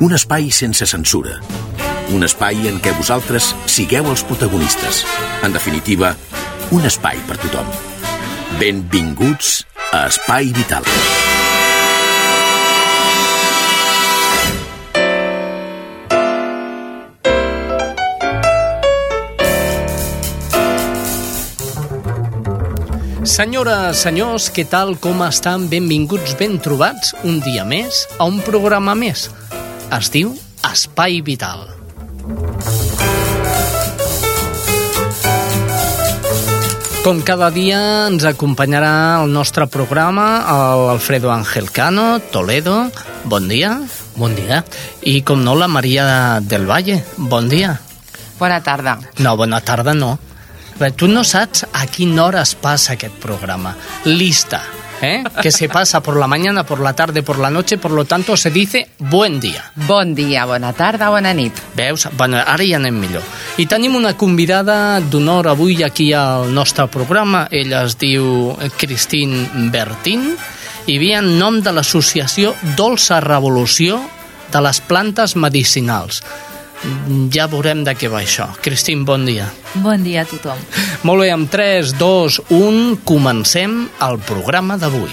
un 0.00 0.14
espai 0.16 0.48
sense 0.50 0.86
censura. 0.88 1.36
Un 2.16 2.24
espai 2.24 2.56
en 2.70 2.78
què 2.80 2.92
vosaltres 2.96 3.50
sigueu 3.68 4.06
els 4.08 4.22
protagonistes. 4.24 5.02
En 5.44 5.52
definitiva, 5.52 6.14
un 6.72 6.86
espai 6.88 7.20
per 7.28 7.36
tothom. 7.42 7.68
Benvinguts 8.56 9.60
a 9.92 10.06
Espai 10.08 10.54
Vital. 10.56 10.88
Senyores, 23.30 24.00
senyors, 24.00 24.48
què 24.48 24.64
tal, 24.64 24.96
com 24.96 25.20
estan? 25.28 25.68
Benvinguts, 25.68 26.34
ben 26.40 26.56
trobats, 26.58 27.12
un 27.22 27.38
dia 27.44 27.68
més, 27.68 28.06
a 28.18 28.24
un 28.28 28.40
programa 28.48 28.96
més 28.96 29.28
es 29.96 30.10
diu 30.14 30.32
Espai 30.70 31.20
Vital. 31.26 31.66
Com 37.00 37.22
cada 37.24 37.48
dia 37.50 37.80
ens 38.10 38.26
acompanyarà 38.28 39.22
el 39.22 39.32
nostre 39.32 39.64
programa 39.72 40.26
l'Alfredo 40.76 41.30
Ángel 41.32 41.70
Cano, 41.72 42.20
Toledo, 42.20 42.90
bon 43.24 43.48
dia. 43.48 43.78
Bon 44.20 44.34
dia. 44.36 44.60
I 45.08 45.22
com 45.24 45.40
no, 45.40 45.54
la 45.56 45.68
Maria 45.68 46.40
del 46.44 46.68
Valle, 46.68 47.00
bon 47.16 47.48
dia. 47.48 47.78
Bona 48.38 48.60
tarda. 48.60 48.98
No, 49.18 49.36
bona 49.36 49.62
tarda 49.64 49.94
no. 49.96 50.18
Tu 50.96 51.08
no 51.08 51.24
saps 51.24 51.66
a 51.72 51.86
quina 51.88 52.24
hora 52.26 52.44
es 52.44 52.54
passa 52.56 52.94
aquest 52.94 53.16
programa. 53.20 53.74
Lista. 54.04 54.60
¿Eh? 55.02 55.24
que 55.42 55.50
se 55.50 55.68
pasa 55.68 56.02
por 56.02 56.16
la 56.16 56.26
mañana, 56.26 56.64
por 56.64 56.80
la 56.80 56.94
tarde, 56.94 57.22
por 57.22 57.38
la 57.38 57.50
noche, 57.50 57.78
por 57.78 57.90
lo 57.90 58.04
tanto 58.04 58.36
se 58.36 58.50
dice 58.50 58.88
buen 58.98 59.40
dia. 59.40 59.72
Bon 59.74 60.14
dia, 60.14 60.44
bona 60.44 60.72
tarda, 60.72 61.08
bona 61.08 61.32
nit. 61.34 61.54
Veus? 61.74 62.08
Bueno, 62.16 62.38
ara 62.38 62.64
ja 62.64 62.78
anem 62.80 62.98
millor. 63.00 63.24
I 63.58 63.66
tenim 63.66 63.96
una 63.96 64.16
convidada 64.16 65.00
d'honor 65.00 65.48
avui 65.48 65.82
aquí 65.82 66.12
al 66.12 66.52
nostre 66.54 66.86
programa. 66.88 67.46
Ella 67.50 67.84
es 67.84 67.98
diu 67.98 68.56
Christine 68.78 69.70
Bertín 69.72 70.34
i 70.86 70.98
ve 70.98 71.14
en 71.18 71.36
nom 71.38 71.60
de 71.62 71.72
l'associació 71.72 72.54
Dolça 72.76 73.20
Revolució 73.20 74.00
de 74.50 74.62
les 74.64 74.80
plantes 74.82 75.36
medicinals 75.36 76.24
ja 77.32 77.46
veurem 77.50 77.84
de 77.84 77.94
què 77.96 78.08
va 78.10 78.22
això. 78.22 78.48
Cristín, 78.62 79.04
bon 79.04 79.26
dia. 79.28 79.48
Bon 79.84 80.02
dia 80.02 80.22
a 80.24 80.28
tothom. 80.28 80.58
Molt 81.04 81.24
bé, 81.24 81.30
amb 81.34 81.50
3, 81.50 81.94
2, 81.98 82.40
1, 82.56 83.00
comencem 83.04 83.82
el 84.06 84.18
programa 84.26 84.78
d'avui. 84.80 85.12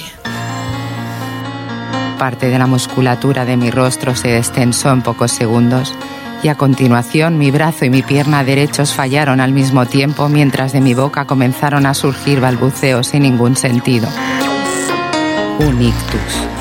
Parte 2.18 2.50
de 2.50 2.58
la 2.58 2.66
musculatura 2.66 3.46
de 3.46 3.58
mi 3.58 3.70
rostro 3.70 4.16
se 4.16 4.30
destensó 4.30 4.90
en 4.90 5.04
pocos 5.04 5.32
segundos 5.32 5.94
y 6.42 6.48
a 6.48 6.56
continuación 6.56 7.38
mi 7.38 7.52
brazo 7.52 7.86
y 7.86 7.90
mi 7.90 8.02
pierna 8.02 8.44
derechos 8.44 8.94
fallaron 8.94 9.40
al 9.40 9.52
mismo 9.52 9.86
tiempo 9.86 10.30
mientras 10.30 10.74
de 10.74 10.82
mi 10.82 10.94
boca 10.94 11.26
comenzaron 11.26 11.86
a 11.86 11.94
surgir 11.94 12.40
balbuceos 12.40 13.08
sin 13.08 13.24
ningún 13.24 13.56
sentido. 13.56 14.08
Un 15.60 15.82
ictus 15.82 16.57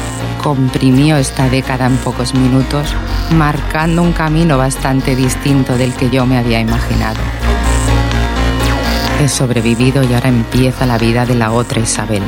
comprimió 0.46 1.16
esta 1.16 1.48
década 1.48 1.86
en 1.86 1.96
pocos 1.96 2.32
minutos, 2.32 2.94
marcando 3.32 4.00
un 4.00 4.12
camino 4.12 4.56
bastante 4.56 5.16
distinto 5.16 5.76
del 5.76 5.92
que 5.92 6.08
yo 6.08 6.24
me 6.24 6.38
había 6.38 6.60
imaginado. 6.60 7.18
He 9.20 9.28
sobrevivido 9.28 10.04
y 10.04 10.14
ahora 10.14 10.28
empieza 10.28 10.86
la 10.86 10.98
vida 10.98 11.26
de 11.26 11.34
la 11.34 11.50
otra 11.50 11.80
Isabel. 11.80 12.22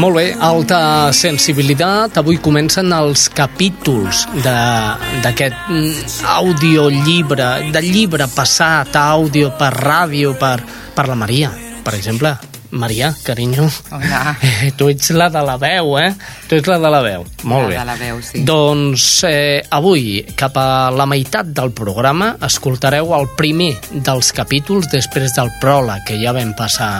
Molt 0.00 0.16
bé, 0.16 0.24
alta 0.42 1.12
sensibilitat. 1.14 2.16
Avui 2.18 2.40
comencen 2.42 2.90
els 2.96 3.28
capítols 3.30 4.24
d'aquest 4.42 5.54
mm, 5.70 6.24
audiollibre, 6.34 7.50
de 7.70 7.82
llibre 7.84 8.26
passat 8.34 8.98
a 8.98 9.04
àudio 9.14 9.52
per 9.54 9.70
ràdio, 9.76 10.34
per, 10.40 10.56
per 10.96 11.06
la 11.06 11.18
Maria, 11.22 11.52
per 11.86 11.94
exemple. 12.00 12.34
Maria, 12.70 13.14
carinyo. 13.22 13.68
Hola. 13.90 14.36
Eh, 14.42 14.70
tu 14.78 14.90
ets 14.90 15.10
la 15.14 15.30
de 15.30 15.42
la 15.46 15.56
veu, 15.58 15.96
eh? 15.98 16.10
Tu 16.48 16.58
ets 16.58 16.70
la 16.70 16.78
de 16.82 16.90
la 16.90 17.00
veu. 17.02 17.24
Molt 17.50 17.66
la 17.66 17.70
bé. 17.70 17.78
de 17.78 17.86
la 17.88 17.96
veu, 17.98 18.20
sí. 18.26 18.42
Doncs 18.46 19.08
eh, 19.30 19.62
avui, 19.70 20.20
cap 20.38 20.58
a 20.58 20.68
la 20.94 21.06
meitat 21.10 21.50
del 21.54 21.74
programa, 21.74 22.36
escoltareu 22.46 23.14
el 23.18 23.30
primer 23.38 23.72
dels 23.90 24.30
capítols 24.34 24.90
després 24.90 25.34
del 25.38 25.50
pròleg 25.62 26.06
que 26.06 26.18
ja 26.22 26.34
vam 26.34 26.54
passar 26.58 26.94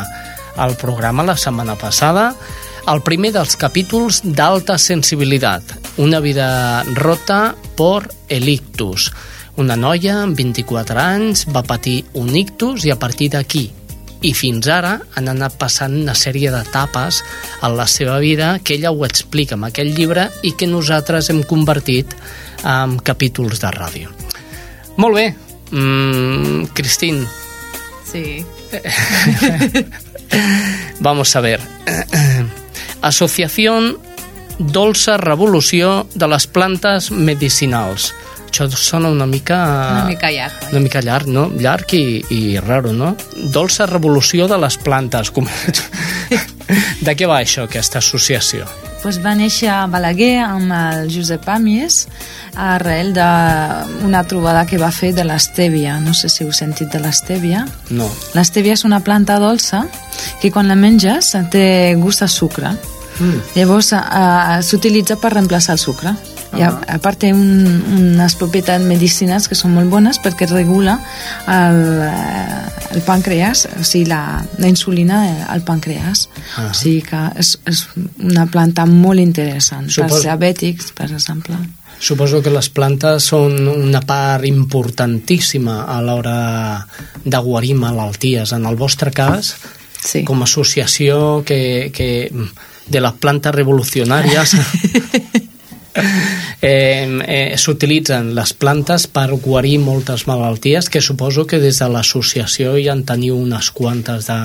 al 0.56 0.76
programa 0.76 1.26
la 1.26 1.36
setmana 1.36 1.76
passada 1.78 2.34
el 2.90 3.02
primer 3.06 3.30
dels 3.34 3.56
capítols 3.60 4.22
d'alta 4.24 4.78
sensibilitat, 4.80 5.62
una 5.98 6.20
vida 6.20 6.82
rota 6.94 7.54
por 7.76 8.08
el 8.28 8.48
ictus. 8.48 9.10
Una 9.60 9.76
noia 9.76 10.22
amb 10.22 10.38
24 10.38 10.98
anys 11.02 11.44
va 11.52 11.62
patir 11.66 12.00
un 12.14 12.32
ictus 12.34 12.86
i 12.88 12.94
a 12.94 12.98
partir 12.98 13.30
d'aquí 13.34 13.68
i 14.20 14.32
fins 14.36 14.66
ara 14.68 14.98
han 15.16 15.30
anat 15.32 15.56
passant 15.60 15.94
una 15.96 16.14
sèrie 16.18 16.50
d'etapes 16.52 17.22
en 17.64 17.76
la 17.76 17.86
seva 17.88 18.18
vida 18.20 18.58
que 18.62 18.74
ella 18.76 18.92
ho 18.92 19.04
explica 19.06 19.56
en 19.56 19.64
aquell 19.68 19.94
llibre 19.96 20.28
i 20.44 20.52
que 20.52 20.68
nosaltres 20.68 21.30
hem 21.32 21.42
convertit 21.48 22.12
en 22.64 22.98
capítols 23.00 23.62
de 23.62 23.72
ràdio. 23.72 24.12
Molt 25.00 25.16
bé, 25.16 25.26
mm, 25.72 26.72
Cristín. 26.76 27.24
Sí. 28.10 28.44
Vamos 31.00 31.34
a 31.36 31.40
ver. 31.40 31.60
Asociación 33.02 33.96
Dolça 34.58 35.16
Revolució 35.16 36.06
de 36.14 36.28
les 36.28 36.46
Plantes 36.46 37.10
Medicinals. 37.10 38.10
Això 38.50 38.66
sona 38.76 39.08
una 39.08 39.26
mica... 39.30 39.56
Una 39.94 40.04
mica 40.10 40.30
llarg. 40.34 40.58
oi? 40.66 40.72
Una 40.74 40.82
mica 40.84 41.00
llarg, 41.00 41.30
no? 41.30 41.46
Llarg 41.56 41.94
i, 41.96 42.04
i 42.34 42.42
raro, 42.60 42.92
no? 42.92 43.14
Dolça 43.54 43.86
Revolució 43.88 44.50
de 44.50 44.58
les 44.60 44.76
Plantes. 44.84 45.30
Com... 45.32 45.48
de 47.06 47.16
què 47.16 47.30
va 47.30 47.40
això, 47.40 47.64
aquesta 47.70 48.02
associació? 48.02 48.68
Pues 49.00 49.18
va 49.24 49.32
néixer 49.34 49.70
a 49.72 49.86
Balaguer 49.88 50.42
amb 50.44 50.72
el 50.76 51.08
Josep 51.12 51.44
Pàmies 51.46 52.02
arrel 52.60 53.14
d'una 53.16 54.22
trobada 54.28 54.66
que 54.68 54.78
va 54.80 54.90
fer 54.92 55.14
de 55.16 55.24
l'estèvia. 55.24 55.98
No 56.04 56.12
sé 56.14 56.28
si 56.28 56.44
heu 56.44 56.52
sentit 56.52 56.92
de 56.92 57.00
l'estèvia. 57.00 57.64
No. 57.90 58.10
L'estèvia 58.36 58.76
és 58.76 58.84
una 58.84 59.00
planta 59.00 59.38
dolça 59.40 59.86
que 60.42 60.50
quan 60.52 60.68
la 60.68 60.76
menges 60.76 61.32
té 61.52 61.96
gust 62.00 62.22
a 62.22 62.28
sucre. 62.28 62.74
Mm. 63.20 63.40
Llavors 63.56 63.92
uh, 63.96 64.60
s'utilitza 64.64 65.16
per 65.20 65.34
reemplaçar 65.34 65.76
el 65.76 65.82
sucre. 65.82 66.14
I 66.58 66.62
a, 66.66 66.70
a 66.96 66.98
part 66.98 67.20
té 67.22 67.28
un, 67.32 67.42
unes 67.94 68.34
propietats 68.34 68.82
medicinals 68.84 69.46
que 69.48 69.54
són 69.54 69.70
molt 69.76 69.90
bones 69.92 70.18
perquè 70.18 70.48
regula 70.50 70.96
el, 71.46 71.80
eh, 72.08 72.94
el 72.96 73.02
pàncreas, 73.06 73.68
o 73.78 73.84
sigui, 73.86 74.08
la, 74.10 74.40
la 74.58 74.68
insulina 74.70 75.20
al 75.46 75.62
pàncreas. 75.62 76.24
Ah. 76.58 76.68
O 76.70 76.74
sigui 76.74 77.02
que 77.06 77.20
és, 77.38 77.52
és 77.70 77.84
una 78.18 78.48
planta 78.50 78.86
molt 78.86 79.22
interessant 79.22 79.86
per 79.86 80.08
Supos- 80.10 80.24
diabètics, 80.26 80.90
per 80.98 81.10
exemple. 81.12 81.54
Suposo 82.00 82.40
que 82.42 82.48
les 82.50 82.70
plantes 82.72 83.26
són 83.28 83.58
una 83.68 84.00
part 84.00 84.46
importantíssima 84.48 85.82
a 85.84 85.98
l'hora 86.00 86.86
de 87.24 87.38
guarir 87.44 87.74
malalties. 87.76 88.54
En 88.56 88.64
el 88.66 88.76
vostre 88.80 89.12
cas, 89.12 89.54
Sí. 90.00 90.22
com 90.24 90.40
a 90.40 90.46
associació 90.48 91.42
que, 91.44 91.90
que 91.92 92.32
de 92.88 93.00
les 93.04 93.12
plantes 93.20 93.52
revolucionàries 93.52 94.54
eh, 96.62 97.06
eh, 97.26 97.56
s'utilitzen 97.58 98.32
les 98.36 98.52
plantes 98.54 99.06
per 99.10 99.28
guarir 99.42 99.78
moltes 99.82 100.26
malalties 100.30 100.90
que 100.90 101.02
suposo 101.02 101.46
que 101.46 101.60
des 101.62 101.78
de 101.82 101.88
l'associació 101.90 102.76
ja 102.78 102.96
en 102.96 103.04
teniu 103.08 103.38
unes 103.38 103.70
quantes 103.74 104.28
de, 104.28 104.40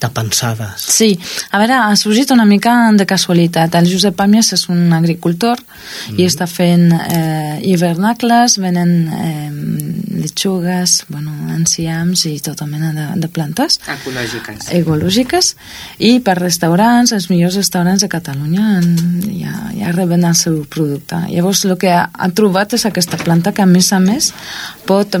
de 0.00 0.08
pensades. 0.08 0.86
Sí, 0.88 1.12
a 1.50 1.60
veure, 1.60 1.76
ha 1.76 1.96
sorgit 1.96 2.30
una 2.32 2.46
mica 2.48 2.74
de 2.96 3.06
casualitat. 3.06 3.74
El 3.76 3.90
Josep 3.90 4.16
Pàmies 4.16 4.52
és 4.56 4.66
un 4.72 4.94
agricultor 4.96 5.60
i 6.16 6.26
està 6.26 6.48
fent 6.50 6.88
eh, 6.96 7.60
hivernacles, 7.68 8.58
venen 8.62 8.94
eh, 9.12 9.50
lechugues, 10.20 11.04
bueno, 11.08 11.34
enciams 11.54 12.24
i 12.30 12.36
tota 12.44 12.66
mena 12.70 12.92
de, 12.96 13.06
de 13.20 13.30
plantes. 13.32 13.78
Ecològiques. 13.96 14.70
Ecològiques. 14.80 15.52
I 15.98 16.12
per 16.24 16.36
restaurants, 16.40 17.14
els 17.16 17.30
millors 17.32 17.58
restaurants 17.60 18.04
de 18.04 18.10
Catalunya 18.12 18.66
en, 18.80 18.90
ja, 19.36 19.54
ja 19.76 19.94
reben 19.96 20.26
el 20.26 20.36
seu 20.38 20.62
producte. 20.70 21.18
Llavors, 21.30 21.64
el 21.68 21.76
que 21.80 21.92
ha, 21.94 22.06
ha 22.12 22.30
trobat 22.34 22.76
és 22.78 22.86
aquesta 22.88 23.20
planta 23.20 23.54
que, 23.56 23.64
a 23.64 23.70
més 23.70 23.92
a 23.92 24.00
més, 24.02 24.32
pot, 24.88 25.16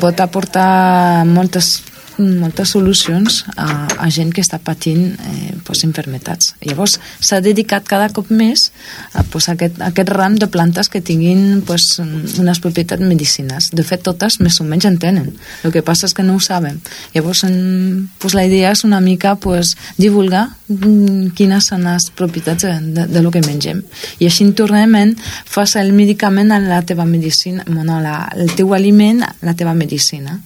pot 0.00 0.26
aportar 0.26 1.24
moltes 1.28 1.78
moltes 2.18 2.72
solucions 2.74 3.42
a, 3.56 3.86
a 3.98 4.08
gent 4.12 4.32
que 4.34 4.42
està 4.44 4.58
patint 4.62 5.14
eh, 5.14 5.52
pues, 5.64 5.82
infermetats. 5.86 6.54
Llavors 6.64 6.98
s'ha 7.20 7.40
dedicat 7.44 7.86
cada 7.88 8.08
cop 8.14 8.30
més 8.30 8.70
a 9.14 9.24
pues, 9.24 9.48
aquest, 9.52 9.80
a 9.80 9.90
aquest 9.92 10.12
ram 10.12 10.36
de 10.40 10.48
plantes 10.52 10.90
que 10.92 11.00
tinguin 11.00 11.62
pues, 11.66 11.98
unes 11.98 12.60
propietats 12.62 13.02
medicinals. 13.02 13.70
De 13.72 13.84
fet, 13.86 14.02
totes 14.04 14.40
més 14.40 14.60
o 14.60 14.66
menys 14.68 14.88
en 14.90 14.98
tenen. 15.02 15.32
El 15.64 15.74
que 15.74 15.84
passa 15.86 16.08
és 16.08 16.16
que 16.16 16.26
no 16.26 16.36
ho 16.36 16.42
saben. 16.42 16.80
Llavors, 17.14 17.44
en, 17.48 18.08
pues, 18.18 18.36
la 18.38 18.46
idea 18.46 18.72
és 18.72 18.84
una 18.84 19.00
mica 19.00 19.36
pues, 19.36 19.76
divulgar 19.96 20.48
mm, 20.68 21.32
quines 21.38 21.70
són 21.72 21.86
les 21.88 22.10
propietats 22.18 22.66
de, 22.66 22.74
de, 22.92 23.06
de 23.10 23.22
lo 23.24 23.32
que 23.34 23.44
mengem. 23.44 23.84
I 24.20 24.28
així, 24.28 24.48
tornament, 24.58 25.14
fas 25.46 25.76
el 25.80 25.92
medicament 25.96 26.52
a 26.52 26.60
la 26.60 26.82
teva 26.82 27.04
medicina, 27.06 27.64
bueno, 27.68 28.00
la, 28.02 28.26
el 28.36 28.54
teu 28.58 28.74
aliment, 28.74 29.22
la 29.40 29.54
teva 29.54 29.74
medicina. 29.74 30.40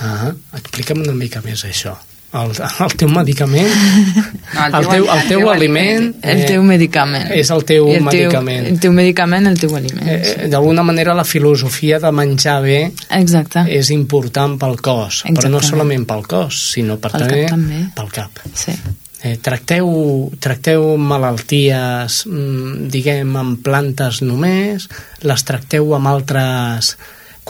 Ah, 0.00 0.30
explica'm 0.56 1.02
una 1.04 1.16
mica 1.16 1.42
més 1.44 1.64
això. 1.68 1.96
El, 2.30 2.52
el 2.54 2.92
teu 2.94 3.08
medicament, 3.10 3.72
no, 4.54 4.66
el, 4.78 4.86
teu, 4.86 4.86
el, 4.86 4.86
teu, 4.92 5.06
el 5.10 5.24
teu 5.32 5.48
aliment... 5.50 6.12
El 6.22 6.44
teu 6.46 6.62
medicament. 6.62 7.26
Eh, 7.26 7.40
és 7.42 7.50
el 7.50 7.64
teu 7.66 7.88
el 7.90 8.04
medicament. 8.06 8.68
Teu, 8.68 8.76
el 8.76 8.80
teu 8.84 8.94
medicament, 8.94 9.48
el 9.50 9.58
teu 9.58 9.74
aliment. 9.74 10.06
Eh, 10.06 10.20
sí. 10.28 10.50
D'alguna 10.52 10.84
manera 10.86 11.16
la 11.18 11.26
filosofia 11.26 11.98
de 11.98 12.14
menjar 12.14 12.60
bé 12.62 12.78
Exacte. 13.18 13.66
és 13.66 13.90
important 13.90 14.54
pel 14.62 14.78
cos, 14.78 15.24
Exactament. 15.24 15.40
però 15.40 15.52
no 15.56 15.64
solament 15.66 16.06
pel 16.06 16.26
cos, 16.30 16.64
sinó 16.76 17.00
per 17.02 17.16
pel 17.16 17.26
també, 17.26 17.42
cap, 17.42 17.56
també 17.58 17.84
pel 17.98 18.14
cap. 18.14 18.44
Sí. 18.54 18.78
Eh, 19.26 19.36
tracteu, 19.42 19.90
tracteu 20.38 20.86
malalties, 20.96 22.22
mm, 22.30 22.90
diguem, 22.94 23.34
amb 23.42 23.58
plantes 23.60 24.22
només, 24.22 24.86
les 25.26 25.50
tracteu 25.50 25.96
amb 25.98 26.14
altres 26.14 26.94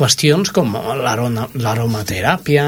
qüestions 0.00 0.52
com 0.56 0.72
l'aromateràpia, 0.74 2.66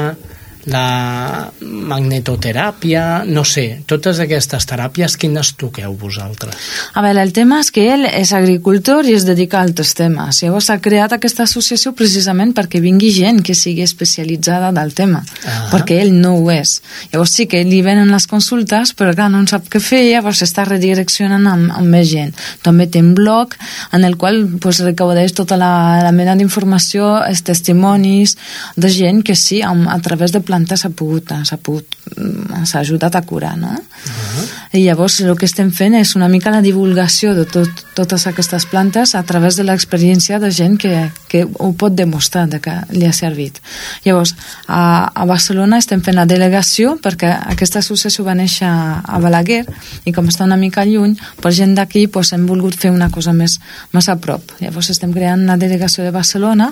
la 0.65 1.51
magnetoteràpia, 1.59 3.23
no 3.27 3.43
sé, 3.43 3.83
totes 3.89 4.21
aquestes 4.23 4.67
teràpies, 4.69 5.17
quines 5.19 5.53
toqueu 5.59 5.95
vosaltres? 5.99 6.55
A 6.95 7.03
veure, 7.03 7.23
el 7.23 7.33
tema 7.35 7.59
és 7.63 7.71
que 7.73 7.83
ell 7.93 8.05
és 8.07 8.31
agricultor 8.35 9.07
i 9.09 9.15
es 9.17 9.25
dedica 9.27 9.59
a 9.59 9.65
altres 9.67 9.93
temes. 9.97 10.39
Llavors 10.43 10.69
s'ha 10.69 10.79
creat 10.83 11.15
aquesta 11.15 11.43
associació 11.43 11.93
precisament 11.97 12.53
perquè 12.55 12.79
vingui 12.83 13.11
gent 13.15 13.41
que 13.43 13.55
sigui 13.57 13.83
especialitzada 13.83 14.71
del 14.75 14.93
tema, 14.95 15.23
ah. 15.43 15.67
perquè 15.73 15.99
ell 16.03 16.13
no 16.15 16.37
ho 16.39 16.47
és. 16.53 16.77
Llavors 17.11 17.35
sí 17.35 17.47
que 17.51 17.63
li 17.67 17.81
venen 17.83 18.13
les 18.13 18.27
consultes, 18.29 18.93
però 18.95 19.11
clar, 19.15 19.29
no 19.33 19.43
en 19.43 19.49
sap 19.51 19.67
què 19.71 19.81
fer, 19.83 20.03
llavors 20.07 20.43
està 20.45 20.63
redireccionant 20.69 21.47
amb, 21.49 21.73
amb 21.75 21.91
més 21.91 22.07
gent. 22.11 22.31
També 22.63 22.87
té 22.87 23.03
un 23.03 23.13
blog 23.17 23.57
en 23.91 24.07
el 24.07 24.15
qual 24.21 24.45
pues, 24.63 24.79
recaudeix 24.85 25.35
tota 25.35 25.59
la, 25.59 25.73
la 26.05 26.15
mena 26.15 26.37
d'informació, 26.39 27.17
els 27.27 27.43
testimonis 27.43 28.37
de 28.77 28.91
gent 28.93 29.23
que 29.27 29.35
sí, 29.35 29.61
amb, 29.65 29.89
a 29.91 29.99
través 30.03 30.31
de 30.31 30.41
planta 30.53 30.77
s'ha 30.77 30.91
pogut, 30.93 31.33
s'ha 31.49 31.57
pogut, 31.57 31.95
mm, 32.13 32.65
s'ha 32.69 32.83
ajudat 32.85 33.15
a 33.17 33.21
curar, 33.25 33.57
no? 33.57 33.73
Uh 33.73 33.77
-huh. 33.77 34.45
I 34.73 34.81
llavors 34.81 35.19
el 35.21 35.35
que 35.37 35.45
estem 35.45 35.67
fent 35.69 35.93
és 35.93 36.15
una 36.17 36.25
mica 36.25 36.49
la 36.49 36.63
divulgació 36.65 37.35
de 37.37 37.43
tot, 37.45 37.83
totes 37.93 38.23
aquestes 38.25 38.65
plantes 38.65 39.11
a 39.13 39.21
través 39.21 39.53
de 39.53 39.63
l'experiència 39.67 40.39
de 40.41 40.49
gent 40.49 40.79
que, 40.81 41.11
que 41.29 41.43
ho 41.45 41.67
pot 41.77 41.93
demostrar 41.93 42.47
de 42.49 42.57
que 42.57 42.73
li 42.89 43.05
ha 43.05 43.13
servit. 43.13 43.59
Llavors, 44.01 44.33
a, 44.65 45.11
a 45.13 45.25
Barcelona 45.29 45.77
estem 45.77 46.01
fent 46.01 46.17
la 46.17 46.25
delegació 46.25 46.95
perquè 47.03 47.29
aquesta 47.53 47.83
associació 47.85 48.25
va 48.25 48.33
néixer 48.33 48.65
a 48.65 49.19
Balaguer 49.21 49.61
i 50.09 50.13
com 50.15 50.31
està 50.31 50.47
una 50.47 50.57
mica 50.57 50.87
lluny, 50.89 51.13
per 51.37 51.53
gent 51.53 51.77
d'aquí 51.77 52.07
pues, 52.07 52.33
hem 52.33 52.49
volgut 52.49 52.73
fer 52.73 52.89
una 52.89 53.11
cosa 53.13 53.29
més, 53.37 53.59
més 53.93 54.09
a 54.09 54.17
prop. 54.17 54.55
Llavors 54.57 54.89
estem 54.89 55.13
creant 55.13 55.45
una 55.45 55.59
delegació 55.61 56.01
de 56.01 56.15
Barcelona 56.17 56.71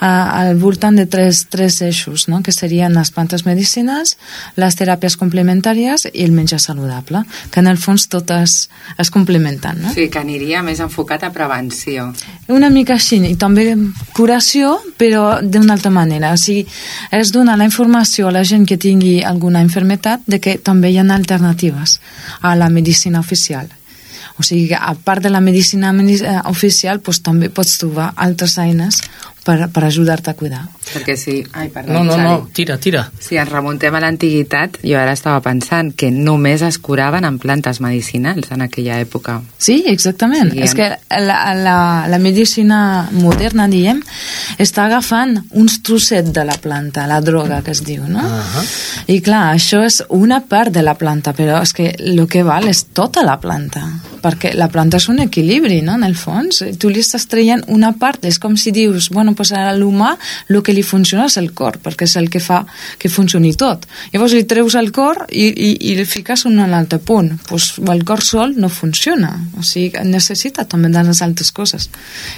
a, 0.00 0.10
al 0.42 0.58
voltant 0.58 0.98
de 0.98 1.06
tres, 1.06 1.44
tres 1.54 1.78
eixos, 1.86 2.26
no? 2.26 2.42
que 2.42 2.50
serien 2.50 2.98
les 2.98 3.14
plantes 3.14 3.46
medicinals, 3.46 4.16
les 4.58 4.82
teràpies 4.82 5.14
complementàries 5.14 6.08
i 6.10 6.26
el 6.26 6.34
menjar 6.34 6.58
saludable, 6.58 7.22
que 7.50 7.60
en 7.60 7.70
el 7.70 7.78
fons 7.78 8.08
totes 8.12 8.56
es 8.98 9.10
complementen. 9.10 9.82
No? 9.82 9.92
Sí, 9.94 10.08
que 10.12 10.20
aniria 10.20 10.62
més 10.66 10.80
enfocat 10.84 11.26
a 11.26 11.32
prevenció. 11.34 12.10
Una 12.52 12.70
mica 12.70 12.96
així, 12.96 13.20
i 13.26 13.36
també 13.40 13.68
curació, 14.16 14.76
però 14.98 15.40
d'una 15.42 15.76
altra 15.76 15.90
manera. 15.90 16.32
O 16.34 16.40
sigui, 16.40 16.66
es 17.10 17.32
dona 17.32 17.56
la 17.56 17.68
informació 17.68 18.28
a 18.28 18.36
la 18.36 18.44
gent 18.44 18.66
que 18.68 18.78
tingui 18.80 19.18
alguna 19.22 19.62
infermetat 19.64 20.26
de 20.26 20.40
que 20.40 20.58
també 20.58 20.92
hi 20.92 21.00
ha 21.00 21.06
alternatives 21.06 22.00
a 22.42 22.54
la 22.56 22.68
medicina 22.68 23.20
oficial. 23.20 23.68
O 24.38 24.44
sigui, 24.44 24.74
a 24.76 24.92
part 24.94 25.22
de 25.22 25.30
la 25.30 25.40
medicina 25.40 25.94
eh, 25.96 26.40
oficial, 26.50 27.00
doncs, 27.00 27.22
també 27.24 27.48
pots 27.48 27.78
trobar 27.80 28.12
altres 28.16 28.58
eines 28.58 29.00
per, 29.46 29.68
per 29.70 29.84
ajudar-te 29.86 30.32
a 30.32 30.34
cuidar. 30.34 30.64
Perquè 30.86 31.14
si... 31.18 31.38
Ai, 31.54 31.68
perdó, 31.70 31.92
no, 31.94 32.02
no, 32.04 32.16
no, 32.18 32.48
tira, 32.54 32.76
tira. 32.82 33.04
Si 33.22 33.38
ens 33.38 33.50
remuntem 33.50 33.94
a 33.94 34.00
l'antiguitat, 34.02 34.80
jo 34.82 34.98
ara 34.98 35.14
estava 35.14 35.40
pensant 35.44 35.92
que 35.98 36.10
només 36.14 36.64
es 36.66 36.80
curaven 36.82 37.26
amb 37.26 37.42
plantes 37.42 37.80
medicinals 37.84 38.50
en 38.54 38.64
aquella 38.66 38.98
època. 39.02 39.38
Sí, 39.58 39.82
exactament. 39.86 40.50
Sí, 40.54 40.64
És 40.66 40.74
que 40.74 40.88
la, 41.22 41.38
la, 41.54 41.78
la 42.10 42.20
medicina 42.22 42.80
moderna, 43.14 43.68
diem, 43.70 44.02
està 44.62 44.86
agafant 44.86 45.36
uns 45.54 45.78
trossets 45.86 46.34
de 46.34 46.46
la 46.46 46.58
planta, 46.62 47.06
la 47.06 47.20
droga 47.22 47.62
que 47.62 47.74
es 47.76 47.84
diu, 47.86 48.02
no? 48.08 48.24
Uh 48.26 48.42
-huh. 48.42 48.66
I 49.14 49.20
clar, 49.22 49.54
això 49.54 49.84
és 49.86 50.02
una 50.08 50.40
part 50.48 50.72
de 50.74 50.82
la 50.82 50.96
planta, 50.98 51.32
però 51.32 51.62
és 51.62 51.72
que 51.72 51.94
el 51.98 52.26
que 52.26 52.42
val 52.42 52.66
és 52.68 52.86
tota 52.92 53.22
la 53.22 53.38
planta, 53.40 53.86
perquè 54.22 54.54
la 54.54 54.68
planta 54.68 54.96
és 54.96 55.08
un 55.08 55.20
equilibri, 55.20 55.82
no?, 55.82 55.94
en 55.94 56.04
el 56.04 56.16
fons. 56.16 56.64
Tu 56.78 56.90
li 56.90 57.00
estàs 57.00 57.28
traient 57.30 57.62
una 57.68 57.92
part, 57.92 58.24
és 58.24 58.38
com 58.38 58.56
si 58.56 58.72
dius, 58.74 59.10
bueno, 59.10 59.35
pues 59.36 59.52
a 59.52 59.68
l'humà 59.76 60.14
el 60.48 60.62
que 60.64 60.74
li 60.74 60.82
funciona 60.86 61.26
és 61.30 61.36
el 61.40 61.52
cor, 61.56 61.78
perquè 61.82 62.08
és 62.08 62.16
el 62.16 62.30
que 62.32 62.40
fa 62.40 62.62
que 62.98 63.10
funcioni 63.12 63.52
tot. 63.58 63.86
Llavors 64.12 64.34
li 64.36 64.44
treus 64.48 64.76
el 64.78 64.90
cor 64.94 65.24
i, 65.30 65.46
i, 65.50 65.70
i 65.90 65.96
li 65.98 66.06
fiques 66.08 66.46
un 66.48 66.58
altre 66.64 66.98
punt. 66.98 67.34
Pues, 67.48 67.74
el 67.78 68.04
cor 68.08 68.22
sol 68.24 68.54
no 68.56 68.70
funciona, 68.72 69.34
o 69.58 69.64
sigui, 69.66 69.92
necessita 70.06 70.66
també 70.66 70.90
de 70.92 71.02
les 71.06 71.22
altres 71.22 71.52
coses. 71.52 71.88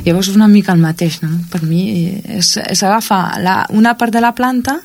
Llavors 0.07 0.33
és 0.33 0.37
una 0.37 0.49
mica 0.51 0.75
el 0.75 0.83
mateix, 0.83 1.21
no? 1.23 1.31
Per 1.53 1.63
mi 1.67 1.83
és, 2.39 2.55
és 2.59 2.83
agafar 2.83 3.39
la, 3.43 3.61
una 3.75 3.95
part 3.99 4.15
de 4.15 4.23
la 4.25 4.35
planta 4.35 4.79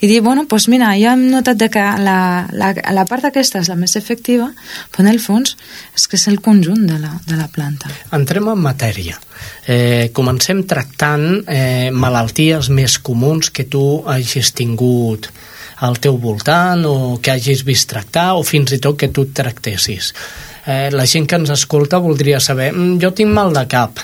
i 0.00 0.06
dir, 0.06 0.20
bueno, 0.20 0.46
pues 0.48 0.68
mira, 0.68 0.92
ja 0.98 1.14
hem 1.14 1.28
notat 1.32 1.62
que 1.70 1.86
la, 2.02 2.48
la, 2.52 2.72
la 2.94 3.06
part 3.08 3.28
aquesta 3.28 3.60
és 3.60 3.70
la 3.70 3.78
més 3.78 3.96
efectiva, 3.96 4.50
però 4.90 5.04
en 5.04 5.12
el 5.12 5.20
fons 5.22 5.56
és 5.96 6.06
que 6.08 6.18
és 6.18 6.28
el 6.30 6.40
conjunt 6.44 6.86
de 6.88 6.98
la, 7.00 7.14
de 7.26 7.38
la 7.38 7.48
planta. 7.52 7.90
Entrem 8.16 8.48
en 8.52 8.64
matèria. 8.64 9.18
Eh, 9.70 10.10
comencem 10.12 10.64
tractant 10.68 11.24
eh, 11.48 11.59
malalties 11.92 12.70
més 12.74 12.98
comuns 12.98 13.50
que 13.54 13.66
tu 13.70 14.02
hagis 14.08 14.52
tingut 14.56 15.30
al 15.86 15.96
teu 16.02 16.18
voltant 16.20 16.84
o 16.84 16.94
que 17.22 17.32
hagis 17.32 17.64
vist 17.64 17.88
tractar 17.90 18.34
o 18.36 18.44
fins 18.44 18.74
i 18.76 18.80
tot 18.82 18.98
que 19.00 19.08
tu 19.08 19.24
et 19.28 19.34
tractessis. 19.36 20.12
Eh, 20.66 20.88
la 20.92 21.06
gent 21.08 21.26
que 21.26 21.38
ens 21.40 21.52
escolta 21.54 22.02
voldria 22.04 22.40
saber 22.40 22.70
mm, 22.72 22.98
jo 23.00 23.12
tinc 23.16 23.32
mal 23.32 23.52
de 23.56 23.64
cap, 23.70 24.02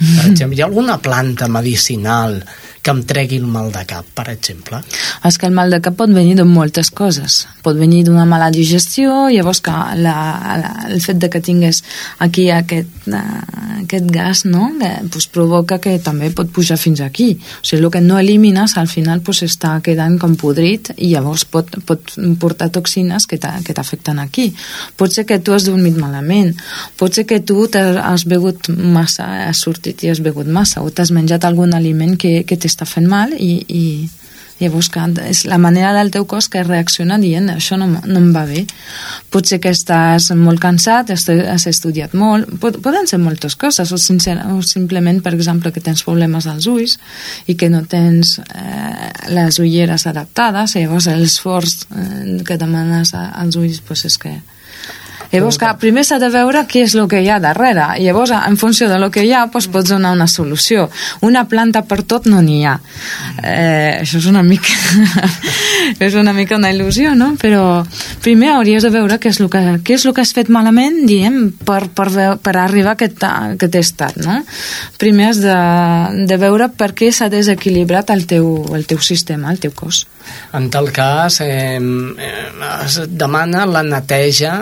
per 0.00 0.26
exemple, 0.30 0.56
hi 0.56 0.62
ha 0.62 0.68
alguna 0.70 0.98
planta 1.02 1.48
medicinal 1.50 2.38
que 2.82 2.92
em 2.94 3.02
tregui 3.04 3.36
el 3.40 3.46
mal 3.46 3.70
de 3.72 3.82
cap, 3.88 4.06
per 4.16 4.26
exemple? 4.32 4.80
És 5.28 5.36
que 5.38 5.48
el 5.48 5.54
mal 5.56 5.72
de 5.72 5.80
cap 5.84 5.96
pot 5.98 6.12
venir 6.12 6.34
de 6.38 6.46
moltes 6.48 6.90
coses. 6.90 7.44
Pot 7.64 7.76
venir 7.76 8.02
d'una 8.06 8.24
mala 8.28 8.48
digestió, 8.50 9.28
llavors 9.28 9.60
que 9.64 9.74
la, 10.00 10.14
la, 10.60 10.70
el 10.88 11.00
fet 11.04 11.20
de 11.20 11.28
que 11.32 11.42
tingués 11.44 11.82
aquí 12.24 12.48
aquest, 12.54 13.08
uh, 13.12 13.20
aquest 13.84 14.08
gas 14.10 14.44
no? 14.48 14.70
que 14.80 14.90
pues, 15.12 15.28
provoca 15.28 15.78
que 15.82 15.98
també 16.00 16.30
pot 16.32 16.48
pujar 16.48 16.78
fins 16.80 17.02
aquí. 17.04 17.34
O 17.60 17.66
sigui, 17.66 17.82
el 17.84 17.90
que 17.92 18.00
no 18.04 18.18
elimines 18.18 18.76
al 18.80 18.88
final 18.88 19.20
pues, 19.26 19.42
està 19.44 19.76
quedant 19.84 20.16
com 20.20 20.38
podrit 20.40 20.92
i 20.96 21.12
llavors 21.12 21.44
pot, 21.44 21.68
pot 21.86 22.16
portar 22.40 22.70
toxines 22.72 23.28
que 23.28 23.38
t'afecten 23.38 24.22
aquí. 24.24 24.50
Pot 24.96 25.12
ser 25.12 25.26
que 25.28 25.38
tu 25.38 25.52
has 25.52 25.68
dormit 25.68 26.00
malament, 26.00 26.54
pot 26.96 27.12
ser 27.12 27.26
que 27.28 27.42
tu 27.44 27.60
has 27.70 28.24
begut 28.24 28.72
massa, 28.72 29.28
has 29.50 29.60
sortit 29.60 30.00
i 30.04 30.10
has 30.10 30.24
begut 30.24 30.48
massa, 30.48 30.80
o 30.80 30.88
t'has 30.88 31.12
menjat 31.12 31.44
algun 31.44 31.74
aliment 31.76 32.16
que, 32.16 32.40
que 32.48 32.56
t'està 32.56 32.69
fent 32.86 33.08
mal 33.08 33.34
i, 33.36 33.52
i 33.68 33.84
llavors 34.60 34.90
que 34.92 35.02
és 35.24 35.44
la 35.48 35.58
manera 35.58 35.92
del 35.96 36.10
teu 36.12 36.26
cos 36.28 36.48
que 36.52 36.62
reacciona 36.62 37.18
dient 37.18 37.48
això 37.52 37.78
no, 37.80 37.88
no 37.88 38.18
em 38.20 38.28
va 38.34 38.44
bé. 38.48 38.66
Potser 39.32 39.60
que 39.62 39.72
estàs 39.72 40.30
molt 40.36 40.60
cansat 40.60 41.10
has 41.14 41.66
estudiat 41.70 42.14
molt. 42.14 42.50
Poden 42.60 43.08
ser 43.08 43.20
moltes 43.22 43.56
coses 43.56 43.92
o, 43.92 43.98
sincer, 43.98 44.36
o 44.52 44.60
simplement 44.62 45.22
per 45.24 45.32
exemple 45.34 45.72
que 45.72 45.80
tens 45.84 46.04
problemes 46.04 46.46
als 46.50 46.68
ulls 46.70 46.98
i 47.46 47.56
que 47.56 47.70
no 47.72 47.82
tens 47.88 48.38
eh, 48.44 49.10
les 49.32 49.58
ulleres 49.62 50.06
adaptades 50.10 50.76
i 50.76 50.84
llavors 50.84 51.08
l'esforç 51.10 51.86
eh, 51.90 52.40
que 52.44 52.60
demanes 52.60 53.14
als 53.16 53.56
ulls 53.56 53.80
pues 53.86 54.04
és 54.08 54.18
que 54.20 54.36
Llavors, 55.30 55.60
clar, 55.62 55.76
primer 55.78 56.02
s'ha 56.06 56.18
de 56.18 56.28
veure 56.32 56.64
què 56.66 56.82
és 56.88 56.94
el 56.98 57.06
que 57.10 57.20
hi 57.22 57.28
ha 57.30 57.38
darrere. 57.42 57.86
Llavors, 58.02 58.32
en 58.34 58.56
funció 58.58 58.88
de 58.90 58.98
lo 58.98 59.10
que 59.14 59.22
hi 59.22 59.32
ha, 59.32 59.44
doncs, 59.46 59.68
pots 59.70 59.92
donar 59.92 60.12
una 60.16 60.26
solució. 60.26 60.88
Una 61.26 61.44
planta 61.48 61.84
per 61.86 62.02
tot 62.02 62.26
no 62.26 62.40
n'hi 62.42 62.64
ha. 62.66 62.76
Eh, 63.42 64.00
això 64.00 64.18
és 64.18 64.26
una 64.30 64.42
mica... 64.46 64.74
és 66.06 66.16
una 66.18 66.34
mica 66.34 66.58
una 66.58 66.72
il·lusió, 66.74 67.14
no? 67.14 67.32
Però 67.40 67.62
primer 68.24 68.50
hauries 68.56 68.82
de 68.82 68.90
veure 68.90 69.20
què 69.22 69.30
és 69.30 69.38
el 69.40 69.50
que, 69.52 69.62
què 69.86 69.96
és 69.96 70.06
el 70.08 70.16
que 70.16 70.24
has 70.24 70.34
fet 70.34 70.50
malament, 70.50 71.04
diem, 71.06 71.38
per, 71.66 71.84
per, 71.94 72.08
per 72.42 72.56
arribar 72.58 72.96
a 72.96 72.98
aquest, 72.98 73.22
a 73.22 73.32
aquest 73.54 73.78
estat, 73.78 74.18
no? 74.24 74.40
Primer 74.98 75.30
has 75.30 75.42
de, 75.44 75.56
de 76.26 76.40
veure 76.42 76.70
per 76.74 76.90
què 76.98 77.12
s'ha 77.14 77.30
desequilibrat 77.30 78.10
el 78.10 78.26
teu, 78.30 78.50
el 78.74 78.88
teu 78.90 78.98
sistema, 78.98 79.54
el 79.54 79.62
teu 79.62 79.74
cos. 79.76 80.02
En 80.58 80.68
tal 80.74 80.90
cas, 80.94 81.40
eh, 81.46 81.78
eh, 81.78 82.44
es 82.84 83.00
demana 83.08 83.64
la 83.66 83.86
neteja 83.86 84.58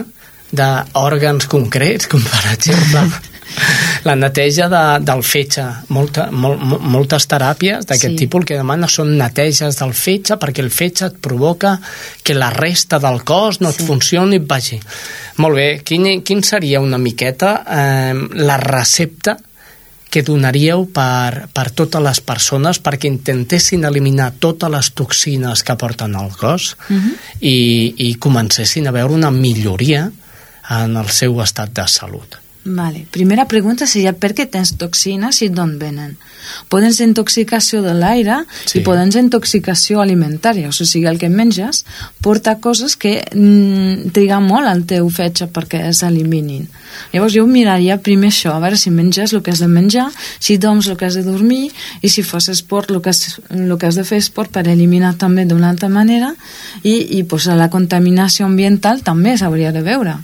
d'òrgans 0.52 1.46
concrets, 1.50 2.06
com 2.08 2.22
per 2.24 2.44
exemple 2.52 3.02
la 4.08 4.14
neteja 4.14 4.68
de, 4.68 4.82
del 5.04 5.22
fetge. 5.24 5.64
Molta, 5.94 6.28
mol, 6.30 6.56
moltes 6.60 7.26
teràpies 7.28 7.88
d'aquest 7.88 8.14
Sí. 8.14 8.18
tipus 8.24 8.42
el 8.42 8.46
que 8.46 8.58
demana 8.60 8.88
són 8.88 9.16
neteges 9.18 9.80
del 9.80 9.92
fetge 9.96 10.36
perquè 10.40 10.62
el 10.64 10.70
fetge 10.70 11.06
et 11.08 11.18
provoca 11.24 11.78
que 12.22 12.36
la 12.36 12.50
resta 12.54 13.00
del 13.02 13.22
cos 13.24 13.60
no 13.60 13.72
et 13.72 13.82
funcioni 13.82 14.36
i 14.36 14.42
et 14.42 14.46
vagi. 14.48 14.78
Molt 15.42 15.56
bé, 15.56 15.68
quin, 15.84 16.22
quin 16.22 16.42
seria 16.42 16.80
una 16.80 16.98
miqueta 16.98 17.64
eh, 17.64 18.14
la 18.44 18.56
recepta 18.62 19.38
que 20.08 20.22
donaríeu 20.24 20.86
per, 20.88 21.48
per 21.52 21.66
totes 21.76 22.00
les 22.00 22.20
persones 22.24 22.78
perquè 22.80 23.10
intentessin 23.10 23.84
eliminar 23.84 24.30
totes 24.40 24.70
les 24.72 24.88
toxines 24.96 25.60
que 25.62 25.76
porten 25.76 26.16
al 26.16 26.30
cos 26.32 26.70
i, 27.40 27.92
i 28.06 28.14
comencessin 28.16 28.88
a 28.88 28.94
veure 28.96 29.12
una 29.12 29.30
milloria 29.30 30.06
en 30.68 30.96
el 30.96 31.08
seu 31.08 31.40
estat 31.44 31.72
de 31.74 31.88
salut. 31.88 32.38
Vale. 32.64 33.06
Primera 33.10 33.46
pregunta 33.48 33.86
seria 33.86 34.12
per 34.12 34.34
què 34.36 34.44
tens 34.50 34.74
toxines 34.76 35.40
i 35.40 35.48
d'on 35.48 35.78
venen? 35.80 36.16
Poden 36.68 36.92
ser 36.92 37.06
intoxicació 37.08 37.80
de 37.82 37.94
l'aire 37.96 38.42
Sí. 38.66 38.80
i 38.80 38.82
poden 38.82 39.12
ser 39.12 39.22
intoxicació 39.22 40.02
alimentària, 40.02 40.68
o 40.68 40.72
sigui, 40.72 41.06
el 41.06 41.18
que 41.18 41.28
menges 41.28 41.84
porta 42.20 42.58
coses 42.60 42.96
que 42.96 43.22
mm, 43.32 44.10
triga 44.12 44.40
molt 44.40 44.68
al 44.68 44.84
teu 44.84 45.08
fetge 45.08 45.46
perquè 45.46 45.92
s'eliminin. 45.92 46.68
Llavors 47.12 47.32
jo 47.32 47.46
miraria 47.46 48.00
primer 48.02 48.28
això, 48.28 48.52
a 48.52 48.60
veure 48.60 48.76
si 48.76 48.90
menges 48.90 49.32
el 49.32 49.42
que 49.42 49.50
has 49.50 49.60
de 49.60 49.68
menjar, 49.68 50.10
si 50.38 50.58
dorms 50.58 50.88
el 50.88 50.96
que 50.96 51.06
has 51.06 51.14
de 51.14 51.22
dormir 51.22 51.70
i 52.02 52.08
si 52.08 52.22
fas 52.22 52.48
esport 52.48 52.90
el 52.90 53.00
que 53.00 53.10
has, 53.10 53.40
el 53.50 53.78
que 53.78 53.86
has 53.86 53.96
de 53.96 54.04
fer 54.04 54.18
esport 54.18 54.50
per 54.50 54.66
eliminar 54.68 55.14
també 55.16 55.46
d'una 55.46 55.70
altra 55.70 55.88
manera 55.88 56.34
i, 56.82 57.18
i 57.18 57.22
pues, 57.22 57.46
la 57.46 57.70
contaminació 57.70 58.46
ambiental 58.46 59.02
també 59.02 59.38
s'hauria 59.38 59.72
de 59.72 59.82
veure 59.82 60.18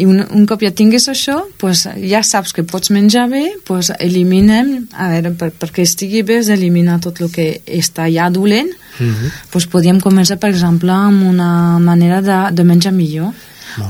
i 0.00 0.06
un, 0.08 0.22
un 0.32 0.46
cop 0.48 0.62
ja 0.64 0.70
tinguis 0.72 1.06
això 1.12 1.36
pues, 1.60 1.84
ja 2.08 2.22
saps 2.24 2.54
que 2.56 2.64
pots 2.64 2.90
menjar 2.94 3.26
bé 3.28 3.42
pues, 3.68 3.90
eliminem, 4.00 4.86
a 4.96 5.08
veure, 5.12 5.32
per, 5.36 5.50
perquè 5.60 5.84
estigui 5.84 6.22
bé 6.24 6.38
és 6.40 6.48
eliminar 6.48 6.98
tot 7.04 7.20
el 7.20 7.30
que 7.34 7.60
està 7.66 8.08
ja 8.12 8.30
dolent 8.30 8.70
Mm 9.00 9.12
-hmm. 9.14 9.30
pues, 9.50 9.64
podríem 9.66 9.98
començar 10.00 10.36
per 10.36 10.50
exemple 10.50 10.92
amb 10.92 11.22
una 11.24 11.78
manera 11.78 12.20
de, 12.20 12.54
de 12.54 12.64
menjar 12.64 12.92
millor 12.92 13.32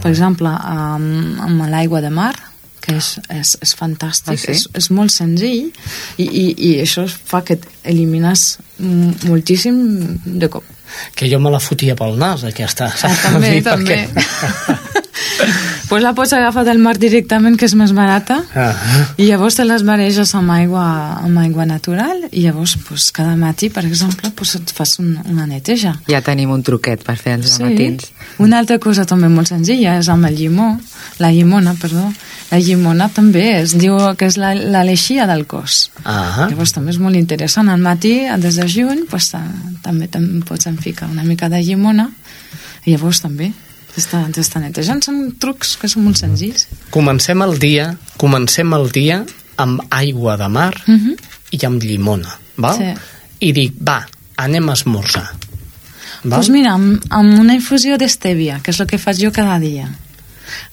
per 0.02 0.10
exemple 0.10 0.48
amb, 0.48 1.40
amb 1.40 1.62
l'aigua 1.70 2.00
de 2.00 2.10
mar 2.10 2.34
que 2.80 2.94
és, 2.96 3.18
és, 3.28 3.56
és 3.60 3.74
fantàstic, 3.76 4.32
Ah, 4.32 4.36
sí? 4.36 4.50
és, 4.52 4.68
és 4.74 4.90
molt 4.90 5.10
senzill 5.10 5.72
i, 6.16 6.22
i, 6.24 6.54
i 6.58 6.80
això 6.80 7.06
fa 7.24 7.42
que 7.42 7.58
elimines 7.84 8.58
moltíssim 9.24 9.76
de 10.24 10.48
cop 10.48 10.64
Que 11.14 11.28
jo 11.30 11.38
me 11.38 11.50
la 11.50 11.60
fotia 11.60 11.94
pel 11.94 12.16
nas, 12.18 12.42
aquesta. 12.44 12.88
Ah, 13.02 13.14
també, 13.22 13.62
també. 13.72 14.08
perquè- 14.08 14.89
pues 15.88 16.02
la 16.02 16.12
pots 16.14 16.32
agafar 16.32 16.64
del 16.64 16.78
mar 16.78 16.96
directament, 16.98 17.56
que 17.58 17.66
és 17.66 17.74
més 17.74 17.92
barata, 17.96 18.40
Ah, 18.54 18.72
i 19.18 19.26
llavors 19.28 19.56
te 19.58 19.64
les 19.64 19.82
mareges 19.86 20.32
amb 20.38 20.50
aigua, 20.54 20.84
amb 21.24 21.38
aigua 21.42 21.66
natural, 21.66 22.24
i 22.30 22.42
llavors 22.44 22.76
pues, 22.88 23.10
cada 23.12 23.36
matí, 23.36 23.70
per 23.70 23.84
exemple, 23.86 24.30
pues, 24.36 24.54
et 24.58 24.70
fas 24.74 24.98
un, 25.02 25.16
una 25.30 25.46
neteja. 25.46 25.96
Ja 26.08 26.20
tenim 26.22 26.50
un 26.54 26.62
truquet 26.66 27.02
per 27.06 27.16
fer 27.18 27.34
els 27.38 27.58
matins. 27.60 28.10
Una 28.38 28.58
altra 28.62 28.78
cosa 28.78 29.04
també 29.06 29.28
molt 29.28 29.48
senzilla 29.50 29.98
és 29.98 30.08
amb 30.08 30.26
el 30.26 30.36
llimó, 30.36 30.72
la 31.18 31.30
llimona, 31.32 31.74
perdó. 31.80 32.06
La 32.50 32.58
llimona 32.58 33.08
també 33.14 33.60
es 33.60 33.76
diu 33.78 33.96
que 34.18 34.26
és 34.26 34.36
la- 34.36 34.54
l'aleixia 34.54 35.26
del 35.26 35.46
cos. 35.46 35.90
ah, 36.04 36.46
Llavors 36.50 36.72
també 36.72 36.90
és 36.90 36.98
molt 36.98 37.16
interessant. 37.16 37.68
Al 37.70 37.78
matí, 37.80 38.26
des 38.38 38.56
de 38.56 38.66
juny, 38.68 39.04
pues, 39.10 39.30
ta- 39.30 39.44
també 39.82 40.08
te'n 40.08 40.42
pots 40.42 40.66
enficar 40.66 41.08
una 41.10 41.22
mica 41.24 41.48
de 41.48 41.62
llimona 41.62 42.10
i 42.84 42.92
llavors 42.96 43.20
també 43.22 43.52
t'està 43.94 44.60
netejant. 44.60 45.02
Són 45.04 45.34
trucs 45.38 45.76
que 45.80 45.88
són 45.88 46.04
molt 46.04 46.16
senzills. 46.16 46.66
comencem 46.90 47.42
el 47.42 47.58
dia, 47.58 47.96
comencem 48.16 48.72
el 48.74 48.90
dia 48.90 49.24
amb 49.56 49.80
aigua 49.90 50.36
de 50.36 50.48
mar 50.48 50.74
Mhm. 50.86 51.16
i 51.52 51.66
amb 51.66 51.82
llimona, 51.82 52.38
val? 52.56 52.76
Sí. 52.76 52.94
I 53.40 53.52
dic, 53.52 53.74
va, 53.86 54.06
anem 54.36 54.68
a 54.68 54.72
esmorzar. 54.72 55.30
Doncs 56.22 56.50
mira, 56.50 56.72
amb, 56.74 57.02
amb 57.08 57.38
una 57.38 57.54
infusió 57.54 57.96
d'estèvia, 57.96 58.60
que 58.62 58.70
és 58.70 58.80
el 58.80 58.86
que 58.86 58.98
faig 58.98 59.16
jo 59.18 59.32
cada 59.32 59.58
dia. 59.58 59.88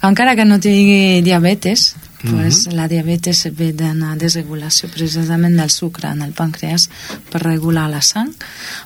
Encara 0.01 0.35
que 0.35 0.45
no 0.45 0.59
tingui 0.59 1.21
diabetes, 1.21 1.95
pues 2.23 2.65
la 2.73 2.87
diabetes 2.87 3.43
ve 3.55 3.73
d'una 3.73 4.15
desregulació 4.17 4.89
precisament 4.89 5.55
del 5.59 5.69
sucre 5.69 6.09
en 6.09 6.21
el 6.25 6.33
pàncreas 6.33 6.89
per 7.31 7.43
regular 7.43 7.89
la 7.89 8.01
sang, 8.01 8.31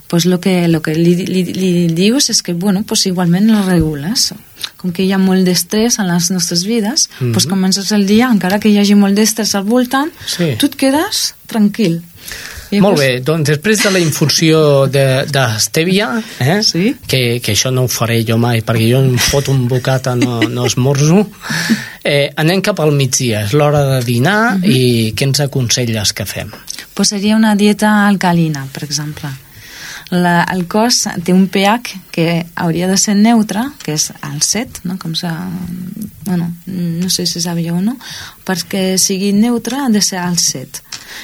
pues 0.07 0.25
lo 0.25 0.39
que, 0.41 0.67
lo 0.67 0.81
que 0.81 0.95
li, 0.95 1.15
li, 1.25 1.43
li 1.53 1.87
dius 1.95 2.29
és 2.29 2.41
que, 2.43 2.53
bueno, 2.53 2.83
pues 2.83 3.05
igualment 3.05 3.47
la 3.51 3.61
regules. 3.63 4.33
Com 4.77 4.91
que 4.91 5.03
hi 5.03 5.11
ha 5.13 5.17
molt 5.17 5.45
d'estrès 5.47 5.97
en 5.99 6.07
les 6.11 6.29
nostres 6.31 6.65
vides, 6.65 7.09
Mhm. 7.19 7.31
pues 7.31 7.47
comences 7.47 7.91
el 7.91 8.05
dia, 8.05 8.29
encara 8.31 8.59
que 8.59 8.69
hi 8.69 8.77
hagi 8.77 8.95
molt 8.95 9.15
d'estrès 9.15 9.55
al 9.55 9.63
voltant, 9.63 10.11
Sí. 10.25 10.55
tu 10.59 10.65
et 10.67 10.75
quedes 10.75 11.35
tranquil. 11.47 12.01
Molt 12.79 12.97
bé, 12.99 13.19
doncs 13.19 13.49
després 13.49 13.81
de 13.83 13.91
la 13.91 13.99
infusió 13.99 14.87
de- 14.87 15.25
d'estèvia, 15.27 16.23
de, 16.39 16.45
eh? 16.45 16.63
Sí. 16.63 16.95
que, 17.07 17.41
que 17.43 17.51
això 17.51 17.71
no 17.73 17.83
ho 17.83 17.87
faré 17.91 18.23
jo 18.23 18.37
mai, 18.37 18.61
perquè 18.61 18.87
jo 18.91 19.01
em 19.03 19.17
foto 19.17 19.51
un 19.51 19.67
bocata, 19.67 20.15
no, 20.15 20.39
no 20.47 20.65
esmorzo, 20.65 21.27
eh, 22.03 22.31
anem 22.37 22.61
cap 22.61 22.79
al 22.79 22.91
migdia, 22.93 23.43
és 23.43 23.53
l'hora 23.53 23.83
de 23.97 24.03
dinar 24.05 24.57
Mhm. 24.57 24.65
i 24.71 25.13
què 25.15 25.23
ens 25.23 25.39
aconselles 25.41 26.13
que 26.13 26.25
fem? 26.25 26.51
pues 26.93 27.07
seria 27.09 27.35
una 27.35 27.55
dieta 27.55 28.07
alcalina, 28.07 28.67
per 28.71 28.83
exemple. 28.83 29.29
La, 30.11 30.43
el 30.51 30.65
cos 30.67 31.07
té 31.23 31.31
un 31.33 31.47
pH 31.47 31.93
que 32.11 32.45
hauria 32.55 32.87
de 32.89 32.97
ser 32.97 33.15
neutre, 33.15 33.61
que 33.81 33.93
és 33.93 34.11
el 34.27 34.41
7, 34.41 34.81
no? 34.83 34.97
Com 34.99 35.15
sa, 35.15 35.47
bueno, 36.25 36.53
no 36.65 37.09
sé 37.09 37.25
si 37.25 37.39
sabíeu 37.39 37.77
o 37.77 37.81
no, 37.81 37.95
perquè 38.45 38.97
sigui 38.97 39.31
neutre 39.31 39.77
ha 39.77 39.87
de 39.89 40.01
ser 40.01 40.19
al 40.19 40.37
7. 40.37 40.81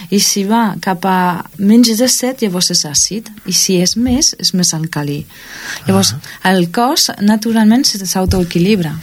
I 0.09 0.19
si 0.23 0.43
va 0.47 0.75
cap 0.83 1.05
a 1.05 1.19
menys 1.57 1.93
de 1.99 2.07
7, 2.07 2.45
llavors 2.45 2.71
és 2.73 2.85
àcid, 2.87 3.29
i 3.45 3.53
si 3.53 3.77
és 3.81 3.95
més, 3.97 4.33
és 4.39 4.53
més 4.53 4.73
alcalí. 4.77 5.23
Llavors, 5.87 6.15
el 6.47 6.69
cos 6.71 7.09
naturalment 7.21 7.85
s'autoequilibra. 7.87 8.95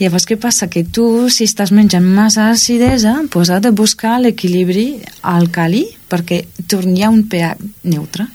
Llavors, 0.00 0.26
què 0.28 0.36
passa? 0.36 0.68
Que 0.68 0.82
tu, 0.84 1.06
si 1.32 1.46
estàs 1.46 1.72
menjant 1.72 2.04
massa 2.04 2.50
acidesa, 2.50 3.14
doncs 3.32 3.52
has 3.54 3.62
de 3.64 3.70
buscar 3.70 4.18
l'equilibri 4.20 4.88
alcalí 5.22 5.86
perquè 6.10 6.42
torni 6.68 7.04
a 7.04 7.12
un 7.12 7.22
pH 7.30 7.54
neutre. 7.88 8.26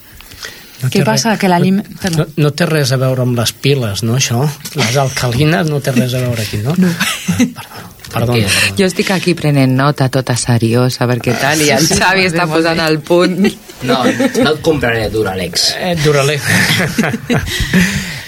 No 0.81 0.89
Què 0.89 1.03
passa? 1.05 1.31
res- 1.31 1.39
Que 1.39 1.47
l'aliment- 1.49 1.87
No, 1.89 1.97
perdó. 2.01 2.27
no 2.37 2.51
té 2.51 2.65
res 2.65 2.91
a 2.91 2.97
veure 2.97 3.21
amb 3.21 3.37
les 3.37 3.51
piles, 3.53 4.03
no, 4.03 4.15
això? 4.17 4.49
Les 4.75 4.97
alcalines 4.97 5.69
no 5.69 5.79
té 5.79 5.91
res 5.91 6.13
a 6.13 6.19
veure 6.19 6.41
aquí, 6.41 6.57
no? 6.57 6.73
No. 6.77 6.87
Ah, 6.91 8.25
perdona, 8.25 8.33
perdona. 8.33 8.47
perdona. 8.49 8.75
Jo 8.77 8.85
estic 8.89 9.11
aquí 9.11 9.33
prenent 9.39 9.71
nota 9.77 10.09
tota 10.09 10.35
seriosa, 10.35 11.05
perquè 11.07 11.31
tal, 11.39 11.61
i 11.61 11.69
el 11.71 11.85
Xavi 11.87 12.25
està 12.27 12.47
posant 12.49 12.79
al 12.83 12.99
punt. 12.99 13.37
No, 13.83 14.03
no 14.03 14.51
et 14.51 14.61
compraré 14.61 15.09
Duralex. 15.09 15.75
Eh, 15.79 15.95
Durale. 16.03 16.35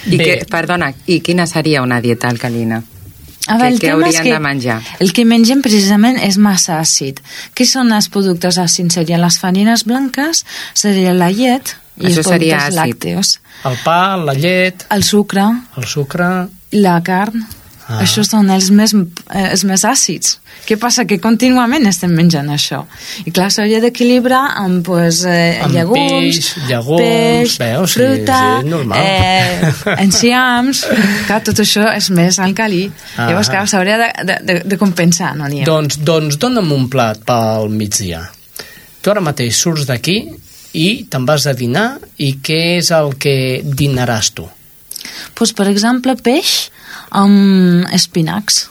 I 0.06 0.18
que, 0.18 0.46
perdona, 0.50 0.94
i 1.08 1.20
quina 1.22 1.46
seria 1.48 1.82
una 1.82 2.00
dieta 2.02 2.28
alcalina? 2.30 2.82
A 3.48 3.58
veure, 3.60 3.78
tema 3.80 4.08
és 4.08 4.16
haurien 4.16 4.24
que 4.24 4.34
de 4.34 4.40
menjar? 4.40 4.78
El 5.04 5.12
que 5.12 5.26
mengem 5.28 5.62
precisament 5.62 6.18
és 6.24 6.38
massa 6.40 6.78
àcid. 6.80 7.20
Què 7.54 7.66
són 7.68 7.92
els 7.92 8.08
productes 8.14 8.58
àcids? 8.62 8.96
Serien 8.96 9.20
les 9.22 9.38
farines 9.42 9.84
blanques, 9.90 10.46
seria 10.74 11.12
la 11.14 11.28
llet 11.32 11.74
i 12.00 12.08
Això 12.08 12.24
els 12.24 12.28
seria 12.28 12.58
productes 12.58 12.70
àcid. 12.70 12.80
làcteos. 12.80 13.34
El 13.68 13.76
pa, 13.84 14.16
la 14.18 14.34
llet, 14.34 14.86
El 14.92 15.04
sucre, 15.04 15.44
el 15.78 15.86
sucre... 15.86 16.30
la 16.74 16.96
carn, 17.04 17.44
Ah. 17.84 17.98
ah. 17.98 18.04
això 18.04 18.24
són 18.24 18.50
els 18.54 18.70
més, 18.72 18.94
eh, 18.96 19.50
els 19.52 19.64
més 19.68 19.84
àcids. 19.88 20.38
Què 20.64 20.78
passa? 20.80 21.04
Que 21.10 21.18
contínuament 21.20 21.84
estem 21.90 22.14
menjant 22.16 22.48
això. 22.54 22.84
I 23.28 23.34
clar, 23.36 23.50
s'hauria 23.52 23.82
d'equilibrar 23.84 24.44
amb, 24.62 24.84
pues, 24.86 25.24
eh, 25.28 25.60
Amb 25.66 25.76
llegums, 25.76 26.00
peix, 26.00 26.52
llegums, 26.70 27.02
peix, 27.04 27.58
veus? 27.60 27.98
Fruta, 27.98 28.40
sí, 28.62 28.70
normal. 28.70 29.04
eh, 29.04 29.74
enciams... 30.06 30.86
clar, 31.28 31.42
tot 31.44 31.60
això 31.66 31.90
és 31.92 32.10
més 32.16 32.40
alcalí. 32.40 32.86
Ah. 33.18 33.28
Llavors, 33.32 33.52
clar, 33.52 33.66
s'hauria 33.68 34.00
de, 34.00 34.10
de, 34.30 34.40
de, 34.48 34.58
de 34.72 34.80
compensar, 34.80 35.34
no 35.40 35.52
n'hi 35.52 35.64
ha. 35.64 35.68
Doncs, 35.68 36.00
doncs 36.08 36.40
dona'm 36.40 36.72
un 36.76 36.88
plat 36.94 37.20
pel 37.28 37.68
migdia. 37.74 38.24
Tu 39.04 39.12
ara 39.12 39.24
mateix 39.24 39.60
surts 39.60 39.90
d'aquí 39.90 40.22
i 40.80 40.90
te'n 41.12 41.28
vas 41.28 41.46
a 41.50 41.54
dinar 41.58 41.98
i 42.24 42.38
què 42.42 42.78
és 42.80 42.94
el 42.96 43.18
que 43.20 43.36
dinaràs 43.64 44.32
tu? 44.38 44.48
pues, 45.34 45.54
per 45.54 45.68
exemple, 45.68 46.16
peix 46.16 46.72
amb 47.14 47.88
espinacs. 47.94 48.68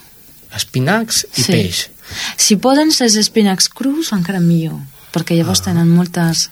Espinacs 0.54 1.24
i 1.36 1.42
Sí. 1.42 1.52
peix. 1.52 1.88
Si 2.36 2.56
poden 2.60 2.90
ser 2.92 3.06
espinacs 3.16 3.68
crus, 3.72 4.12
encara 4.12 4.40
millor, 4.40 4.76
perquè 5.12 5.36
llavors 5.36 5.60
Ah. 5.60 5.64
tenen 5.70 5.88
moltes, 5.92 6.50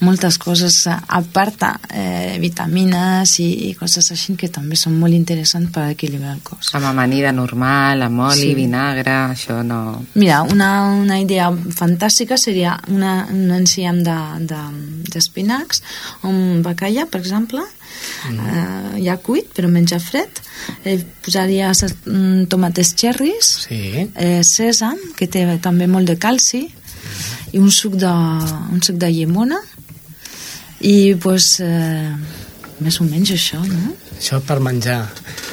moltes 0.00 0.36
coses 0.38 0.86
a 0.86 1.22
part, 1.32 1.62
eh, 1.94 2.38
vitamines 2.40 3.38
i, 3.40 3.68
i 3.70 3.74
coses 3.74 4.10
així 4.10 4.34
que 4.36 4.48
també 4.48 4.76
són 4.76 4.98
molt 4.98 5.14
interessants 5.14 5.70
per 5.72 5.90
equilibrar 5.92 6.34
el 6.34 6.42
cos. 6.42 6.74
Amb 6.74 6.86
amanida 6.86 7.32
normal, 7.32 8.02
amb 8.02 8.20
oli, 8.20 8.40
Sí. 8.50 8.54
vinagre, 8.54 9.10
això 9.34 9.62
no... 9.64 10.04
Mira, 10.14 10.42
una, 10.42 10.70
una 10.92 11.20
idea 11.20 11.50
fantàstica 11.52 12.36
seria 12.36 12.78
una, 12.88 13.26
un 13.30 13.50
enciam 13.50 14.02
d'espinacs, 14.02 14.46
de, 15.04 15.10
d'espinacs, 15.12 15.82
un 16.24 16.62
bacallà, 16.62 17.06
per 17.10 17.20
exemple, 17.20 17.60
mm. 18.30 18.38
eh, 18.38 19.02
ja 19.04 19.16
cuit, 19.18 19.52
però 19.54 19.68
menja 19.68 19.98
fred. 20.00 20.40
Eh, 20.84 20.98
posaria 21.24 21.70
mm, 21.72 22.46
tomates 22.48 22.94
cherries, 22.94 23.66
Sí. 23.68 24.08
eh, 24.14 24.40
sèsam, 24.44 24.96
que 25.16 25.26
té 25.26 25.46
també 25.62 25.86
molt 25.86 26.06
de 26.06 26.16
calci, 26.18 26.66
i 27.52 27.58
un 27.58 27.70
suc 27.70 27.94
de, 27.94 28.10
un 28.72 28.82
suc 28.82 28.96
de 28.96 29.10
llimona, 29.12 29.58
i 30.80 31.14
pues, 31.20 31.58
eh, 31.60 32.12
més 32.80 33.00
o 33.00 33.04
menys 33.04 33.30
això, 33.36 33.58
no? 33.66 33.94
Això 34.20 34.38
per 34.44 34.58
menjar. 34.60 35.02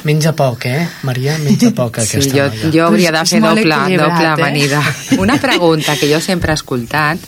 Menja 0.04 0.32
poc, 0.36 0.64
eh, 0.68 0.86
Maria? 1.02 1.36
Menja 1.42 1.70
poc 1.76 1.98
Sí, 2.00 2.16
aquesta 2.18 2.36
jo, 2.36 2.46
noia. 2.48 2.70
jo 2.72 2.86
hauria 2.86 3.12
de 3.12 3.24
fer 3.26 3.40
doble, 3.40 3.76
doble 3.96 4.24
eh? 4.24 4.32
amanida. 4.32 4.82
Una 5.18 5.36
pregunta 5.40 5.96
que 5.96 6.08
jo 6.12 6.20
sempre 6.20 6.52
he 6.52 6.54
escoltat, 6.54 7.18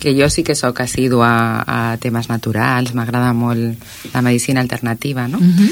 que 0.00 0.12
jo 0.18 0.28
sí 0.28 0.42
que 0.44 0.54
sóc 0.54 0.80
assidua 0.80 1.30
a 1.66 1.96
temes 2.00 2.28
naturals, 2.28 2.92
m'agrada 2.94 3.32
molt 3.32 3.78
la 4.12 4.20
medicina 4.22 4.60
alternativa, 4.60 5.28
no? 5.28 5.38
Mhm. 5.40 5.70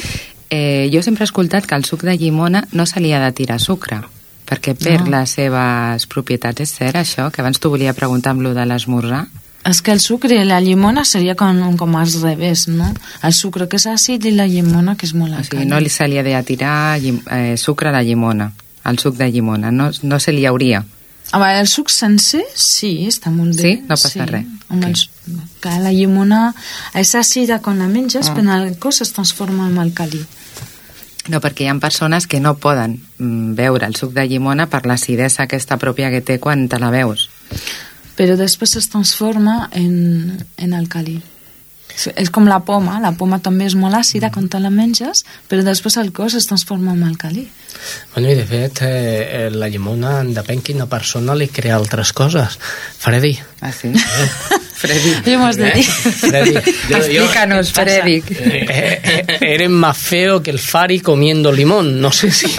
eh, 0.50 0.88
jo 0.92 1.02
sempre 1.02 1.24
he 1.24 1.28
escoltat 1.28 1.66
que 1.66 1.74
el 1.74 1.84
suc 1.84 2.02
de 2.04 2.16
llimona 2.16 2.66
no 2.72 2.86
se 2.86 3.00
li 3.00 3.12
ha 3.12 3.18
de 3.20 3.32
tirar 3.32 3.58
sucre, 3.60 4.00
perquè 4.46 4.74
perd 4.76 5.06
No. 5.08 5.18
les 5.18 5.30
seves 5.30 6.06
propietats. 6.06 6.60
És 6.60 6.70
cert, 6.70 6.96
això? 6.96 7.30
Que 7.32 7.40
abans 7.42 7.58
t'ho 7.58 7.70
volia 7.70 7.92
preguntar 7.94 8.30
amb 8.32 8.42
lo 8.42 8.54
de 8.54 8.64
l'esmorzar. 8.66 9.26
És 9.64 9.80
que 9.80 9.92
el 9.92 10.00
sucre 10.00 10.34
i 10.36 10.44
la 10.44 10.60
llimona 10.60 11.06
seria 11.06 11.34
com, 11.34 11.76
com 11.80 11.94
al 11.96 12.10
revés, 12.22 12.66
no? 12.68 12.92
El 13.22 13.32
sucre 13.32 13.66
que 13.66 13.76
és 13.76 13.86
àcid 13.86 14.26
i 14.26 14.30
la 14.32 14.46
llimona 14.46 14.94
que 14.94 15.06
és 15.06 15.14
molt 15.14 15.32
O 15.38 15.42
sigui, 15.42 15.64
no 15.64 15.80
li 15.80 15.88
se 15.88 16.06
li 16.06 16.18
ha 16.18 16.22
de 16.22 16.42
tirar 16.42 16.98
llim, 17.00 17.22
eh, 17.30 17.56
sucre 17.56 17.88
a 17.88 17.92
la 17.92 18.02
llimona, 18.02 18.52
al 18.84 18.98
suc 18.98 19.16
de 19.16 19.30
llimona, 19.32 19.70
no, 19.72 19.90
no 20.02 20.18
se 20.20 20.32
li 20.32 20.44
hauria. 20.44 20.84
A 21.32 21.38
veure, 21.38 21.60
el 21.60 21.66
suc 21.66 21.88
sencer, 21.88 22.44
sí, 22.54 23.06
està 23.08 23.30
molt 23.32 23.56
bé. 23.56 23.62
Sí? 23.62 23.80
No 23.88 23.96
passa 23.96 24.26
res. 24.26 24.44
Amb 24.68 24.84
els, 24.84 25.08
que 25.62 25.70
la 25.80 25.90
llimona 25.92 26.54
és 26.94 27.14
àcida 27.14 27.62
quan 27.62 27.78
la 27.78 27.88
menges, 27.88 28.28
Ah. 28.28 28.34
però 28.34 28.60
el 28.62 28.76
cos 28.78 29.00
es 29.00 29.12
transforma 29.14 29.66
en 29.70 29.78
alcalí. 29.78 30.20
No, 31.28 31.40
perquè 31.40 31.64
hi 31.64 31.68
ha 31.72 31.74
persones 31.80 32.26
que 32.28 32.40
no 32.40 32.56
poden 32.60 32.98
mm, 33.18 33.54
beure 33.56 33.86
el 33.88 33.94
suc 33.96 34.12
de 34.12 34.26
llimona 34.28 34.66
per 34.68 34.82
l'acidesa 34.86 35.46
aquesta 35.46 35.78
pròpia 35.80 36.10
que 36.12 36.20
té 36.20 36.38
quan 36.38 36.66
te 36.68 36.78
la 36.78 36.90
veus. 36.92 37.30
Però 38.18 38.36
després 38.36 38.76
es 38.76 38.90
transforma 38.92 39.68
en, 39.72 40.36
en 40.56 40.74
alcalí. 40.76 41.22
És- 41.94 42.10
És 42.16 42.30
com 42.30 42.44
la 42.50 42.58
poma, 42.66 42.98
la 43.00 43.12
poma 43.16 43.38
també 43.38 43.66
és 43.68 43.74
molt 43.78 43.94
àcida 43.94 44.30
quan 44.34 44.48
te 44.50 44.58
la 44.60 44.70
menges, 44.70 45.24
però 45.48 45.62
després 45.62 45.96
el 45.96 46.12
cos 46.12 46.34
es 46.34 46.46
transforma 46.50 46.92
en 46.92 47.04
alcalí. 47.06 47.48
Bueno, 48.14 48.30
i 48.30 48.34
de 48.34 48.44
fet, 48.46 48.82
eh, 48.82 49.46
eh, 49.46 49.50
la 49.50 49.68
llimona, 49.68 50.24
depèn 50.24 50.60
quina 50.62 50.86
persona 50.90 51.34
li 51.38 51.48
crea 51.48 51.76
altres 51.76 52.12
coses. 52.12 52.58
Freddy. 52.98 53.38
Ah, 53.64 53.72
sí? 53.72 53.88
Freddy. 54.84 55.12
Jo 55.24 55.38
m'ho 55.40 55.46
has 55.48 55.56
de 55.56 55.70
dir. 55.72 55.84
Freddy. 55.86 56.56
Explícanos, 56.58 57.70
Freddy. 57.72 58.16
Eh, 58.28 59.00
eh, 59.02 59.38
eres 59.40 59.70
más 59.70 59.96
feo 59.96 60.42
que 60.42 60.50
el 60.50 60.58
Fari 60.58 60.98
comiendo 61.00 61.50
limón. 61.50 61.98
No 62.02 62.10
sé 62.12 62.30
si... 62.30 62.50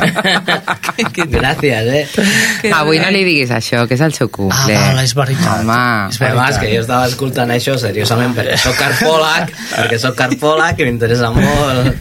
Gràcies, 1.35 1.85
eh? 1.91 2.71
Avui 2.73 2.97
no 3.01 3.11
li 3.13 3.21
diguis 3.27 3.51
això, 3.53 3.83
que 3.85 3.93
és 3.97 4.01
el 4.01 4.13
seu 4.17 4.25
Ah, 4.25 4.33
cumple. 4.37 4.73
vale, 4.73 5.03
és 5.05 5.13
veritat. 5.13 5.59
Home, 5.61 5.77
És 6.09 6.17
veritat. 6.19 6.57
que 6.63 6.71
jo 6.73 6.81
estava 6.81 7.05
escoltant 7.11 7.51
això 7.53 7.75
seriosament 7.77 8.33
perquè 8.35 8.57
sóc 8.57 8.75
carpòleg, 8.79 9.51
perquè 9.75 9.99
sóc 10.01 10.15
carpòleg 10.17 10.81
i 10.81 10.87
m'interessa 10.89 11.29
molt 11.35 11.93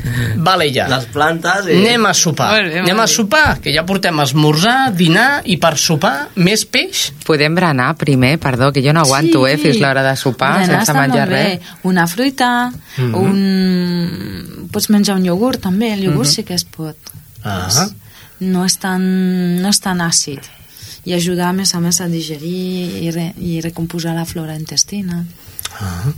Vale, 0.44 0.70
ja. 0.72 0.87
les 0.88 1.05
plantes 1.12 1.68
i... 1.68 1.76
Anem 1.83 2.07
a 2.09 2.14
sopar. 2.16 2.48
Molt 2.55 2.70
bé, 2.70 2.81
molt 2.81 2.88
Anem 2.88 3.02
a 3.05 3.07
sopar, 3.11 3.44
que 3.61 3.74
ja 3.76 3.85
portem 3.85 4.24
esmorzar, 4.24 4.79
dinar 4.96 5.42
i 5.44 5.59
per 5.61 5.74
sopar 5.76 6.14
més 6.40 6.64
peix. 6.64 7.11
podem 7.26 7.55
berenar 7.55 7.92
primer, 8.00 8.38
perdó, 8.40 8.72
que 8.72 8.81
jo 8.85 8.93
no 8.94 9.02
aguanto, 9.02 9.42
eh, 9.50 9.57
fins 9.59 9.80
l'hora 9.83 10.02
de 10.07 10.14
sopar 10.16 10.52
Berenar 10.62 10.85
sense 10.87 10.94
menjar 10.98 11.28
bé. 11.28 11.42
res. 11.44 11.61
Una 11.90 12.07
fruita, 12.07 12.50
Mhm. 12.96 13.14
un... 13.14 14.68
pots 14.72 14.88
menjar 14.90 15.16
un 15.18 15.24
iogurt 15.26 15.61
també, 15.68 15.92
el 15.94 16.04
iogurt 16.09 16.28
sí 16.30 16.42
que 16.44 16.54
es 16.54 16.64
pot. 16.64 16.96
Ah. 17.44 17.88
No 18.40 18.64
és 18.64 18.78
tan, 18.83 19.04
no 19.62 19.68
és 19.70 19.78
tan 19.80 20.00
àcid 20.02 20.40
i 21.04 21.12
ajuda 21.14 21.48
a 21.50 21.52
més 21.52 21.74
a 21.74 21.80
més 21.80 22.00
a 22.00 22.09
digerir 22.09 23.02
i, 23.04 23.11
re, 23.12 23.33
i 23.38 23.61
recomposar 23.61 24.14
la 24.16 24.24
flora 24.24 24.57
intestina. 24.57 25.24
ah. 25.80 26.12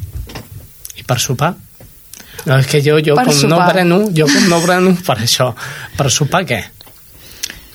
I 0.97 1.03
per 1.05 1.19
sopar? 1.21 1.55
No, 2.47 2.57
és 2.59 2.67
que 2.67 2.81
jo, 2.85 2.99
jo 3.05 3.15
Per 3.17 3.25
com 3.27 3.35
no 3.35 3.57
sopar. 3.57 3.73
breno, 3.73 3.99
jo 4.15 4.27
com 4.29 4.49
no 4.49 4.61
breno 4.63 4.95
per 5.05 5.19
això. 5.19 5.51
Per 5.97 6.11
sopar 6.11 6.45
què? 6.47 6.63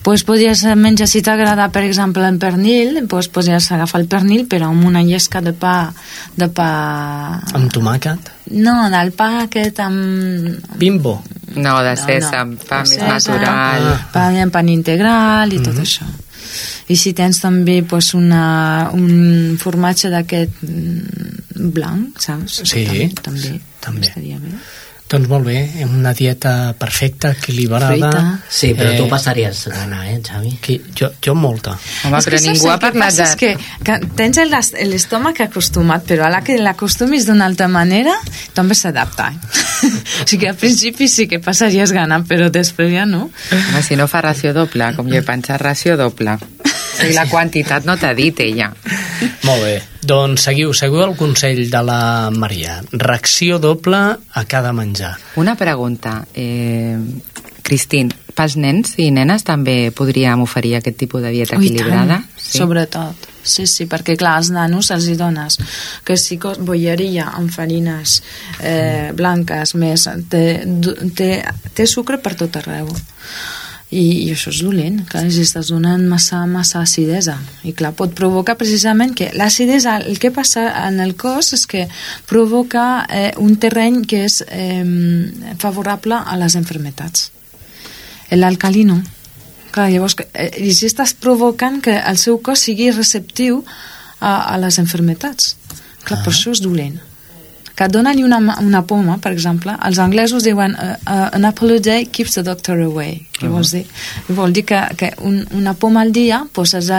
Pues 0.01 0.23
podries 0.25 0.63
menjar, 0.81 1.05
si 1.07 1.21
t'agrada, 1.21 1.67
per 1.69 1.83
exemple, 1.85 2.25
el 2.25 2.39
pernil, 2.41 3.03
pues 3.07 3.27
podries 3.29 3.67
agafar 3.71 4.01
el 4.01 4.07
pernil, 4.09 4.47
però 4.49 4.71
amb 4.71 4.85
una 4.89 5.03
llesca 5.05 5.41
de 5.45 5.53
pa... 5.53 5.91
De 6.35 6.47
pa... 6.49 6.69
Amb 7.53 7.69
tomàquet? 7.73 8.31
No, 8.57 8.89
del 8.89 9.11
pa 9.13 9.43
aquest 9.43 9.77
amb... 9.85 10.57
Bimbo? 10.81 11.19
No, 11.53 11.75
de 11.85 11.93
No, 11.93 12.01
sèsam, 12.01 12.55
no. 12.57 12.65
pa 12.65 12.81
De 12.81 12.89
més 12.89 12.97
sèsam, 12.97 13.13
natural. 13.13 13.87
pa 14.15 14.25
amb 14.31 14.53
pan 14.57 14.69
integral 14.73 15.53
i 15.53 15.61
tot 15.61 15.77
això. 15.83 16.07
I 16.91 16.97
si 16.99 17.13
tens 17.15 17.37
també 17.39 17.77
pues, 17.87 18.13
una, 18.17 18.89
un 18.97 19.57
formatge 19.61 20.09
d'aquest 20.11 20.63
mm, 20.65 21.69
blanc, 21.77 22.17
saps? 22.19 22.63
Sí, 22.65 22.87
Tam 22.89 23.35
també, 23.35 23.59
també. 23.85 24.07
estaria 24.09 24.39
bé. 24.41 24.55
Doncs 25.11 25.27
molt 25.27 25.43
bé, 25.43 25.57
una 25.83 26.13
dieta 26.15 26.73
perfecta, 26.79 27.33
equilibrada. 27.35 27.87
Fruita. 27.89 28.39
Sí, 28.47 28.69
però 28.77 28.93
tu 28.95 29.03
Eh, 29.03 29.09
passaries 29.11 29.65
gana, 29.67 30.05
eh, 30.09 30.21
Xavi? 30.23 30.51
Qui, 30.63 30.77
jo, 30.95 31.09
jo 31.19 31.33
molta. 31.35 31.73
Home, 32.05 32.17
És 32.17 32.25
que 32.29 32.31
però 32.31 32.39
ningú 32.45 32.65
el 32.69 32.71
ha 32.71 32.77
que 32.77 32.85
parlat 32.85 33.03
passa 33.09 33.23
de... 33.23 33.29
És 33.29 33.35
que, 33.35 33.49
que 33.83 33.97
tens 34.15 34.37
el- 34.37 34.87
l'estómac 34.89 35.41
acostumat, 35.43 36.05
però 36.07 36.25
a 36.25 36.29
la 36.31 36.41
que 36.47 36.55
l'acostumis 36.57 37.25
d'una 37.27 37.45
altra 37.45 37.67
manera, 37.67 38.13
també 38.53 38.73
s'adapta. 38.73 39.33
Eh? 39.33 39.91
o 40.23 40.27
sigui, 40.31 40.47
al 40.47 40.55
principi 40.55 41.09
sí 41.11 41.27
que 41.27 41.39
passaries 41.43 41.91
gana, 41.91 42.21
però 42.23 42.47
després 42.49 42.93
ja 42.95 43.05
no. 43.05 43.29
Home, 43.51 43.83
si 43.83 43.99
no 43.99 44.07
fa 44.07 44.21
ració 44.21 44.53
doble, 44.55 44.93
com 44.95 45.11
jo 45.11 45.19
he 45.19 45.25
pensat, 45.27 45.59
ració 45.61 45.97
doble. 45.99 46.37
O 47.01 47.07
sigui, 47.07 47.17
la 47.17 47.25
quantitat 47.29 47.87
no 47.89 47.97
t'ha 47.97 48.13
dit 48.17 48.39
ella. 48.45 48.69
Molt 49.47 49.63
bé. 49.65 49.75
Doncs 50.05 50.47
seguiu, 50.47 50.73
seguiu 50.77 51.03
el 51.05 51.15
consell 51.17 51.63
de 51.69 51.81
la 51.85 52.29
Maria. 52.33 52.79
Reacció 52.93 53.59
doble 53.59 53.97
a 53.97 54.45
cada 54.45 54.73
menjar. 54.73 55.15
Una 55.41 55.55
pregunta. 55.57 56.21
Eh, 56.33 56.97
Cristín, 57.65 58.09
pels 58.35 58.57
nens 58.59 58.95
i 58.99 59.09
nenes 59.13 59.45
també 59.47 59.91
podríem 59.95 60.41
oferir 60.43 60.75
aquest 60.77 60.97
tipus 60.99 61.21
de 61.23 61.31
dieta 61.33 61.57
Ui, 61.57 61.67
equilibrada? 61.67 62.21
tant, 62.21 62.41
Sobretot. 62.51 63.29
Sí, 63.43 63.65
sí, 63.65 63.87
perquè 63.89 64.17
clar, 64.19 64.35
als 64.37 64.51
nanos 64.53 64.91
els 64.93 65.07
hi 65.09 65.15
dones 65.17 65.57
que 66.05 66.17
si 66.17 66.37
bolleria 66.37 67.31
amb 67.33 67.49
farines 67.53 68.19
eh, 68.59 69.09
blanques 69.17 69.73
més 69.81 70.05
té, 70.29 70.43
té, 71.17 71.31
té 71.73 71.87
sucre 71.89 72.19
per 72.21 72.35
tot 72.37 72.59
arreu 72.61 72.91
i, 73.91 74.03
i 74.25 74.31
això 74.31 74.53
és 74.53 74.61
dolent 74.63 75.01
que 75.09 75.19
els 75.19 75.37
estàs 75.41 75.71
donant 75.73 76.03
massa, 76.07 76.41
massa 76.47 76.81
acidesa 76.81 77.37
i 77.67 77.75
clar, 77.75 77.91
pot 77.97 78.15
provocar 78.15 78.55
precisament 78.59 79.13
que 79.17 79.31
l'acidesa, 79.35 79.97
el 79.99 80.19
que 80.19 80.31
passa 80.31 80.69
en 80.87 81.01
el 81.03 81.15
cos 81.19 81.53
és 81.57 81.67
que 81.67 81.87
provoca 82.29 83.05
eh, 83.09 83.31
un 83.43 83.57
terreny 83.59 84.03
que 84.07 84.25
és 84.29 84.41
eh, 84.47 84.83
favorable 85.59 86.23
a 86.23 86.37
les 86.39 86.55
enfermetats 86.59 87.29
l'alcalino 88.31 89.01
Clar, 89.71 89.87
llavors, 89.87 90.17
eh, 90.35 90.49
i 90.59 90.73
si 90.75 90.89
estàs 90.89 91.13
provocant 91.15 91.79
que 91.83 91.93
el 91.95 92.17
seu 92.19 92.41
cos 92.43 92.65
sigui 92.67 92.89
receptiu 92.91 93.61
a, 94.19 94.51
a 94.51 94.57
les 94.59 94.77
enfermetats. 94.81 95.55
Clar, 96.03 96.19
ah. 96.19 96.23
per 96.25 96.33
això 96.33 96.51
és 96.51 96.61
dolent. 96.63 96.97
Que 97.75 97.87
dona-li 97.87 98.23
una, 98.23 98.39
una 98.61 98.81
poma, 98.87 99.17
per 99.23 99.31
exemple, 99.31 99.75
els 99.87 99.99
anglesos 100.03 100.43
diuen 100.43 100.75
uh, 100.75 100.93
uh, 101.05 101.27
an 101.37 101.47
apple 101.47 101.77
a 101.77 101.79
day 101.79 102.05
keeps 102.05 102.35
the 102.37 102.43
doctor 102.43 102.79
away. 102.81 103.25
Què 103.37 103.45
uh 103.45 103.49
-huh. 103.49 103.53
vols 103.55 103.71
dir? 103.71 103.85
Vol 104.27 104.53
dir 104.53 104.65
que, 104.65 104.81
que 104.97 105.13
un, 105.21 105.45
una 105.51 105.73
poma 105.73 106.01
al 106.01 106.11
dia 106.11 106.45
pues, 106.51 106.73
es, 106.73 106.89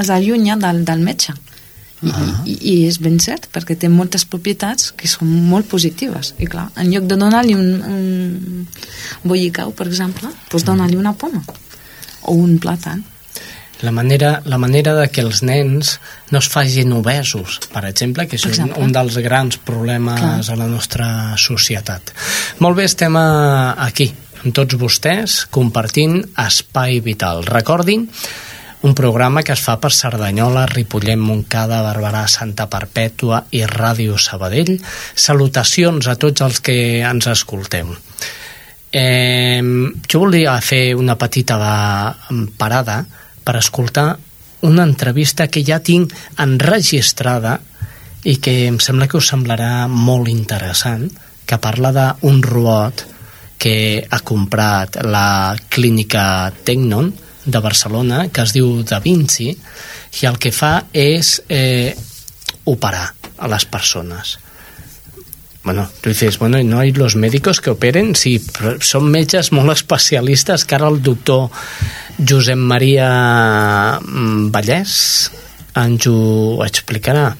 es 0.00 0.10
allunya 0.10 0.56
del, 0.56 0.84
del 0.84 1.00
metge. 1.00 1.34
I, 2.02 2.10
i, 2.44 2.54
I 2.70 2.74
és 2.86 2.98
ben 3.00 3.16
cert, 3.18 3.48
perquè 3.52 3.76
té 3.80 3.88
moltes 3.88 4.26
propietats 4.28 4.92
que 4.92 5.08
són 5.08 5.28
molt 5.48 5.66
positives. 5.66 6.34
I 6.38 6.46
clar, 6.46 6.68
en 6.76 6.92
lloc 6.92 7.06
de 7.08 7.16
donar-li 7.16 7.54
un, 7.54 7.82
un 7.82 8.66
bollicau, 9.24 9.72
per 9.72 9.86
exemple, 9.86 10.28
pues 10.50 10.64
dona-li 10.64 10.96
una 10.96 11.14
poma 11.16 11.42
o 12.22 12.34
un 12.34 12.58
plàtan. 12.58 13.04
La 13.84 13.92
manera, 13.92 14.40
la 14.48 14.56
manera 14.56 14.94
de 14.96 15.08
que 15.12 15.20
els 15.20 15.42
nens 15.44 15.98
no 16.32 16.40
es 16.40 16.48
facin 16.48 16.94
obesos, 16.96 17.58
per 17.72 17.84
exemple, 17.84 18.24
que 18.24 18.38
és 18.40 18.46
un, 18.56 18.72
un 18.72 18.92
dels 18.94 19.18
grans 19.20 19.58
problemes 19.60 20.16
Clar. 20.16 20.38
a 20.40 20.56
la 20.56 20.68
nostra 20.70 21.08
societat. 21.36 22.14
Molt 22.64 22.78
bé, 22.78 22.86
estem 22.88 23.18
a, 23.20 23.76
aquí, 23.84 24.08
amb 24.40 24.54
tots 24.56 24.78
vostès 24.80 25.42
compartint 25.52 26.22
Espai 26.46 27.02
Vital. 27.04 27.44
Recordin, 27.44 28.06
un 28.86 28.94
programa 28.94 29.42
que 29.42 29.52
es 29.52 29.60
fa 29.60 29.76
per 29.82 29.90
Cerdanyola, 29.92 30.64
Ripollet, 30.70 31.18
Montcada, 31.20 31.82
Barberà, 31.84 32.24
Santa 32.30 32.68
Perpètua 32.72 33.42
i 33.56 33.64
Ràdio 33.68 34.16
Sabadell. 34.16 34.76
Salutacions 35.12 36.08
a 36.08 36.16
tots 36.16 36.44
els 36.46 36.62
que 36.64 36.78
ens 37.04 37.28
escolteu. 37.32 37.92
Eh, 38.96 39.60
jo 40.08 40.20
volia 40.22 40.54
fer 40.64 40.94
una 40.96 41.18
petita 41.20 41.58
parada 42.56 43.00
per 43.46 43.60
escoltar 43.60 44.16
una 44.66 44.82
entrevista 44.82 45.46
que 45.46 45.62
ja 45.62 45.78
tinc 45.78 46.14
enregistrada 46.42 47.60
i 48.26 48.38
que 48.42 48.66
em 48.66 48.80
sembla 48.82 49.06
que 49.06 49.20
us 49.20 49.28
semblarà 49.30 49.86
molt 49.86 50.26
interessant, 50.32 51.06
que 51.46 51.60
parla 51.62 51.92
d'un 51.94 52.42
robot 52.42 53.04
que 53.62 54.02
ha 54.02 54.18
comprat 54.26 54.98
la 55.06 55.54
clínica 55.70 56.50
Tecnon 56.66 57.12
de 57.46 57.60
Barcelona, 57.62 58.26
que 58.28 58.42
es 58.42 58.56
diu 58.56 58.82
Da 58.82 58.98
Vinci, 59.04 59.52
i 59.52 60.26
el 60.26 60.40
que 60.42 60.50
fa 60.50 60.88
és 60.90 61.36
eh, 61.46 61.94
operar 62.66 63.06
a 63.38 63.52
les 63.52 63.68
persones. 63.70 64.36
Bueno, 65.66 65.90
tú 66.00 66.10
dices, 66.10 66.38
bueno, 66.38 66.62
¿no 66.62 66.78
hay 66.78 66.92
los 66.92 67.16
médicos 67.16 67.60
que 67.60 67.72
operen? 67.74 68.12
Sí, 68.14 68.36
són 68.86 69.08
metges 69.10 69.48
molt 69.50 69.72
especialistes 69.74 70.62
que 70.62 70.76
ara 70.76 70.86
el 70.86 71.00
doctor 71.02 71.48
Josep 72.22 72.60
Maria 72.70 73.08
mm, 73.98 74.52
Vallès 74.54 74.92
ens 75.82 76.06
ho 76.06 76.62
explicarà. 76.62 77.32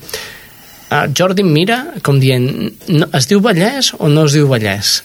Uh, 0.91 1.07
Jordi 1.15 1.47
mira 1.47 1.79
com 2.03 2.19
dient, 2.19 2.51
no, 2.91 3.07
es 3.15 3.31
diu 3.31 3.39
Vallès 3.47 3.93
o 3.95 4.11
no 4.11 4.27
es 4.27 4.35
diu 4.35 4.51
Vallès? 4.51 4.97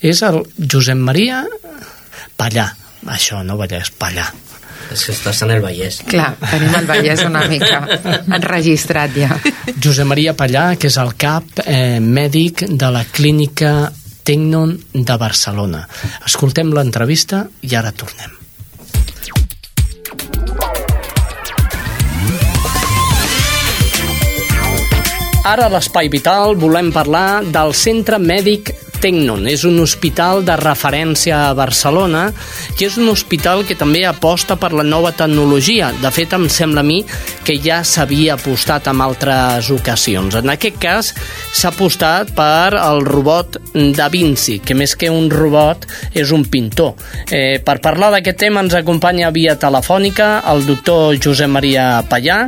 És 0.00 0.24
el 0.24 0.40
Josep 0.56 0.96
Maria 0.96 1.44
Pallà. 2.40 2.70
Això, 3.12 3.44
no 3.44 3.60
Vallès, 3.60 3.92
Pallà. 3.92 4.24
És 4.94 5.02
que 5.08 5.14
estàs 5.16 5.42
en 5.42 5.50
el 5.50 5.62
Vallès. 5.64 5.98
Clar, 6.06 6.30
tenim 6.38 6.74
el 6.78 6.86
Vallès 6.86 7.24
una 7.26 7.42
mica 7.50 7.80
enregistrat 8.38 9.16
ja. 9.18 9.40
Josep 9.74 10.06
Maria 10.06 10.36
Pallà, 10.38 10.68
que 10.78 10.86
és 10.92 10.98
el 11.02 11.16
cap 11.18 11.64
eh, 11.64 11.98
mèdic 11.98 12.66
de 12.70 12.92
la 12.94 13.02
clínica 13.10 13.74
Tecnon 14.24 14.76
de 14.94 15.18
Barcelona. 15.20 15.82
Escoltem 16.24 16.70
l'entrevista 16.76 17.44
i 17.66 17.74
ara 17.74 17.92
tornem. 17.92 18.38
Ara 25.44 25.66
a 25.66 25.72
l'Espai 25.74 26.08
Vital 26.08 26.54
volem 26.56 26.88
parlar 26.94 27.42
del 27.52 27.74
Centre 27.76 28.16
Mèdic 28.16 28.70
Tecnon. 29.04 29.44
És 29.50 29.66
un 29.68 29.76
hospital 29.82 30.40
de 30.48 30.56
referència 30.56 31.42
a 31.50 31.54
Barcelona 31.56 32.30
i 32.78 32.86
és 32.86 32.96
un 32.96 33.10
hospital 33.12 33.66
que 33.68 33.76
també 33.76 34.04
aposta 34.08 34.56
per 34.56 34.72
la 34.72 34.84
nova 34.86 35.12
tecnologia. 35.12 35.90
De 36.00 36.08
fet, 36.14 36.32
em 36.32 36.46
sembla 36.48 36.80
a 36.80 36.88
mi 36.88 37.02
que 37.44 37.58
ja 37.60 37.82
s'havia 37.84 38.38
apostat 38.38 38.88
en 38.88 39.02
altres 39.04 39.68
ocasions. 39.74 40.38
En 40.40 40.52
aquest 40.54 40.80
cas, 40.80 41.12
s'ha 41.52 41.72
apostat 41.74 42.32
per 42.36 42.72
el 42.80 43.04
robot 43.04 43.60
Da 43.94 44.08
Vinci, 44.08 44.60
que 44.64 44.76
més 44.78 44.94
que 44.96 45.10
un 45.12 45.28
robot 45.32 45.84
és 46.16 46.32
un 46.32 46.46
pintor. 46.48 46.94
Eh, 47.28 47.60
per 47.64 47.80
parlar 47.84 48.10
d'aquest 48.14 48.40
tema 48.46 48.64
ens 48.64 48.76
acompanya 48.78 49.32
via 49.34 49.58
telefònica 49.60 50.38
el 50.52 50.64
doctor 50.64 51.18
Josep 51.20 51.50
Maria 51.52 51.88
Pallà, 52.08 52.46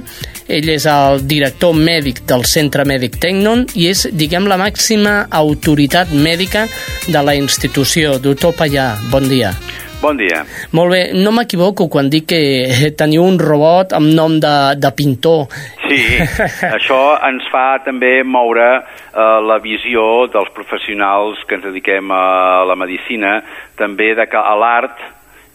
ell 0.49 0.69
és 0.71 0.87
el 0.91 1.25
director 1.27 1.75
mèdic 1.75 2.23
del 2.29 2.45
Centre 2.47 2.87
Mèdic 2.89 3.19
Tecnon 3.23 3.67
i 3.75 3.89
és, 3.91 4.07
diguem, 4.13 4.47
la 4.51 4.59
màxima 4.61 5.27
autoritat 5.31 6.13
mèdica 6.15 6.67
de 7.09 7.25
la 7.27 7.35
institució. 7.39 8.19
Doctor 8.23 8.55
Pallà, 8.59 8.95
bon 9.11 9.27
dia. 9.31 9.55
Bon 10.01 10.17
dia. 10.17 10.43
Molt 10.77 10.93
bé, 10.93 11.01
no 11.17 11.33
m'equivoco 11.33 11.89
quan 11.91 12.11
dic 12.13 12.29
que 12.31 12.41
teniu 13.01 13.25
un 13.25 13.41
robot 13.41 13.95
amb 13.97 14.13
nom 14.15 14.37
de, 14.43 14.55
de 14.79 14.93
pintor. 14.97 15.47
Sí, 15.87 15.99
això 16.77 17.01
ens 17.27 17.47
fa 17.53 17.81
també 17.87 18.21
moure 18.23 18.69
eh, 18.77 19.39
la 19.49 19.59
visió 19.65 20.27
dels 20.33 20.53
professionals 20.55 21.41
que 21.49 21.59
ens 21.59 21.67
dediquem 21.71 22.13
a 22.13 22.65
la 22.69 22.77
medicina, 22.79 23.41
també 23.81 24.13
de 24.19 24.29
que 24.31 24.45
l'art 24.61 25.01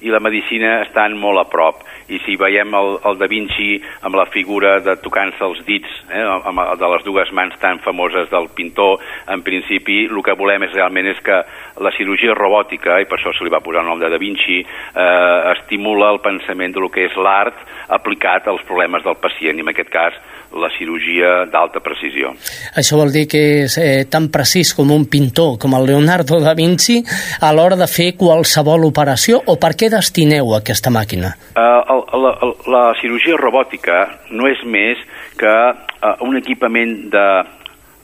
i 0.02 0.12
la 0.14 0.22
medicina 0.24 0.82
estan 0.86 1.18
molt 1.20 1.42
a 1.42 1.48
prop. 1.50 1.84
I 2.12 2.20
si 2.26 2.36
veiem 2.40 2.74
el, 2.76 2.98
el 3.08 3.20
Da 3.20 3.28
Vinci 3.32 3.76
amb 4.02 4.18
la 4.20 4.28
figura 4.34 4.80
de 4.84 4.98
tocant-se 5.04 5.44
els 5.46 5.62
dits 5.68 5.92
eh, 6.10 6.24
amb, 6.24 6.64
de 6.80 6.92
les 6.96 7.06
dues 7.08 7.32
mans 7.38 7.58
tan 7.62 7.80
famoses 7.86 8.30
del 8.32 8.50
pintor, 8.58 9.00
en 9.32 9.46
principi 9.46 10.04
el 10.10 10.24
que 10.26 10.38
volem 10.38 10.68
és 10.68 10.76
realment 10.76 11.12
és 11.12 11.22
que 11.24 11.42
la 11.80 11.92
cirurgia 11.96 12.36
robòtica, 12.36 13.00
i 13.00 13.08
per 13.08 13.20
això 13.20 13.32
se 13.36 13.46
li 13.46 13.54
va 13.54 13.62
posar 13.64 13.84
el 13.84 13.90
nom 13.90 14.00
de 14.02 14.10
Da 14.12 14.20
Vinci, 14.20 14.60
eh, 14.60 15.40
estimula 15.56 16.12
el 16.12 16.20
pensament 16.20 16.76
de 16.76 16.84
lo 16.84 16.90
que 16.92 17.06
és 17.08 17.16
l'art 17.16 17.56
aplicat 17.88 18.48
als 18.48 18.64
problemes 18.68 19.04
del 19.04 19.16
pacient, 19.22 19.58
i 19.58 19.64
en 19.64 19.72
aquest 19.72 19.92
cas 19.92 20.18
la 20.52 20.70
cirurgia 20.76 21.46
d'alta 21.48 21.80
precisió. 21.80 22.34
Això 22.76 22.98
vol 23.00 23.14
dir 23.14 23.24
que 23.32 23.42
és 23.64 23.78
eh, 23.80 24.04
tan 24.12 24.28
precís 24.34 24.74
com 24.76 24.92
un 24.92 25.06
pintor, 25.12 25.56
com 25.62 25.76
el 25.78 25.88
Leonardo 25.88 26.42
da 26.44 26.54
Vinci, 26.58 27.00
a 27.40 27.54
l'hora 27.56 27.80
de 27.80 27.88
fer 27.88 28.12
qualsevol 28.20 28.86
operació, 28.90 29.40
o 29.48 29.56
per 29.62 29.74
què 29.80 29.92
destineu 29.94 30.52
aquesta 30.58 30.92
màquina? 30.92 31.32
Uh, 31.56 31.80
el, 31.96 32.04
la, 32.26 32.34
la 32.76 32.84
cirurgia 33.00 33.40
robòtica 33.40 34.04
no 34.36 34.50
és 34.52 34.60
més 34.68 35.00
que 35.40 35.56
uh, 35.72 36.14
un 36.28 36.38
equipament 36.40 37.10
de 37.14 37.26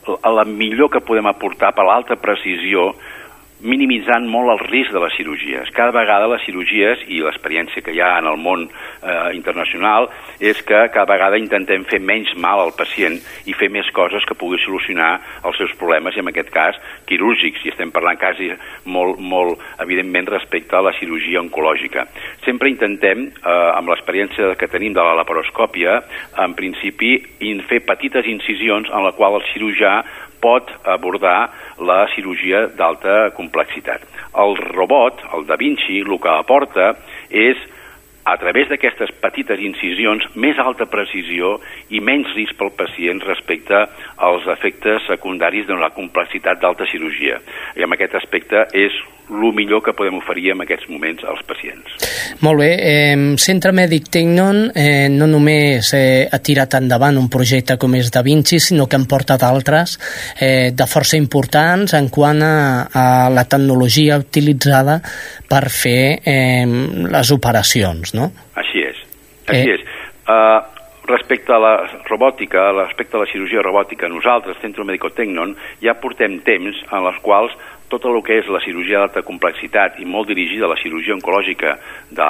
la 0.08 0.44
millor 0.48 0.88
que 0.88 1.04
podem 1.04 1.28
aportar 1.28 1.74
per 1.76 1.84
l'alta 1.84 2.16
precisió 2.16 2.94
minimitzant 3.60 4.28
molt 4.30 4.52
el 4.52 4.60
risc 4.68 4.92
de 4.94 5.00
les 5.02 5.14
cirurgies. 5.18 5.70
Cada 5.74 5.94
vegada 5.94 6.28
les 6.30 6.44
cirurgies, 6.46 7.02
i 7.10 7.20
l'experiència 7.24 7.82
que 7.82 7.94
hi 7.94 8.00
ha 8.04 8.12
en 8.20 8.28
el 8.30 8.38
món 8.38 8.66
eh, 8.68 9.30
internacional, 9.34 10.08
és 10.38 10.60
que 10.62 10.84
cada 10.94 11.08
vegada 11.10 11.40
intentem 11.40 11.84
fer 11.88 12.00
menys 12.00 12.34
mal 12.38 12.62
al 12.62 12.74
pacient 12.78 13.18
i 13.50 13.56
fer 13.58 13.70
més 13.74 13.88
coses 13.96 14.24
que 14.28 14.36
pugui 14.38 14.60
solucionar 14.62 15.16
els 15.48 15.58
seus 15.58 15.74
problemes, 15.80 16.16
i 16.16 16.22
en 16.22 16.30
aquest 16.30 16.52
cas 16.54 16.78
quirúrgics, 17.10 17.64
i 17.64 17.72
estem 17.72 17.90
parlant 17.94 18.20
quasi 18.20 18.52
molt, 18.86 19.18
molt 19.18 19.58
evidentment 19.82 20.30
respecte 20.30 20.78
a 20.78 20.84
la 20.84 20.94
cirurgia 21.00 21.42
oncològica. 21.42 22.06
Sempre 22.46 22.70
intentem, 22.70 23.28
eh, 23.28 23.58
amb 23.74 23.90
l'experiència 23.90 24.54
que 24.58 24.70
tenim 24.70 24.94
de 24.94 25.02
la 25.02 25.16
laparoscòpia, 25.18 26.00
en 26.38 26.54
principi, 26.54 27.16
fer 27.68 27.82
petites 27.84 28.26
incisions 28.26 28.88
en 28.88 29.04
la 29.04 29.12
qual 29.12 29.38
el 29.38 29.46
cirurgià 29.52 30.02
pot 30.40 30.70
abordar 30.84 31.50
la 31.78 32.04
cirurgia 32.14 32.66
d'alta 32.78 33.30
complexitat. 33.36 34.04
El 34.38 34.56
robot, 34.56 35.24
el 35.34 35.46
Da 35.48 35.56
Vinci, 35.60 36.00
el 36.04 36.18
que 36.22 36.34
aporta 36.34 36.92
és 37.30 37.58
a 38.28 38.36
través 38.36 38.68
d'aquestes 38.68 39.12
petites 39.22 39.60
incisions, 39.64 40.26
més 40.36 40.58
alta 40.60 40.86
precisió 40.90 41.56
i 41.88 42.02
menys 42.04 42.34
risc 42.36 42.58
pel 42.60 42.74
pacient 42.76 43.22
respecte 43.24 43.84
als 44.28 44.48
efectes 44.52 45.06
secundaris 45.08 45.68
de 45.68 45.78
la 45.80 45.92
complexitat 45.96 46.60
d'alta 46.60 46.88
cirurgia. 46.92 47.40
I 47.76 47.86
en 47.86 47.96
aquest 47.96 48.18
aspecte 48.20 48.66
és 48.76 48.92
el 49.28 49.52
millor 49.52 49.82
que 49.84 49.92
podem 49.92 50.16
oferir 50.18 50.52
en 50.54 50.62
aquests 50.64 50.88
moments 50.88 51.24
als 51.28 51.42
pacients. 51.48 51.96
Molt 52.44 52.62
bé. 52.62 52.70
Eh, 52.80 53.36
Centre 53.40 53.72
Mèdic 53.76 54.08
Tecnon 54.12 54.70
eh, 54.72 55.08
no 55.12 55.28
només 55.28 55.92
eh, 55.96 56.28
ha 56.30 56.40
tirat 56.44 56.78
endavant 56.78 57.18
un 57.20 57.28
projecte 57.32 57.76
com 57.80 57.96
és 57.98 58.10
Da 58.14 58.22
Vinci, 58.24 58.60
sinó 58.60 58.88
que 58.88 58.96
en 58.96 59.04
porta 59.10 59.36
d'altres 59.40 59.98
eh, 60.40 60.70
de 60.72 60.88
força 60.88 61.20
importants 61.20 61.94
en 61.98 62.08
quant 62.12 62.40
a, 62.44 62.88
a 62.88 63.06
la 63.32 63.44
tecnologia 63.48 64.18
utilitzada 64.20 65.00
per 65.48 65.68
fer 65.72 66.18
eh, 66.24 66.66
les 67.08 67.32
operacions, 67.34 68.14
no? 68.14 68.30
Així 68.60 68.84
és. 68.84 69.00
Així 69.48 69.72
eh... 69.72 69.78
és. 69.78 69.86
Uh, 70.28 70.60
respecte 71.08 71.54
a 71.54 71.58
la 71.62 71.72
robòtica, 72.04 72.68
respecte 72.76 73.16
a 73.16 73.22
la 73.22 73.30
cirurgia 73.30 73.64
robòtica, 73.64 74.10
nosaltres, 74.12 74.60
Centre 74.60 74.84
Médico 74.84 75.08
Tecnon, 75.16 75.54
ja 75.80 75.96
portem 75.96 76.36
temps 76.44 76.82
en 76.92 77.06
les 77.06 77.20
quals 77.24 77.56
tot 77.88 78.04
el 78.04 78.18
que 78.24 78.36
és 78.36 78.48
la 78.52 78.60
cirurgia 78.60 79.00
d'alta 79.00 79.22
complexitat 79.24 79.96
i 80.02 80.04
molt 80.04 80.28
dirigida 80.28 80.66
a 80.66 80.72
la 80.74 80.80
cirurgia 80.80 81.16
oncològica 81.16 81.74
de 82.12 82.26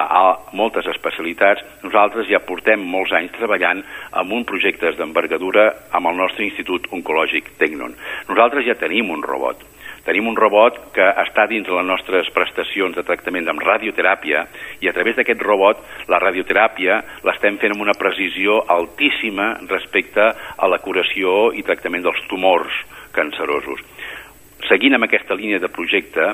moltes 0.54 0.86
especialitats, 0.94 1.64
nosaltres 1.82 2.28
ja 2.30 2.38
portem 2.46 2.84
molts 2.94 3.12
anys 3.18 3.34
treballant 3.34 3.82
amb 4.22 4.36
un 4.38 4.46
projecte 4.46 4.94
d'envergadura 4.98 5.66
amb 5.90 6.12
el 6.12 6.22
nostre 6.22 6.46
Institut 6.46 6.86
Oncològic 6.94 7.56
Tecnon. 7.58 7.96
Nosaltres 8.30 8.70
ja 8.70 8.78
tenim 8.78 9.10
un 9.10 9.26
robot. 9.26 9.66
Tenim 10.08 10.24
un 10.30 10.38
robot 10.40 10.78
que 10.96 11.04
està 11.20 11.44
dins 11.50 11.66
les 11.68 11.84
nostres 11.84 12.30
prestacions 12.32 12.94
de 12.96 13.02
tractament 13.04 13.50
amb 13.52 13.60
radioteràpia 13.60 14.46
i 14.80 14.88
a 14.88 14.94
través 14.96 15.18
d'aquest 15.18 15.42
robot 15.44 15.82
la 16.08 16.20
radioteràpia 16.22 16.96
l'estem 17.28 17.58
fent 17.60 17.74
amb 17.74 17.84
una 17.84 17.94
precisió 17.98 18.56
altíssima 18.72 19.50
respecte 19.66 20.30
a 20.32 20.70
la 20.72 20.78
curació 20.80 21.50
i 21.52 21.66
tractament 21.66 22.08
dels 22.08 22.24
tumors 22.30 22.80
cancerosos. 23.12 23.84
Seguint 24.70 24.96
amb 24.96 25.04
aquesta 25.04 25.36
línia 25.36 25.60
de 25.60 25.68
projecte, 25.68 26.24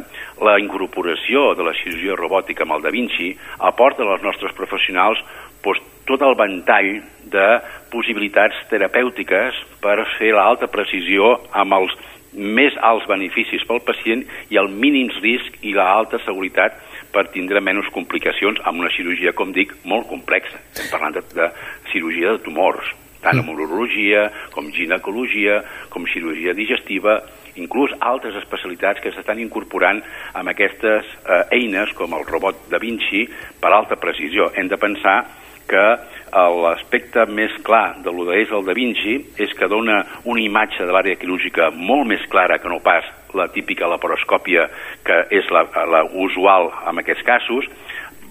la 0.47 0.55
incorporació 0.63 1.51
de 1.59 1.67
la 1.67 1.75
cirurgia 1.83 2.15
robòtica 2.15 2.63
amb 2.63 2.79
el 2.79 2.87
Da 2.87 2.95
Vinci 2.95 3.33
aporta 3.59 4.07
als 4.07 4.23
nostres 4.23 4.55
professionals 4.55 5.19
doncs, 5.67 5.83
tot 6.05 6.23
el 6.23 6.35
ventall 6.37 6.99
de 7.33 7.47
possibilitats 7.91 8.59
terapèutiques 8.71 9.57
per 9.83 10.03
fer 10.19 10.35
l'alta 10.37 10.69
precisió 10.69 11.39
amb 11.57 11.75
els 11.81 11.95
més 12.35 12.75
alts 12.83 13.07
beneficis 13.11 13.64
pel 13.68 13.83
pacient 13.87 14.25
i 14.51 14.59
el 14.61 14.70
mínims 14.70 15.20
risc 15.23 15.61
i 15.62 15.75
la 15.77 15.87
alta 15.94 16.20
seguretat 16.25 16.81
per 17.14 17.29
tindre 17.35 17.62
menys 17.62 17.88
complicacions 17.94 18.59
amb 18.66 18.83
una 18.83 18.90
cirurgia, 18.97 19.33
com 19.33 19.53
dic, 19.55 19.73
molt 19.85 20.09
complexa. 20.11 20.59
Estem 20.73 20.90
parlant 20.90 21.14
de, 21.14 21.23
de 21.35 21.49
cirurgia 21.92 22.35
de 22.35 22.42
tumors, 22.42 22.90
tant 23.25 23.40
amb 23.40 23.55
urologia, 23.55 24.27
com 24.53 24.68
ginecologia, 24.75 25.62
com 25.94 26.09
cirurgia 26.11 26.57
digestiva, 26.57 27.20
inclús 27.61 27.94
altres 28.03 28.35
especialitats 28.40 29.01
que 29.01 29.12
s'estan 29.14 29.38
incorporant 29.42 30.03
amb 30.35 30.51
aquestes 30.51 31.07
eh, 31.07 31.42
eines 31.55 31.94
com 31.94 32.16
el 32.18 32.27
robot 32.27 32.66
Da 32.73 32.83
Vinci 32.83 33.25
per 33.62 33.73
alta 33.73 33.97
precisió. 34.01 34.51
Hem 34.59 34.68
de 34.68 34.81
pensar 34.81 35.20
que 35.68 35.87
l'aspecte 36.35 37.24
més 37.31 37.53
clar 37.66 38.00
de 38.03 38.12
lo 38.12 38.27
és 38.35 38.50
el 38.50 38.64
Da 38.66 38.74
Vinci 38.74 39.16
és 39.38 39.53
que 39.55 39.68
dona 39.70 40.00
una 40.24 40.42
imatge 40.42 40.87
de 40.87 40.92
l'àrea 40.92 41.18
quirúrgica 41.20 41.70
molt 41.74 42.09
més 42.11 42.24
clara 42.31 42.59
que 42.59 42.68
no 42.68 42.81
pas 42.83 43.07
la 43.35 43.48
típica 43.55 43.88
laparoscòpia 43.90 44.68
que 45.07 45.18
és 45.31 45.50
la, 45.55 45.66
la 45.90 46.05
usual 46.27 46.70
en 46.90 47.03
aquests 47.03 47.27
casos. 47.27 47.68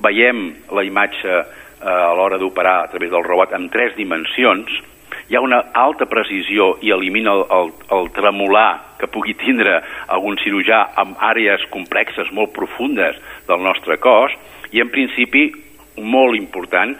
Veiem 0.03 0.49
la 0.75 0.83
imatge 0.83 1.31
eh, 1.31 1.45
a 1.83 2.13
l'hora 2.17 2.39
d'operar 2.39 2.81
a 2.83 2.89
través 2.91 3.11
del 3.11 3.23
robot 3.23 3.55
en 3.55 3.69
tres 3.71 3.95
dimensions, 3.95 4.71
hi 5.29 5.37
ha 5.37 5.41
una 5.41 5.59
alta 5.73 6.05
precisió 6.09 6.73
i 6.83 6.91
elimina 6.91 7.31
el, 7.33 7.43
el, 7.57 7.71
el 7.97 8.09
tremolar 8.15 8.97
que 8.99 9.09
pugui 9.11 9.35
tindre 9.39 9.79
algun 10.11 10.37
cirurgià 10.41 10.81
amb 10.99 11.19
àrees 11.21 11.63
complexes 11.71 12.31
molt 12.35 12.53
profundes 12.55 13.19
del 13.47 13.63
nostre 13.63 13.99
cos 14.03 14.35
i 14.73 14.81
en 14.83 14.91
principi 14.91 15.47
molt 16.01 16.35
important 16.37 16.95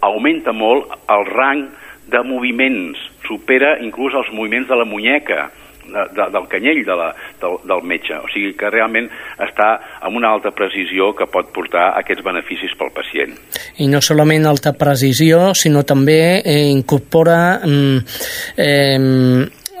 augmenta 0.00 0.52
molt 0.52 0.92
el 1.12 1.26
rang 1.32 1.66
de 2.06 2.22
moviments, 2.22 2.98
supera 3.26 3.76
inclús 3.82 4.14
els 4.14 4.28
moviments 4.32 4.68
de 4.70 4.78
la 4.78 4.86
muñeca, 4.86 5.48
de, 5.86 6.02
de, 6.14 6.30
del 6.32 6.46
canyell 6.48 6.84
de 6.84 6.96
la, 6.98 7.08
del, 7.40 7.58
del 7.68 7.82
metge. 7.86 8.18
O 8.18 8.30
sigui 8.32 8.54
que 8.58 8.70
realment 8.72 9.08
està 9.42 9.68
amb 10.06 10.18
una 10.18 10.32
alta 10.34 10.52
precisió 10.54 11.12
que 11.16 11.28
pot 11.30 11.52
portar 11.54 11.92
aquests 12.00 12.24
beneficis 12.26 12.74
pel 12.78 12.92
pacient. 12.94 13.36
I 13.82 13.88
no 13.90 14.02
solament 14.02 14.46
alta 14.46 14.74
precisió, 14.78 15.52
sinó 15.54 15.84
també 15.86 16.42
eh, 16.42 16.66
incorpora 16.72 17.38
mm, 17.62 18.18
eh, 18.56 18.98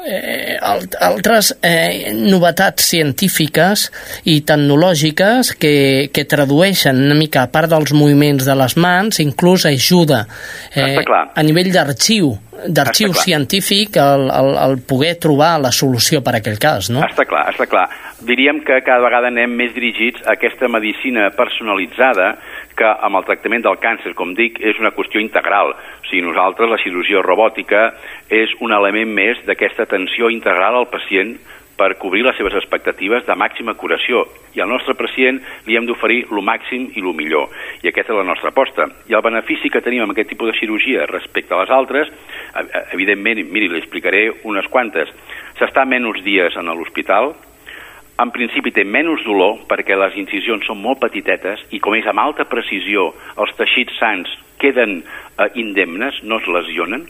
eh, 0.06 0.56
altres 0.60 1.52
eh, 1.62 2.12
novetats 2.14 2.86
científiques 2.94 3.88
i 4.24 4.40
tecnològiques 4.46 5.52
que, 5.60 5.74
que 6.14 6.26
tradueixen 6.28 7.04
una 7.08 7.18
mica 7.18 7.44
a 7.44 7.52
part 7.52 7.72
dels 7.72 7.92
moviments 7.96 8.46
de 8.46 8.56
les 8.56 8.76
mans, 8.80 9.20
inclús 9.22 9.66
ajuda 9.68 10.24
eh, 10.74 10.96
a 11.02 11.46
nivell 11.46 11.72
d'arxiu 11.74 12.36
d'arxiu 12.56 13.12
científic 13.12 13.98
el, 14.00 14.30
el, 14.32 14.54
el 14.56 14.78
poder 14.88 15.16
trobar 15.20 15.56
la 15.60 15.72
solució 15.74 16.22
per 16.24 16.36
a 16.36 16.40
aquell 16.40 16.58
cas, 16.60 16.88
no? 16.92 17.02
Està 17.04 17.26
clar, 17.28 17.44
està 17.52 17.66
clar. 17.68 17.86
Diríem 18.26 18.62
que 18.64 18.80
cada 18.86 19.04
vegada 19.04 19.28
anem 19.28 19.52
més 19.58 19.74
dirigits 19.76 20.24
a 20.24 20.36
aquesta 20.36 20.70
medicina 20.72 21.28
personalitzada 21.36 22.32
que 22.76 22.88
amb 23.08 23.16
el 23.18 23.26
tractament 23.26 23.64
del 23.64 23.80
càncer, 23.82 24.14
com 24.14 24.34
dic, 24.36 24.60
és 24.60 24.78
una 24.80 24.92
qüestió 24.94 25.20
integral. 25.22 25.72
O 25.72 26.08
sigui, 26.08 26.22
nosaltres 26.26 26.70
la 26.70 26.80
cirurgia 26.82 27.24
robòtica 27.24 27.88
és 28.28 28.52
un 28.60 28.74
element 28.76 29.12
més 29.16 29.40
d'aquesta 29.48 29.88
atenció 29.88 30.30
integral 30.32 30.76
al 30.76 30.90
pacient 30.92 31.36
per 31.76 31.96
cobrir 32.00 32.22
les 32.24 32.36
seves 32.38 32.54
expectatives 32.56 33.26
de 33.26 33.34
màxima 33.36 33.74
curació 33.76 34.24
i 34.56 34.62
al 34.64 34.70
nostre 34.72 34.96
pacient 34.96 35.42
li 35.66 35.76
hem 35.76 35.84
d'oferir 35.88 36.22
el 36.32 36.40
màxim 36.44 36.88
i 36.96 37.02
el 37.04 37.12
millor. 37.16 37.50
I 37.84 37.90
aquesta 37.90 38.14
és 38.14 38.20
la 38.20 38.28
nostra 38.28 38.48
aposta. 38.48 38.88
I 39.10 39.16
el 39.16 39.24
benefici 39.24 39.70
que 39.72 39.82
tenim 39.84 40.06
amb 40.06 40.16
aquest 40.16 40.32
tipus 40.32 40.50
de 40.50 40.58
cirurgia 40.58 41.04
respecte 41.10 41.54
a 41.54 41.60
les 41.60 41.72
altres, 41.72 42.12
evidentment, 42.96 43.44
miri, 43.52 43.68
li 43.68 43.82
explicaré 43.82 44.30
unes 44.48 44.68
quantes. 44.72 45.12
S'està 45.60 45.84
menys 45.84 46.24
dies 46.24 46.56
en 46.56 46.72
l'hospital, 46.72 47.34
en 48.22 48.32
principi 48.32 48.72
té 48.72 48.84
menys 48.88 49.24
dolor 49.26 49.60
perquè 49.68 49.96
les 49.98 50.16
incisions 50.16 50.64
són 50.68 50.80
molt 50.80 51.02
petitetes 51.02 51.62
i 51.76 51.80
com 51.84 51.96
és 51.98 52.06
amb 52.08 52.22
alta 52.22 52.46
precisió 52.48 53.10
els 53.36 53.52
teixits 53.58 53.98
sants 54.00 54.32
queden 54.60 55.02
eh, 55.02 55.48
indemnes, 55.60 56.22
no 56.24 56.40
es 56.40 56.48
lesionen. 56.48 57.04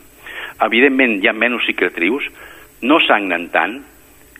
Evidentment 0.66 1.20
hi 1.20 1.30
ha 1.30 1.36
menys 1.36 1.66
cicatrius, 1.68 2.26
no 2.82 2.98
sagnen 3.06 3.48
tant, 3.54 3.78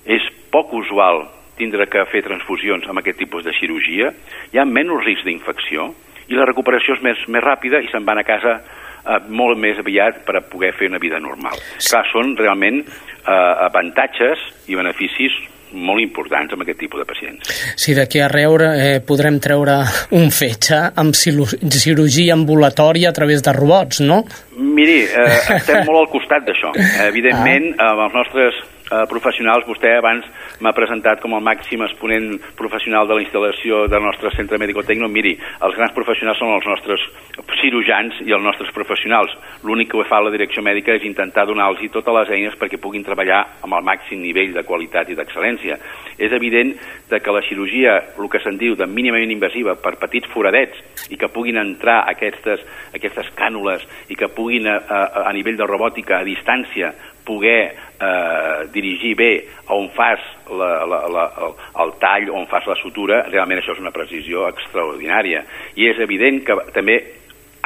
és 0.07 0.27
poc 0.51 0.75
usual 0.75 1.25
tindre 1.57 1.87
que 1.91 2.05
fer 2.11 2.25
transfusions 2.27 2.87
amb 2.91 3.01
aquest 3.01 3.19
tipus 3.23 3.47
de 3.47 3.55
cirurgia, 3.57 4.11
hi 4.53 4.59
ha 4.59 4.67
menys 4.69 5.07
risc 5.07 5.25
d'infecció 5.27 5.93
i 6.27 6.37
la 6.37 6.47
recuperació 6.49 6.97
és 6.97 7.03
més, 7.07 7.23
més 7.31 7.45
ràpida 7.45 7.81
i 7.81 7.89
se'n 7.93 8.05
van 8.07 8.19
a 8.21 8.27
casa 8.27 8.59
eh, 8.59 9.21
molt 9.31 9.59
més 9.63 9.79
aviat 9.79 10.25
per 10.27 10.41
a 10.41 10.45
poder 10.51 10.75
fer 10.77 10.91
una 10.91 11.01
vida 11.03 11.23
normal. 11.23 11.63
Clar, 11.79 12.03
són 12.11 12.35
realment 12.39 12.83
eh, 12.83 13.31
avantatges 13.71 14.43
i 14.67 14.79
beneficis 14.79 15.39
molt 15.73 16.03
importants 16.03 16.55
amb 16.55 16.63
aquest 16.65 16.79
tipus 16.85 17.03
de 17.03 17.09
pacients. 17.09 17.57
Sí, 17.79 17.95
d'aquí 17.97 18.21
a 18.23 18.29
reure 18.33 18.71
eh, 18.83 19.01
podrem 19.05 19.41
treure 19.43 19.81
un 20.21 20.31
fetge 20.35 20.79
amb 20.95 21.17
cirurgia 21.17 22.37
ambulatòria 22.37 23.11
a 23.11 23.17
través 23.17 23.43
de 23.43 23.57
robots, 23.57 24.01
no? 24.05 24.23
Miri, 24.57 25.03
eh, 25.07 25.29
estem 25.59 25.85
molt 25.89 26.05
al 26.05 26.11
costat 26.13 26.47
d'això. 26.49 26.73
Evidentment, 27.09 27.73
ah. 27.79 27.93
amb 27.93 28.07
els 28.09 28.19
nostres 28.21 28.65
eh, 28.91 29.05
professionals, 29.11 29.67
vostè 29.67 29.97
abans 29.99 30.27
m'ha 30.61 30.75
presentat 30.77 31.21
com 31.23 31.35
el 31.37 31.45
màxim 31.45 31.83
exponent 31.87 32.37
professional 32.59 33.09
de 33.09 33.19
la 33.19 33.25
instal·lació 33.25 33.87
del 33.91 34.05
nostre 34.05 34.33
centre 34.37 34.59
mèdico-tecno. 34.63 35.09
Miri, 35.09 35.37
els 35.67 35.77
grans 35.77 35.95
professionals 35.97 36.39
són 36.41 36.55
els 36.55 36.67
nostres 36.69 37.03
cirurgians 37.61 38.21
i 38.25 38.33
els 38.33 38.45
nostres 38.45 38.73
professionals. 38.75 39.33
L'únic 39.67 39.93
que 39.93 40.07
fa 40.09 40.21
la 40.23 40.33
direcció 40.35 40.63
mèdica 40.63 40.95
és 40.97 41.07
intentar 41.09 41.47
donar-los 41.47 41.83
totes 41.93 42.15
les 42.15 42.33
eines 42.37 42.57
perquè 42.59 42.81
puguin 42.83 43.05
treballar 43.07 43.43
amb 43.65 43.77
el 43.79 43.85
màxim 43.87 44.21
nivell 44.23 44.53
de 44.55 44.65
qualitat 44.67 45.11
i 45.11 45.17
d'excel·lència. 45.19 45.79
És 46.19 46.33
evident 46.33 46.75
de 47.11 47.21
que 47.21 47.35
la 47.35 47.45
cirurgia, 47.47 47.97
el 48.19 48.31
que 48.31 48.41
se'n 48.43 48.59
diu 48.59 48.77
de 48.77 48.87
mínimament 48.87 49.33
invasiva 49.33 49.77
per 49.81 49.97
petits 50.01 50.29
foradets 50.33 51.11
i 51.11 51.19
que 51.21 51.31
puguin 51.33 51.61
entrar 51.61 52.03
aquestes, 52.11 52.63
aquestes 52.97 53.31
cànules 53.39 53.85
i 54.09 54.17
que 54.19 54.29
puguin 54.29 54.69
a, 54.69 54.79
a, 54.79 55.03
a 55.31 55.33
nivell 55.37 55.59
de 55.59 55.69
robòtica 55.69 56.21
a 56.21 56.27
distància 56.27 56.93
poder 57.27 57.75
eh, 57.75 58.61
dirigir 58.73 59.15
bé 59.19 59.31
on 59.75 59.91
fas 59.97 60.23
la, 60.51 60.71
la, 60.87 61.03
la, 61.11 61.27
el, 61.47 61.55
el 61.85 61.93
tall, 62.03 62.31
on 62.31 62.47
fas 62.51 62.69
la 62.71 62.79
sutura, 62.81 63.25
realment 63.29 63.61
això 63.61 63.75
és 63.77 63.83
una 63.83 63.95
precisió 63.95 64.47
extraordinària. 64.49 65.45
I 65.77 65.91
és 65.91 66.01
evident 66.03 66.43
que 66.47 66.59
també 66.77 67.01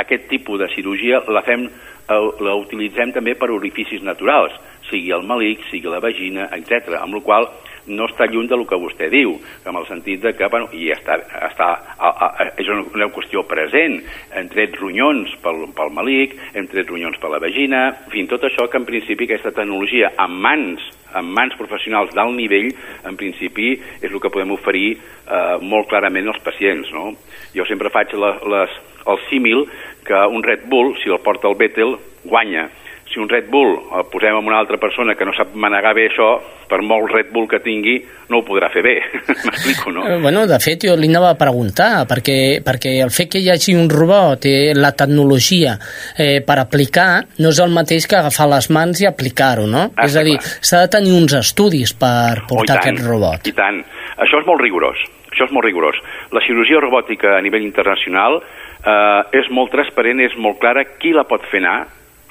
aquest 0.00 0.28
tipus 0.32 0.60
de 0.62 0.70
cirurgia 0.74 1.22
la 1.28 1.44
fem 1.46 1.68
la 2.10 2.56
utilitzem 2.58 3.12
també 3.14 3.36
per 3.38 3.52
orificis 3.54 4.02
naturals, 4.02 4.54
sigui 4.88 5.12
el 5.14 5.22
malic, 5.22 5.62
sigui 5.70 5.90
la 5.92 6.00
vagina, 6.02 6.48
etc. 6.56 6.96
amb 6.98 7.14
la 7.14 7.20
qual 7.22 7.46
no 7.88 8.06
està 8.10 8.26
lluny 8.30 8.48
del 8.50 8.66
que 8.68 8.78
vostè 8.80 9.08
diu, 9.12 9.36
en 9.66 9.76
el 9.76 9.86
sentit 9.88 10.22
de 10.24 10.34
que, 10.36 10.48
bueno, 10.52 10.68
i 10.76 10.90
està, 10.94 11.16
està, 11.48 11.68
a, 11.96 12.10
a, 12.10 12.48
és 12.60 12.68
una, 12.68 12.84
una 12.94 13.10
qüestió 13.14 13.44
present, 13.48 13.98
hem 14.36 14.48
tret 14.52 14.76
ronyons 14.80 15.32
pel, 15.44 15.66
pel 15.76 15.92
malic, 15.96 16.36
hem 16.54 16.68
tret 16.70 16.90
ronyons 16.90 17.18
per 17.20 17.32
la 17.32 17.42
vagina, 17.42 17.86
en 18.06 18.12
fi, 18.12 18.26
tot 18.30 18.44
això 18.46 18.68
que 18.70 18.80
en 18.80 18.88
principi 18.88 19.28
aquesta 19.28 19.54
tecnologia 19.56 20.12
en 20.18 20.40
mans 20.46 20.88
en 21.10 21.26
mans 21.34 21.56
professionals 21.58 22.12
d'alt 22.14 22.36
nivell, 22.36 22.68
en 23.08 23.16
principi, 23.18 23.72
és 23.98 24.10
el 24.10 24.20
que 24.22 24.30
podem 24.30 24.52
oferir 24.54 24.92
eh, 24.94 25.56
molt 25.58 25.88
clarament 25.90 26.30
als 26.30 26.38
pacients. 26.44 26.92
No? 26.94 27.08
Jo 27.56 27.66
sempre 27.66 27.90
faig 27.90 28.14
la, 28.14 28.36
les, 28.52 28.76
el 29.10 29.18
símil 29.26 29.64
que 30.06 30.20
un 30.30 30.44
Red 30.46 30.68
Bull, 30.70 30.94
si 31.02 31.10
el 31.10 31.18
porta 31.24 31.50
el 31.50 31.58
Vettel, 31.58 31.96
guanya 32.22 32.68
si 33.10 33.18
un 33.18 33.28
Red 33.28 33.48
Bull 33.50 33.72
el 33.98 34.04
posem 34.10 34.36
amb 34.38 34.46
una 34.46 34.60
altra 34.62 34.78
persona 34.78 35.16
que 35.18 35.26
no 35.26 35.32
sap 35.34 35.50
manegar 35.58 35.92
bé 35.98 36.06
això, 36.06 36.28
per 36.70 36.78
molt 36.86 37.10
Red 37.10 37.32
Bull 37.34 37.48
que 37.50 37.58
tingui, 37.64 37.96
no 38.30 38.38
ho 38.38 38.44
podrà 38.46 38.68
fer 38.70 38.84
bé. 38.86 38.94
M'explico, 39.46 39.90
no? 39.90 40.04
Eh, 40.06 40.18
bueno, 40.22 40.44
de 40.46 40.58
fet, 40.62 40.86
jo 40.86 40.94
li 40.98 41.10
anava 41.10 41.32
a 41.34 41.38
preguntar, 41.40 42.06
perquè, 42.10 42.60
perquè 42.66 42.94
el 43.02 43.10
fet 43.14 43.32
que 43.34 43.42
hi 43.42 43.50
hagi 43.50 43.74
un 43.74 43.90
robot, 43.90 44.46
eh, 44.46 44.72
la 44.78 44.92
tecnologia 44.94 45.74
eh, 46.14 46.38
per 46.46 46.60
aplicar, 46.62 47.10
no 47.42 47.50
és 47.50 47.62
el 47.62 47.74
mateix 47.74 48.06
que 48.06 48.20
agafar 48.20 48.46
les 48.54 48.70
mans 48.70 49.02
i 49.02 49.10
aplicar-ho, 49.10 49.66
no? 49.66 49.88
Ah, 49.96 50.06
és 50.06 50.14
a 50.14 50.26
dir, 50.26 50.38
s'ha 50.38 50.84
de 50.86 50.94
tenir 50.94 51.16
uns 51.18 51.34
estudis 51.40 51.96
per 51.98 52.46
portar 52.46 52.78
oh, 52.78 52.84
aquest 52.84 53.06
robot. 53.08 53.50
I 53.50 53.56
tant. 53.58 53.82
Això 54.22 54.38
és 54.38 54.46
molt 54.46 54.62
rigorós. 54.62 55.02
Això 55.30 55.46
és 55.46 55.54
molt 55.54 55.66
rigorós. 55.66 55.98
La 56.34 56.42
cirurgia 56.46 56.78
robòtica 56.82 57.36
a 57.36 57.42
nivell 57.42 57.66
internacional 57.66 58.38
eh, 58.38 59.40
és 59.40 59.50
molt 59.50 59.74
transparent, 59.74 60.22
és 60.22 60.36
molt 60.38 60.62
clara 60.62 60.86
qui 60.98 61.10
la 61.16 61.26
pot 61.26 61.42
fer 61.50 61.64
anar, 61.64 61.80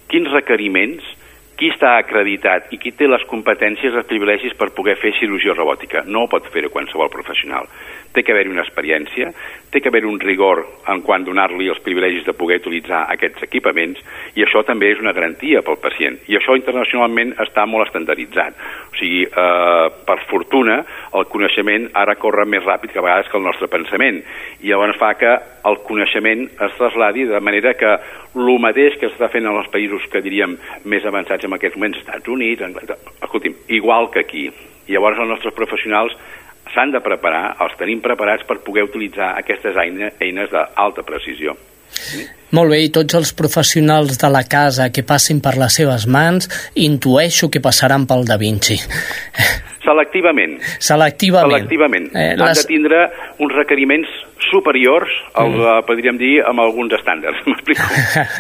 quins 0.10 0.30
requeriments, 0.34 1.06
qui 1.60 1.74
està 1.74 1.98
acreditat 2.00 2.72
i 2.72 2.78
qui 2.80 2.94
té 2.96 3.08
les 3.10 3.24
competències, 3.28 3.92
els 3.92 4.08
privilegis 4.08 4.56
per 4.56 4.70
poder 4.76 4.96
fer 5.02 5.12
cirurgia 5.18 5.56
robòtica. 5.58 6.06
No 6.08 6.24
ho 6.24 6.30
pot 6.32 6.48
fer 6.54 6.64
qualsevol 6.72 7.12
professional. 7.12 7.68
Té 8.14 8.24
que 8.24 8.34
haver-hi 8.34 8.52
una 8.52 8.66
experiència, 8.66 9.32
té 9.70 9.82
que 9.82 9.90
haver 9.92 10.06
un 10.10 10.20
rigor 10.20 10.64
en 10.90 11.04
quant 11.06 11.26
donar-li 11.26 11.70
els 11.70 11.82
privilegis 11.86 12.26
de 12.26 12.34
poder 12.34 12.60
utilitzar 12.62 13.04
aquests 13.14 13.46
equipaments 13.46 14.02
i 14.36 14.46
això 14.46 14.64
també 14.66 14.90
és 14.94 15.02
una 15.02 15.14
garantia 15.14 15.62
pel 15.66 15.78
pacient. 15.82 16.18
I 16.28 16.40
això 16.40 16.56
internacionalment 16.58 17.36
està 17.44 17.68
molt 17.70 17.88
estandarditzat. 17.88 18.58
O 18.90 18.98
sigui, 18.98 19.24
eh, 19.26 19.86
per 20.08 20.18
fortuna, 20.30 20.80
el 21.14 21.28
coneixement 21.30 21.90
ara 21.94 22.16
corre 22.16 22.48
més 22.50 22.66
ràpid 22.66 22.94
que 22.94 23.00
a 23.00 23.06
vegades 23.06 23.30
que 23.30 23.38
el 23.38 23.46
nostre 23.46 23.70
pensament 23.70 24.24
i 24.62 24.72
llavors 24.72 24.98
fa 24.98 25.14
que 25.14 25.36
el 25.70 25.78
coneixement 25.86 26.48
es 26.50 26.76
trasladi 26.78 27.26
de 27.30 27.40
manera 27.40 27.74
que 27.74 27.94
el 28.36 28.60
mateix 28.60 28.98
que 28.98 29.10
s'està 29.10 29.30
fent 29.30 29.46
en 29.46 29.58
els 29.58 29.70
països 29.70 30.06
que 30.12 30.22
diríem 30.22 30.58
més 30.86 31.06
avançats 31.06 31.46
en 31.46 31.54
aquests 31.54 31.78
moments, 31.78 32.00
Estats 32.00 32.28
Units, 32.28 32.62
escolti'm, 33.22 33.56
igual 33.68 34.10
que 34.12 34.20
aquí. 34.20 34.50
Llavors 34.90 35.20
els 35.22 35.30
nostres 35.30 35.54
professionals 35.54 36.16
s'han 36.74 36.94
de 36.94 37.02
preparar, 37.04 37.56
els 37.64 37.76
tenim 37.80 38.02
preparats 38.04 38.46
per 38.48 38.60
poder 38.66 38.86
utilitzar 38.88 39.34
aquestes 39.40 39.78
eines, 39.78 40.16
eines 40.22 40.52
d'alta 40.54 41.06
precisió. 41.08 41.56
Molt 42.56 42.72
bé, 42.74 42.80
i 42.82 42.90
tots 42.94 43.18
els 43.18 43.32
professionals 43.38 44.18
de 44.22 44.30
la 44.32 44.44
casa 44.50 44.90
que 44.94 45.04
passin 45.06 45.42
per 45.44 45.56
les 45.60 45.76
seves 45.82 46.08
mans, 46.10 46.50
intueixo 46.76 47.50
que 47.54 47.62
passaran 47.62 48.08
pel 48.10 48.26
Da 48.26 48.40
Vinci. 48.42 48.80
Selectivament. 49.86 50.58
Selectivament. 50.80 51.60
Selectivament. 51.60 52.10
Eh, 52.14 52.34
les... 52.38 52.48
Han 52.48 52.58
de 52.58 52.66
tindre 52.70 53.04
uns 53.46 53.54
requeriments 53.56 54.10
superiors 54.48 55.12
al, 55.34 55.52
mm. 55.52 55.86
podríem 55.88 56.18
dir, 56.20 56.32
amb 56.48 56.64
alguns 56.64 56.94
estàndards, 56.98 57.42
m'explico. 57.50 57.86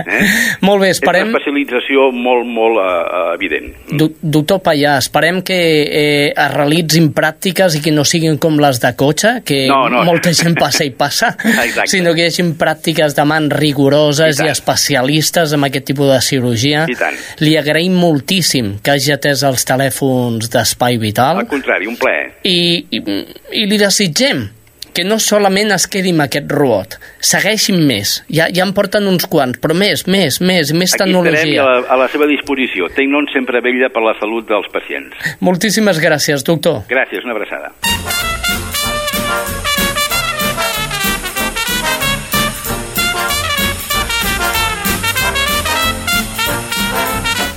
Eh? 0.05 0.21
molt 0.67 0.83
bé, 0.83 0.91
esperem... 0.95 1.27
És 1.27 1.33
una 1.33 1.39
especialització 1.39 2.09
molt, 2.15 2.47
molt 2.47 2.81
uh, 2.81 3.33
evident. 3.35 3.71
Do 3.91 4.09
doctor 4.19 4.62
Pallà, 4.65 4.97
esperem 5.01 5.41
que 5.45 5.57
eh, 5.83 6.29
es 6.29 6.51
realitzin 6.53 7.12
pràctiques 7.15 7.79
i 7.79 7.83
que 7.83 7.93
no 7.95 8.05
siguin 8.07 8.39
com 8.41 8.59
les 8.62 8.81
de 8.81 8.93
cotxe, 8.99 9.39
que 9.47 9.62
no, 9.69 9.81
no. 9.91 10.03
molta 10.07 10.33
gent 10.35 10.57
passa 10.63 10.88
i 10.88 10.93
passa, 10.95 11.33
sinó 11.89 12.15
que 12.15 12.25
hi 12.25 12.29
hagi 12.29 12.47
pràctiques 12.59 13.15
de 13.17 13.25
mans 13.29 13.53
rigoroses 13.59 14.39
i, 14.39 14.47
i 14.47 14.53
especialistes 14.53 15.55
en 15.55 15.67
aquest 15.67 15.89
tipus 15.91 16.12
de 16.12 16.19
cirurgia. 16.25 16.85
I 16.89 16.97
tant. 16.99 17.17
Li 17.43 17.55
agraïm 17.59 17.97
moltíssim 17.99 18.77
que 18.83 18.95
hagi 18.95 19.13
atès 19.15 19.43
els 19.47 19.65
telèfons 19.67 20.51
d'Espai 20.51 20.99
Vital. 21.01 21.43
Al 21.43 21.49
contrari, 21.49 21.89
un 21.89 21.97
plaer. 21.99 22.31
I, 22.47 22.85
i, 22.95 23.03
i 23.59 23.65
li 23.69 23.79
desitgem 23.81 24.47
que 24.93 25.06
no 25.08 25.19
solament 25.23 25.73
es 25.75 25.88
quedi 25.91 26.13
amb 26.15 26.25
aquest 26.25 26.52
robot, 26.52 26.97
segueixin 27.32 27.80
més, 27.88 28.19
ja, 28.32 28.49
ja 28.54 28.65
en 28.65 28.73
porten 28.78 29.08
uns 29.10 29.28
quants, 29.30 29.60
però 29.62 29.75
més, 29.78 30.06
més, 30.08 30.39
més, 30.41 30.73
més 30.73 30.95
Aquí 30.95 31.04
tecnologia. 31.04 31.39
Aquí 31.39 31.56
estarem 31.58 31.67
a 31.67 31.80
la, 31.82 31.86
a 31.95 31.99
la 32.04 32.10
seva 32.13 32.30
disposició. 32.30 32.89
Tecnon 32.95 33.30
sempre 33.34 33.62
vella 33.65 33.91
per 33.93 34.04
la 34.06 34.15
salut 34.19 34.49
dels 34.49 34.69
pacients. 34.73 35.15
Moltíssimes 35.45 36.02
gràcies, 36.04 36.45
doctor. 36.45 36.84
Gràcies, 36.89 37.23
una 37.25 37.38
abraçada. 37.38 37.73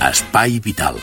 Espai 0.03 0.59
Vital 0.61 0.99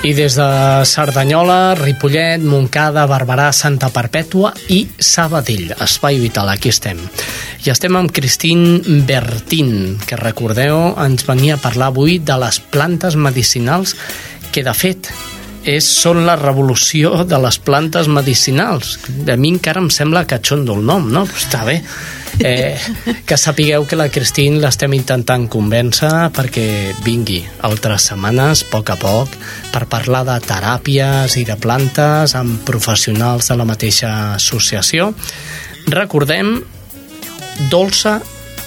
I 0.00 0.14
des 0.16 0.32
de 0.32 0.84
Cerdanyola, 0.88 1.74
Ripollet, 1.76 2.40
Montcada, 2.40 3.02
Barberà, 3.04 3.50
Santa 3.52 3.90
Perpètua 3.92 4.54
i 4.72 4.78
Sabadell. 4.96 5.74
Espai 5.76 6.16
Vital, 6.22 6.48
aquí 6.48 6.70
estem. 6.72 7.02
I 7.66 7.68
estem 7.68 7.98
amb 8.00 8.08
Cristín 8.08 8.80
Bertín, 9.04 9.98
que 10.08 10.16
recordeu, 10.16 10.94
ens 11.04 11.26
venia 11.28 11.58
a 11.58 11.60
parlar 11.60 11.90
avui 11.92 12.16
de 12.16 12.38
les 12.40 12.62
plantes 12.72 13.18
medicinals 13.20 13.92
que, 14.48 14.64
de 14.64 14.72
fet, 14.72 15.12
és, 15.64 15.84
són 15.84 16.24
la 16.26 16.36
revolució 16.40 17.24
de 17.28 17.38
les 17.42 17.58
plantes 17.60 18.08
medicinals. 18.08 18.96
A 19.28 19.36
mi 19.36 19.52
encara 19.54 19.82
em 19.82 19.90
sembla 19.92 20.24
que 20.28 20.40
xondo 20.42 20.76
el 20.78 20.86
nom, 20.86 21.10
no? 21.12 21.26
Però 21.28 21.40
està 21.40 21.64
bé. 21.68 21.80
Eh, 22.40 22.78
que 23.26 23.36
sapigueu 23.36 23.84
que 23.90 23.98
la 23.98 24.08
Cristín 24.08 24.60
l'estem 24.62 24.94
intentant 24.96 25.48
convèncer 25.50 26.30
perquè 26.32 26.94
vingui 27.04 27.40
altres 27.66 28.06
setmanes, 28.12 28.62
a 28.64 28.70
poc 28.70 28.92
a 28.94 28.96
poc, 29.00 29.34
per 29.74 29.84
parlar 29.90 30.22
de 30.28 30.38
teràpies 30.46 31.36
i 31.36 31.44
de 31.44 31.58
plantes 31.60 32.36
amb 32.38 32.62
professionals 32.64 33.50
de 33.50 33.58
la 33.60 33.68
mateixa 33.68 34.12
associació. 34.38 35.10
Recordem, 35.90 36.60
Dolça 37.68 38.20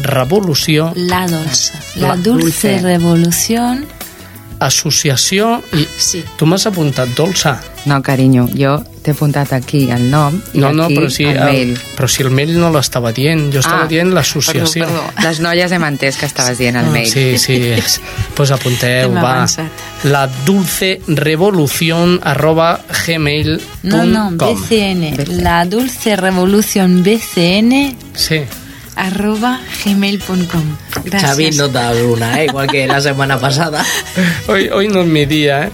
Revolució... 0.03 0.91
La 0.95 1.25
Dolça. 1.29 1.79
La, 1.95 2.13
la 2.13 2.15
Dulce, 2.17 2.43
dulce 2.45 2.77
Revolució 2.83 3.67
associació 4.65 5.59
i 5.77 5.85
sí. 5.85 6.23
tu 6.37 6.47
m'has 6.49 6.67
apuntat 6.69 7.13
dolça. 7.17 7.57
No 7.89 8.01
carinyo, 8.01 8.47
jo 8.55 8.79
t'he 9.03 9.11
apuntat 9.11 9.51
aquí 9.53 9.83
el 9.91 10.05
nom 10.11 10.35
i 10.55 10.61
no, 10.63 10.71
no, 10.71 10.87
aquí 10.87 10.95
però 10.95 11.09
si 11.11 11.25
el, 11.27 11.35
el 11.35 11.43
mail. 11.43 11.73
però 11.97 12.07
si 12.07 12.23
el 12.23 12.31
mail 12.31 12.53
no 12.59 12.69
l'estava 12.73 13.11
dient 13.15 13.49
jo 13.51 13.59
estava 13.59 13.83
ah, 13.83 13.89
dient 13.91 14.13
l'associació. 14.15 14.87
les 15.25 15.41
noies 15.43 15.75
hem 15.75 15.85
entès 15.89 16.17
que 16.19 16.29
estaves 16.29 16.57
dient 16.61 16.79
el 16.79 16.87
ah, 16.87 16.93
mail. 16.95 17.09
sí, 17.11 17.37
sí, 17.41 17.59
doncs 17.73 17.99
pues 18.37 18.55
apunteu 18.55 19.13
va, 19.19 19.35
la 20.07 20.25
dulce 20.47 20.95
revolución 21.07 22.19
arroba 22.23 22.79
gmail.com 23.03 23.91
no, 23.91 24.05
no, 24.07 24.25
BCN 24.39 25.43
la 25.43 25.63
dulce 25.65 26.15
revolución 26.15 27.01
BCN 27.03 27.95
sí 28.15 28.43
arroba 28.95 29.59
gmail.com 29.83 30.65
Gracias. 31.03 31.31
Xavi 31.31 31.51
no 31.51 31.67
da 31.67 31.91
una, 31.91 32.41
eh? 32.41 32.45
igual 32.45 32.67
que 32.67 32.87
la 32.87 33.01
setmana 33.01 33.39
passada. 33.39 33.83
Hoy, 34.47 34.69
hoy 34.69 34.87
no 34.87 35.01
és 35.01 35.07
mi 35.07 35.25
dia, 35.25 35.65
eh? 35.67 35.71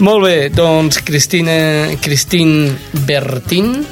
Molt 0.00 0.24
bé, 0.24 0.36
doncs 0.54 1.00
Cristina, 1.04 1.90
Cristín 2.00 2.70
Bertín, 3.06 3.84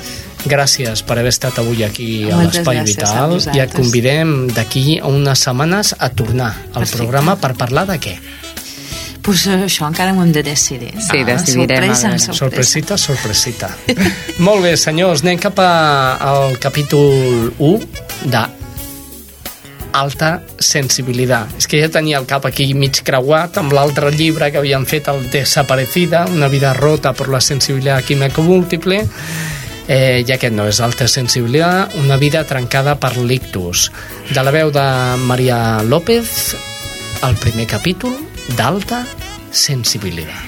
gràcies 0.47 1.03
per 1.03 1.18
haver 1.18 1.33
estat 1.35 1.59
avui 1.59 1.83
aquí 1.85 2.29
a 2.31 2.38
l'Espai 2.44 2.83
Vital 2.87 3.38
i 3.53 3.62
et 3.62 3.75
convidem 3.75 4.49
d'aquí 4.55 5.01
a 5.01 5.11
unes 5.11 5.42
setmanes 5.44 5.94
a 5.99 6.11
tornar 6.11 6.53
al 6.53 6.85
Perfecte. 6.85 7.03
programa 7.03 7.37
per 7.37 7.55
parlar 7.59 7.88
de 7.90 7.99
què? 7.99 8.14
Pues 9.29 9.44
això 9.51 9.85
encara 9.85 10.14
ho 10.14 10.23
hem 10.23 10.31
de 10.33 10.42
decidir. 10.42 10.94
Sí, 10.97 11.21
ah, 11.21 11.25
decidirem. 11.35 11.90
Sorpresa, 11.90 12.12
sorpresa. 12.18 12.38
Sorpresita, 12.38 12.97
sorpresita. 12.97 13.68
Molt 14.47 14.64
bé, 14.64 14.77
senyors, 14.81 15.21
anem 15.27 15.42
cap 15.42 15.59
a, 15.61 15.73
al 16.16 16.57
capítol 16.62 17.53
1 17.59 18.08
de 18.24 18.46
alta 19.92 20.42
sensibilitat. 20.59 21.54
És 21.59 21.68
que 21.68 21.81
ja 21.81 21.90
tenia 21.92 22.18
el 22.20 22.26
cap 22.28 22.46
aquí 22.48 22.70
mig 22.74 23.00
creuat 23.04 23.59
amb 23.61 23.74
l'altre 23.74 24.11
llibre 24.14 24.50
que 24.52 24.61
havien 24.61 24.87
fet, 24.87 25.09
el 25.09 25.28
Desaparecida, 25.33 26.26
una 26.33 26.48
vida 26.48 26.74
rota 26.76 27.14
per 27.16 27.28
la 27.33 27.40
sensibilitat 27.40 28.07
química 28.07 28.44
múltiple, 28.44 29.02
eh, 29.88 30.24
i 30.26 30.33
aquest 30.33 30.54
no 30.54 30.68
és 30.68 30.81
alta 30.85 31.09
sensibilitat, 31.09 31.96
una 32.02 32.18
vida 32.20 32.44
trencada 32.44 32.98
per 33.00 33.16
l'ictus. 33.18 33.88
De 34.31 34.42
la 34.44 34.52
veu 34.54 34.70
de 34.70 34.87
Maria 35.26 35.83
López, 35.83 36.54
el 37.26 37.37
primer 37.37 37.66
capítol 37.66 38.14
d'alta 38.57 39.04
sensibilidad. 39.50 40.44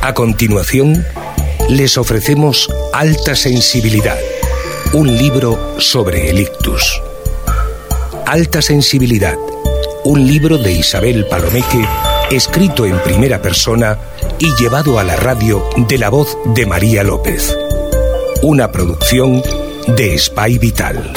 A 0.00 0.14
continuación, 0.14 1.04
les 1.68 1.98
ofrecemos 1.98 2.68
Alta 2.94 3.34
Sensibilidad 3.34 4.37
un 4.94 5.06
libro 5.18 5.76
sobre 5.78 6.30
el 6.30 6.40
ictus. 6.40 7.02
Alta 8.26 8.62
sensibilidad, 8.62 9.36
un 10.04 10.26
libro 10.26 10.56
de 10.56 10.72
Isabel 10.72 11.26
Palomeque, 11.26 11.86
escrito 12.30 12.86
en 12.86 12.98
primera 13.00 13.42
persona 13.42 13.98
y 14.38 14.54
llevado 14.56 14.98
a 14.98 15.04
la 15.04 15.16
radio 15.16 15.62
de 15.76 15.98
la 15.98 16.08
voz 16.08 16.38
de 16.54 16.64
María 16.64 17.02
López. 17.02 17.54
Una 18.42 18.72
producción 18.72 19.42
de 19.88 20.18
Spy 20.18 20.56
Vital. 20.56 21.12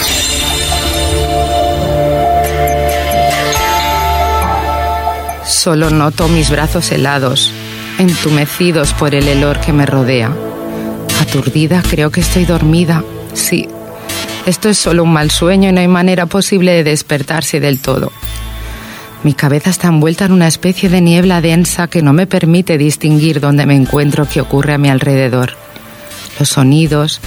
Solo 5.46 5.90
noto 5.90 6.28
mis 6.28 6.50
brazos 6.50 6.92
helados, 6.92 7.54
entumecidos 8.00 8.94
por 8.94 9.16
el 9.16 9.30
helor 9.30 9.62
que 9.62 9.72
me 9.72 9.86
rodea. 9.86 10.32
Aturdida 11.22 11.82
creo 11.90 12.12
que 12.12 12.20
estoy 12.20 12.46
dormida 12.46 13.04
Sí, 13.34 13.68
esto 14.46 14.70
es 14.70 14.78
solo 14.78 15.04
un 15.04 15.14
mal 15.14 15.30
sueño 15.32 15.70
y 15.70 15.72
no 15.72 15.80
hay 15.80 15.88
manera 15.88 16.26
posible 16.26 16.74
de 16.74 16.84
despertarse 16.84 17.60
del 17.60 17.80
todo. 17.80 18.12
Mi 19.24 19.34
cabeza 19.34 19.70
está 19.70 19.88
envuelta 19.88 20.26
en 20.26 20.32
una 20.32 20.48
especie 20.48 20.90
de 20.90 21.00
niebla 21.00 21.42
densa 21.42 21.88
que 21.88 22.02
no 22.02 22.12
me 22.12 22.26
permite 22.26 22.80
distinguir 22.80 23.40
dónde 23.40 23.68
me 23.68 23.76
encuentro, 23.76 24.28
qué 24.28 24.42
ocurre 24.42 24.74
a 24.74 24.78
mi 24.80 24.90
alrededor. 24.90 25.52
Los 26.40 26.50
sonidos, 26.50 27.22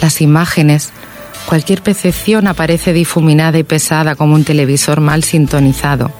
las 0.00 0.22
imágenes, 0.22 0.90
cualquier 1.46 1.82
percepción 1.82 2.46
aparece 2.46 2.94
difuminada 2.94 3.58
y 3.58 3.62
pesada 3.62 4.14
como 4.14 4.34
un 4.34 4.44
televisor 4.44 5.02
mal 5.02 5.22
sintonizado. 5.22 6.10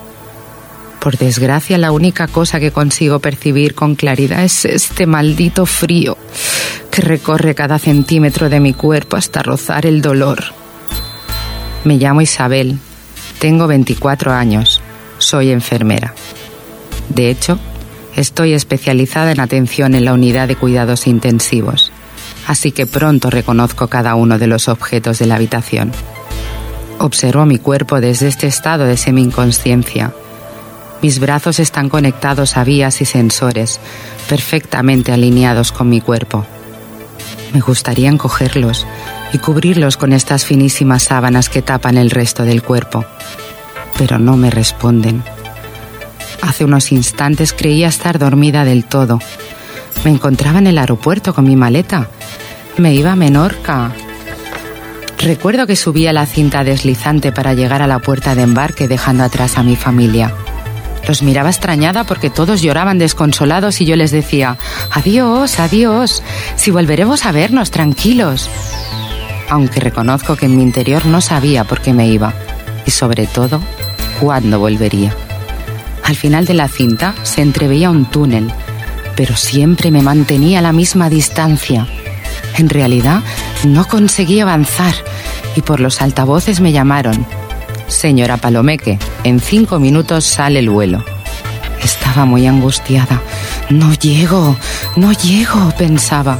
Por 1.00 1.16
desgracia, 1.16 1.78
la 1.78 1.90
única 1.90 2.28
cosa 2.28 2.60
que 2.60 2.70
consigo 2.70 3.18
percibir 3.18 3.74
con 3.74 3.94
claridad 3.94 4.44
es 4.44 4.66
este 4.66 5.06
maldito 5.06 5.64
frío 5.64 6.18
que 6.94 7.02
recorre 7.02 7.54
cada 7.54 7.78
centímetro 7.78 8.48
de 8.48 8.60
mi 8.60 8.72
cuerpo 8.72 9.16
hasta 9.16 9.42
rozar 9.42 9.84
el 9.86 10.00
dolor. 10.00 10.44
Me 11.84 11.96
llamo 11.96 12.20
Isabel, 12.20 12.78
tengo 13.38 13.66
24 13.66 14.32
años, 14.32 14.80
soy 15.18 15.50
enfermera. 15.50 16.14
De 17.08 17.28
hecho, 17.28 17.58
Estoy 18.16 18.52
especializada 18.52 19.32
en 19.32 19.40
atención 19.40 19.94
en 19.94 20.04
la 20.04 20.12
unidad 20.12 20.46
de 20.46 20.54
cuidados 20.54 21.06
intensivos, 21.08 21.90
así 22.46 22.70
que 22.70 22.86
pronto 22.86 23.28
reconozco 23.28 23.88
cada 23.88 24.14
uno 24.14 24.38
de 24.38 24.46
los 24.46 24.68
objetos 24.68 25.18
de 25.18 25.26
la 25.26 25.34
habitación. 25.34 25.90
Observo 26.98 27.44
mi 27.44 27.58
cuerpo 27.58 28.00
desde 28.00 28.28
este 28.28 28.46
estado 28.46 28.84
de 28.84 28.96
semi-inconsciencia. 28.96 30.12
Mis 31.02 31.18
brazos 31.18 31.58
están 31.58 31.88
conectados 31.88 32.56
a 32.56 32.62
vías 32.62 33.00
y 33.00 33.04
sensores, 33.04 33.80
perfectamente 34.28 35.10
alineados 35.10 35.72
con 35.72 35.88
mi 35.88 36.00
cuerpo. 36.00 36.46
Me 37.54 37.60
gustaría 37.60 38.08
encogerlos 38.08 38.84
y 39.32 39.38
cubrirlos 39.38 39.96
con 39.96 40.12
estas 40.12 40.44
finísimas 40.44 41.04
sábanas 41.04 41.48
que 41.48 41.62
tapan 41.62 41.96
el 41.96 42.10
resto 42.10 42.42
del 42.42 42.62
cuerpo, 42.62 43.04
pero 43.96 44.18
no 44.18 44.36
me 44.36 44.50
responden. 44.50 45.22
Hace 46.42 46.64
unos 46.64 46.90
instantes 46.90 47.52
creía 47.52 47.86
estar 47.86 48.18
dormida 48.18 48.64
del 48.64 48.84
todo. 48.84 49.20
Me 50.04 50.10
encontraba 50.10 50.58
en 50.58 50.66
el 50.66 50.78
aeropuerto 50.78 51.32
con 51.32 51.44
mi 51.44 51.54
maleta. 51.54 52.08
Me 52.76 52.92
iba 52.92 53.12
a 53.12 53.16
Menorca. 53.16 53.92
Recuerdo 55.20 55.68
que 55.68 55.76
subía 55.76 56.12
la 56.12 56.26
cinta 56.26 56.64
deslizante 56.64 57.30
para 57.30 57.54
llegar 57.54 57.82
a 57.82 57.86
la 57.86 58.00
puerta 58.00 58.34
de 58.34 58.42
embarque 58.42 58.88
dejando 58.88 59.22
atrás 59.22 59.58
a 59.58 59.62
mi 59.62 59.76
familia. 59.76 60.34
Los 61.06 61.22
miraba 61.22 61.50
extrañada 61.50 62.04
porque 62.04 62.30
todos 62.30 62.62
lloraban 62.62 62.98
desconsolados 62.98 63.80
y 63.80 63.86
yo 63.86 63.96
les 63.96 64.10
decía, 64.10 64.56
adiós, 64.90 65.60
adiós, 65.60 66.22
si 66.56 66.70
volveremos 66.70 67.26
a 67.26 67.32
vernos 67.32 67.70
tranquilos. 67.70 68.48
Aunque 69.50 69.80
reconozco 69.80 70.36
que 70.36 70.46
en 70.46 70.56
mi 70.56 70.62
interior 70.62 71.04
no 71.06 71.20
sabía 71.20 71.64
por 71.64 71.80
qué 71.80 71.92
me 71.92 72.08
iba 72.08 72.32
y 72.86 72.90
sobre 72.90 73.26
todo 73.26 73.60
cuándo 74.20 74.58
volvería. 74.58 75.14
Al 76.02 76.16
final 76.16 76.44
de 76.46 76.54
la 76.54 76.68
cinta 76.68 77.14
se 77.22 77.42
entreveía 77.42 77.90
un 77.90 78.06
túnel, 78.06 78.50
pero 79.16 79.36
siempre 79.36 79.90
me 79.90 80.02
mantenía 80.02 80.58
a 80.58 80.62
la 80.62 80.72
misma 80.72 81.08
distancia. 81.10 81.86
En 82.56 82.68
realidad 82.68 83.20
no 83.64 83.86
conseguí 83.86 84.40
avanzar 84.40 84.94
y 85.56 85.62
por 85.62 85.80
los 85.80 86.02
altavoces 86.02 86.60
me 86.60 86.72
llamaron. 86.72 87.26
Señora 87.86 88.36
Palomeque, 88.36 88.98
en 89.24 89.40
cinco 89.40 89.78
minutos 89.80 90.24
sale 90.24 90.60
el 90.60 90.70
vuelo. 90.70 91.04
Estaba 91.82 92.24
muy 92.24 92.46
angustiada. 92.46 93.20
No 93.70 93.92
llego, 93.94 94.56
no 94.96 95.12
llego, 95.12 95.72
pensaba. 95.76 96.38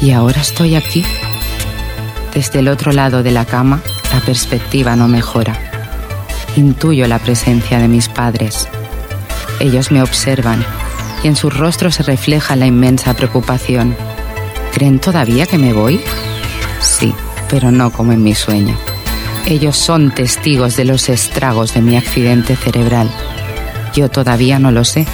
Y 0.00 0.10
ahora 0.10 0.40
estoy 0.40 0.74
aquí. 0.74 1.04
Desde 2.34 2.58
el 2.58 2.68
otro 2.68 2.92
lado 2.92 3.22
de 3.22 3.30
la 3.30 3.46
cama, 3.46 3.80
la 4.12 4.20
perspectiva 4.20 4.94
no 4.96 5.08
mejora. 5.08 5.58
Intuyo 6.56 7.06
la 7.06 7.18
presencia 7.18 7.78
de 7.78 7.88
mis 7.88 8.08
padres. 8.08 8.68
Ellos 9.60 9.90
me 9.90 10.02
observan 10.02 10.64
y 11.22 11.28
en 11.28 11.36
sus 11.36 11.56
rostros 11.56 11.94
se 11.94 12.02
refleja 12.02 12.56
la 12.56 12.66
inmensa 12.66 13.14
preocupación. 13.14 13.96
¿Creen 14.72 14.98
todavía 14.98 15.46
que 15.46 15.58
me 15.58 15.72
voy? 15.72 16.00
Sí, 16.80 17.14
pero 17.48 17.70
no 17.70 17.90
como 17.90 18.12
en 18.12 18.22
mi 18.22 18.34
sueño. 18.34 18.76
Ellos 19.48 19.76
son 19.76 20.10
testigos 20.10 20.76
de 20.76 20.84
los 20.84 21.08
estragos 21.08 21.72
de 21.72 21.80
mi 21.80 21.96
accidente 21.96 22.56
cerebral. 22.56 23.08
Yo 23.94 24.08
todavía 24.08 24.58
no 24.58 24.72
lo 24.72 24.84
sé, 24.84 25.06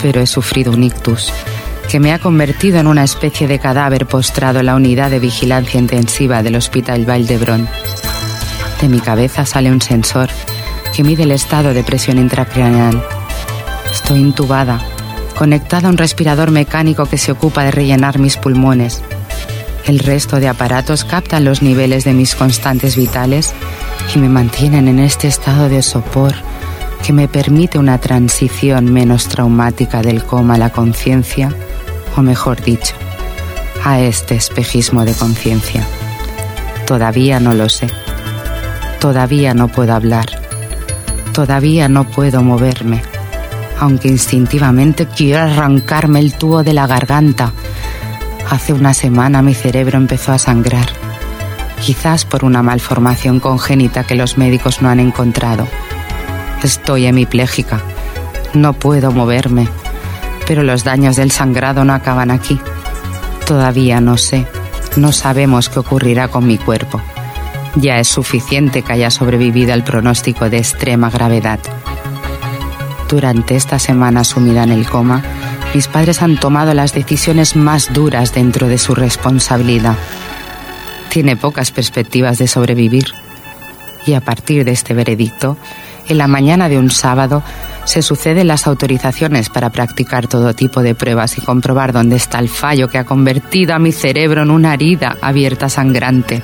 pero 0.00 0.20
he 0.20 0.28
sufrido 0.28 0.72
un 0.72 0.84
ictus 0.84 1.32
que 1.90 1.98
me 1.98 2.12
ha 2.12 2.20
convertido 2.20 2.78
en 2.78 2.86
una 2.86 3.02
especie 3.02 3.48
de 3.48 3.58
cadáver 3.58 4.06
postrado 4.06 4.60
en 4.60 4.66
la 4.66 4.76
unidad 4.76 5.10
de 5.10 5.18
vigilancia 5.18 5.80
intensiva 5.80 6.44
del 6.44 6.54
Hospital 6.54 7.04
Valdebrón. 7.04 7.68
De 8.80 8.88
mi 8.88 9.00
cabeza 9.00 9.44
sale 9.44 9.72
un 9.72 9.82
sensor 9.82 10.30
que 10.94 11.02
mide 11.02 11.24
el 11.24 11.32
estado 11.32 11.74
de 11.74 11.82
presión 11.82 12.18
intracraneal. 12.18 13.02
Estoy 13.92 14.20
intubada, 14.20 14.80
conectada 15.36 15.88
a 15.88 15.90
un 15.90 15.98
respirador 15.98 16.52
mecánico 16.52 17.06
que 17.06 17.18
se 17.18 17.32
ocupa 17.32 17.64
de 17.64 17.72
rellenar 17.72 18.20
mis 18.20 18.36
pulmones 18.36 19.02
el 19.86 19.98
resto 19.98 20.38
de 20.40 20.48
aparatos 20.48 21.04
captan 21.04 21.44
los 21.44 21.62
niveles 21.62 22.04
de 22.04 22.14
mis 22.14 22.34
constantes 22.34 22.96
vitales 22.96 23.52
y 24.14 24.18
me 24.18 24.28
mantienen 24.28 24.88
en 24.88 24.98
este 24.98 25.28
estado 25.28 25.68
de 25.68 25.82
sopor 25.82 26.34
que 27.04 27.12
me 27.12 27.26
permite 27.26 27.78
una 27.78 27.98
transición 27.98 28.92
menos 28.92 29.26
traumática 29.26 30.02
del 30.02 30.22
coma 30.22 30.54
a 30.54 30.58
la 30.58 30.70
conciencia, 30.70 31.52
o 32.16 32.22
mejor 32.22 32.62
dicho, 32.62 32.94
a 33.84 34.00
este 34.00 34.36
espejismo 34.36 35.04
de 35.04 35.14
conciencia. 35.14 35.84
Todavía 36.86 37.40
no 37.40 37.54
lo 37.54 37.68
sé. 37.68 37.88
Todavía 39.00 39.52
no 39.52 39.66
puedo 39.66 39.94
hablar. 39.94 40.26
Todavía 41.32 41.88
no 41.88 42.04
puedo 42.04 42.42
moverme, 42.42 43.02
aunque 43.80 44.06
instintivamente 44.06 45.06
quiero 45.06 45.42
arrancarme 45.42 46.20
el 46.20 46.34
tubo 46.34 46.62
de 46.62 46.74
la 46.74 46.86
garganta 46.86 47.52
Hace 48.52 48.74
una 48.74 48.92
semana 48.92 49.40
mi 49.40 49.54
cerebro 49.54 49.96
empezó 49.96 50.30
a 50.30 50.38
sangrar, 50.38 50.90
quizás 51.80 52.26
por 52.26 52.44
una 52.44 52.62
malformación 52.62 53.40
congénita 53.40 54.04
que 54.04 54.14
los 54.14 54.36
médicos 54.36 54.82
no 54.82 54.90
han 54.90 55.00
encontrado. 55.00 55.66
Estoy 56.62 57.06
hemipléjica, 57.06 57.80
no 58.52 58.74
puedo 58.74 59.10
moverme, 59.10 59.68
pero 60.46 60.64
los 60.64 60.84
daños 60.84 61.16
del 61.16 61.30
sangrado 61.30 61.86
no 61.86 61.94
acaban 61.94 62.30
aquí. 62.30 62.60
Todavía 63.46 64.02
no 64.02 64.18
sé, 64.18 64.46
no 64.96 65.12
sabemos 65.12 65.70
qué 65.70 65.78
ocurrirá 65.78 66.28
con 66.28 66.46
mi 66.46 66.58
cuerpo. 66.58 67.00
Ya 67.76 68.00
es 68.00 68.08
suficiente 68.08 68.82
que 68.82 68.92
haya 68.92 69.10
sobrevivido 69.10 69.72
al 69.72 69.82
pronóstico 69.82 70.50
de 70.50 70.58
extrema 70.58 71.08
gravedad. 71.08 71.58
Durante 73.08 73.56
esta 73.56 73.78
semana 73.78 74.24
sumida 74.24 74.64
en 74.64 74.72
el 74.72 74.86
coma, 74.86 75.22
mis 75.74 75.88
padres 75.88 76.20
han 76.20 76.36
tomado 76.36 76.74
las 76.74 76.92
decisiones 76.92 77.56
más 77.56 77.92
duras 77.94 78.34
dentro 78.34 78.68
de 78.68 78.76
su 78.76 78.94
responsabilidad. 78.94 79.96
Tiene 81.08 81.36
pocas 81.36 81.70
perspectivas 81.70 82.38
de 82.38 82.46
sobrevivir. 82.46 83.06
Y 84.04 84.14
a 84.14 84.20
partir 84.20 84.64
de 84.64 84.72
este 84.72 84.92
veredicto, 84.92 85.56
en 86.08 86.18
la 86.18 86.26
mañana 86.26 86.68
de 86.68 86.78
un 86.78 86.90
sábado, 86.90 87.42
se 87.84 88.02
suceden 88.02 88.48
las 88.48 88.66
autorizaciones 88.66 89.48
para 89.48 89.70
practicar 89.70 90.26
todo 90.26 90.54
tipo 90.54 90.82
de 90.82 90.94
pruebas 90.94 91.38
y 91.38 91.40
comprobar 91.40 91.92
dónde 91.92 92.16
está 92.16 92.38
el 92.38 92.48
fallo 92.48 92.88
que 92.88 92.98
ha 92.98 93.04
convertido 93.04 93.74
a 93.74 93.78
mi 93.78 93.92
cerebro 93.92 94.42
en 94.42 94.50
una 94.50 94.74
herida 94.74 95.16
abierta 95.22 95.68
sangrante, 95.68 96.42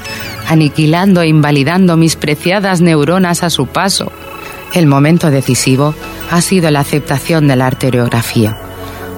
aniquilando 0.48 1.20
e 1.20 1.28
invalidando 1.28 1.96
mis 1.96 2.16
preciadas 2.16 2.80
neuronas 2.80 3.42
a 3.42 3.50
su 3.50 3.66
paso. 3.66 4.10
El 4.72 4.86
momento 4.86 5.30
decisivo 5.30 5.94
ha 6.30 6.40
sido 6.40 6.70
la 6.70 6.80
aceptación 6.80 7.46
de 7.46 7.56
la 7.56 7.66
arteriografía 7.66 8.67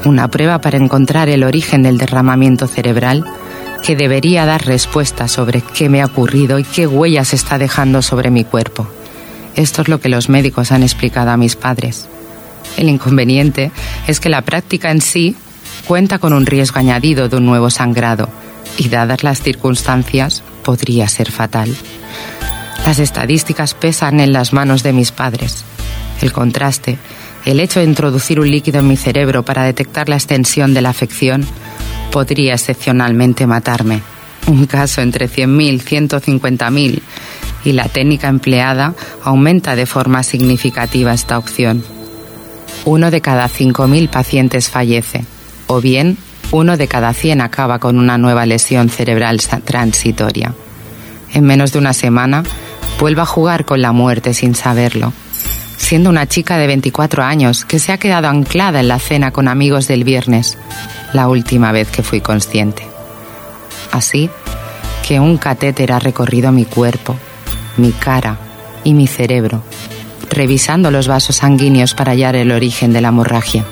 una 0.05 0.29
prueba 0.29 0.61
para 0.61 0.77
encontrar 0.77 1.29
el 1.29 1.45
origen 1.45 1.83
del 1.83 1.99
derramamiento 1.99 2.67
cerebral 2.67 3.25
que 3.83 3.97
debería 3.97 4.47
dar 4.47 4.65
respuesta 4.65 5.29
sobre 5.29 5.63
qué 5.63 5.89
me 5.89 6.03
ha 6.03 6.07
ocurrido 6.07 6.59
y 6.59 6.65
qué 6.65 6.87
huellas 6.87 7.33
está 7.33 7.59
dejando 7.59 8.03
sobre 8.03 8.31
mi 8.31 8.45
cuerpo. 8.45 8.87
Esto 9.57 9.83
es 9.83 9.89
lo 9.89 10.01
que 10.01 10.09
los 10.09 10.29
médicos 10.29 10.73
han 10.73 10.83
explicado 10.83 11.31
a 11.31 11.37
mis 11.37 11.57
padres. 11.57 12.09
El 12.77 12.89
inconveniente 12.89 13.73
es 14.07 14.21
que 14.21 14.29
la 14.29 14.43
práctica 14.43 14.91
en 14.91 15.01
sí 15.01 15.37
cuenta 15.87 16.19
con 16.19 16.33
un 16.33 16.47
riesgo 16.47 16.79
añadido 16.79 17.29
de 17.29 17.37
un 17.37 17.47
nuevo 17.47 17.71
sangrado 17.71 18.29
y 18.79 18.89
dadas 18.89 19.23
las 19.23 19.43
circunstancias 19.43 20.43
podría 20.63 21.09
ser 21.09 21.31
fatal. 21.31 21.75
Las 22.87 22.99
estadísticas 22.99 23.75
pesan 23.75 24.21
en 24.21 24.33
las 24.33 24.53
manos 24.53 24.83
de 24.83 24.93
mis 24.93 25.13
padres. 25.13 25.65
El 26.23 26.33
contraste 26.33 26.99
el 27.45 27.61
hecho 27.61 27.81
de 27.81 27.87
introducir 27.87 28.39
un 28.41 28.51
líquido 28.51 28.81
en 28.81 28.89
mi 28.89 28.97
cerebro 28.97 29.43
para 29.43 29.65
detectar 29.65 30.09
la 30.09 30.17
extensión 30.17 30.75
de 30.75 30.83
la 30.83 30.91
afección 30.91 31.47
podría 32.11 32.55
excepcionalmente 32.55 33.47
matarme. 33.47 34.03
Un 34.47 34.67
caso 34.67 35.01
entre 35.01 35.29
100.000 35.29 35.75
y 35.75 35.79
150.000 35.79 37.03
y 37.65 37.73
la 37.73 37.89
técnica 37.89 38.29
empleada 38.29 38.95
aumenta 39.23 39.77
de 39.77 39.87
forma 39.87 40.23
significativa 40.23 41.13
esta 41.13 41.39
opción. 41.39 41.85
Uno 42.85 43.11
de 43.11 43.21
cada 43.21 43.49
5.000 43.49 44.09
pacientes 44.09 44.71
fallece, 44.71 45.25
o 45.67 45.81
bien 45.81 46.19
uno 46.53 46.77
de 46.77 46.89
cada 46.89 47.13
100 47.13 47.43
acaba 47.43 47.79
con 47.79 47.99
una 47.99 48.19
nueva 48.19 48.45
lesión 48.45 48.89
cerebral 48.89 49.41
transitoria. 49.65 50.55
En 51.33 51.45
menos 51.45 51.73
de 51.73 51.79
una 51.79 51.93
semana, 51.93 52.43
vuelvo 52.99 53.23
a 53.23 53.27
jugar 53.27 53.65
con 53.65 53.81
la 53.81 53.93
muerte 53.93 54.35
sin 54.35 54.55
saberlo 54.55 55.13
siendo 55.81 56.11
una 56.11 56.27
chica 56.27 56.59
de 56.59 56.67
24 56.67 57.25
años 57.25 57.65
que 57.65 57.79
se 57.79 57.91
ha 57.91 57.99
quedado 57.99 58.29
anclada 58.29 58.81
en 58.81 58.89
la 58.89 58.99
cena 58.99 59.33
con 59.33 59.49
amigos 59.49 59.89
del 59.89 60.05
viernes, 60.05 60.59
la 61.15 61.27
última 61.27 61.73
vez 61.73 61.89
que 61.89 62.03
fui 62.03 62.21
consciente. 62.21 62.87
Así 63.91 64.31
que 65.09 65.19
un 65.19 65.39
catéter 65.39 65.93
ha 65.93 65.99
recorrido 65.99 66.53
mi 66.53 66.67
cuerpo, 66.67 67.17
mi 67.79 67.93
cara 67.93 68.39
y 68.85 68.93
mi 68.93 69.07
cerebro, 69.07 69.65
revisando 70.29 70.91
los 70.91 71.09
vasos 71.09 71.37
sanguíneos 71.37 71.95
para 71.95 72.13
hallar 72.13 72.37
el 72.37 72.53
origen 72.53 72.93
de 72.93 73.01
la 73.01 73.09
hemorragia. 73.09 73.65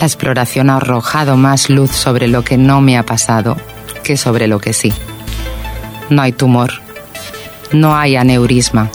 La 0.00 0.06
exploración 0.06 0.70
ha 0.70 0.76
arrojado 0.76 1.36
más 1.36 1.70
luz 1.70 1.92
sobre 1.92 2.26
lo 2.26 2.42
que 2.42 2.58
no 2.58 2.80
me 2.80 2.98
ha 2.98 3.04
pasado 3.04 3.56
que 4.02 4.16
sobre 4.16 4.48
lo 4.48 4.58
que 4.58 4.72
sí. 4.72 4.92
No 6.10 6.20
hay 6.20 6.32
tumor, 6.32 6.72
no 7.72 7.96
hay 7.96 8.16
aneurisma. 8.16 8.90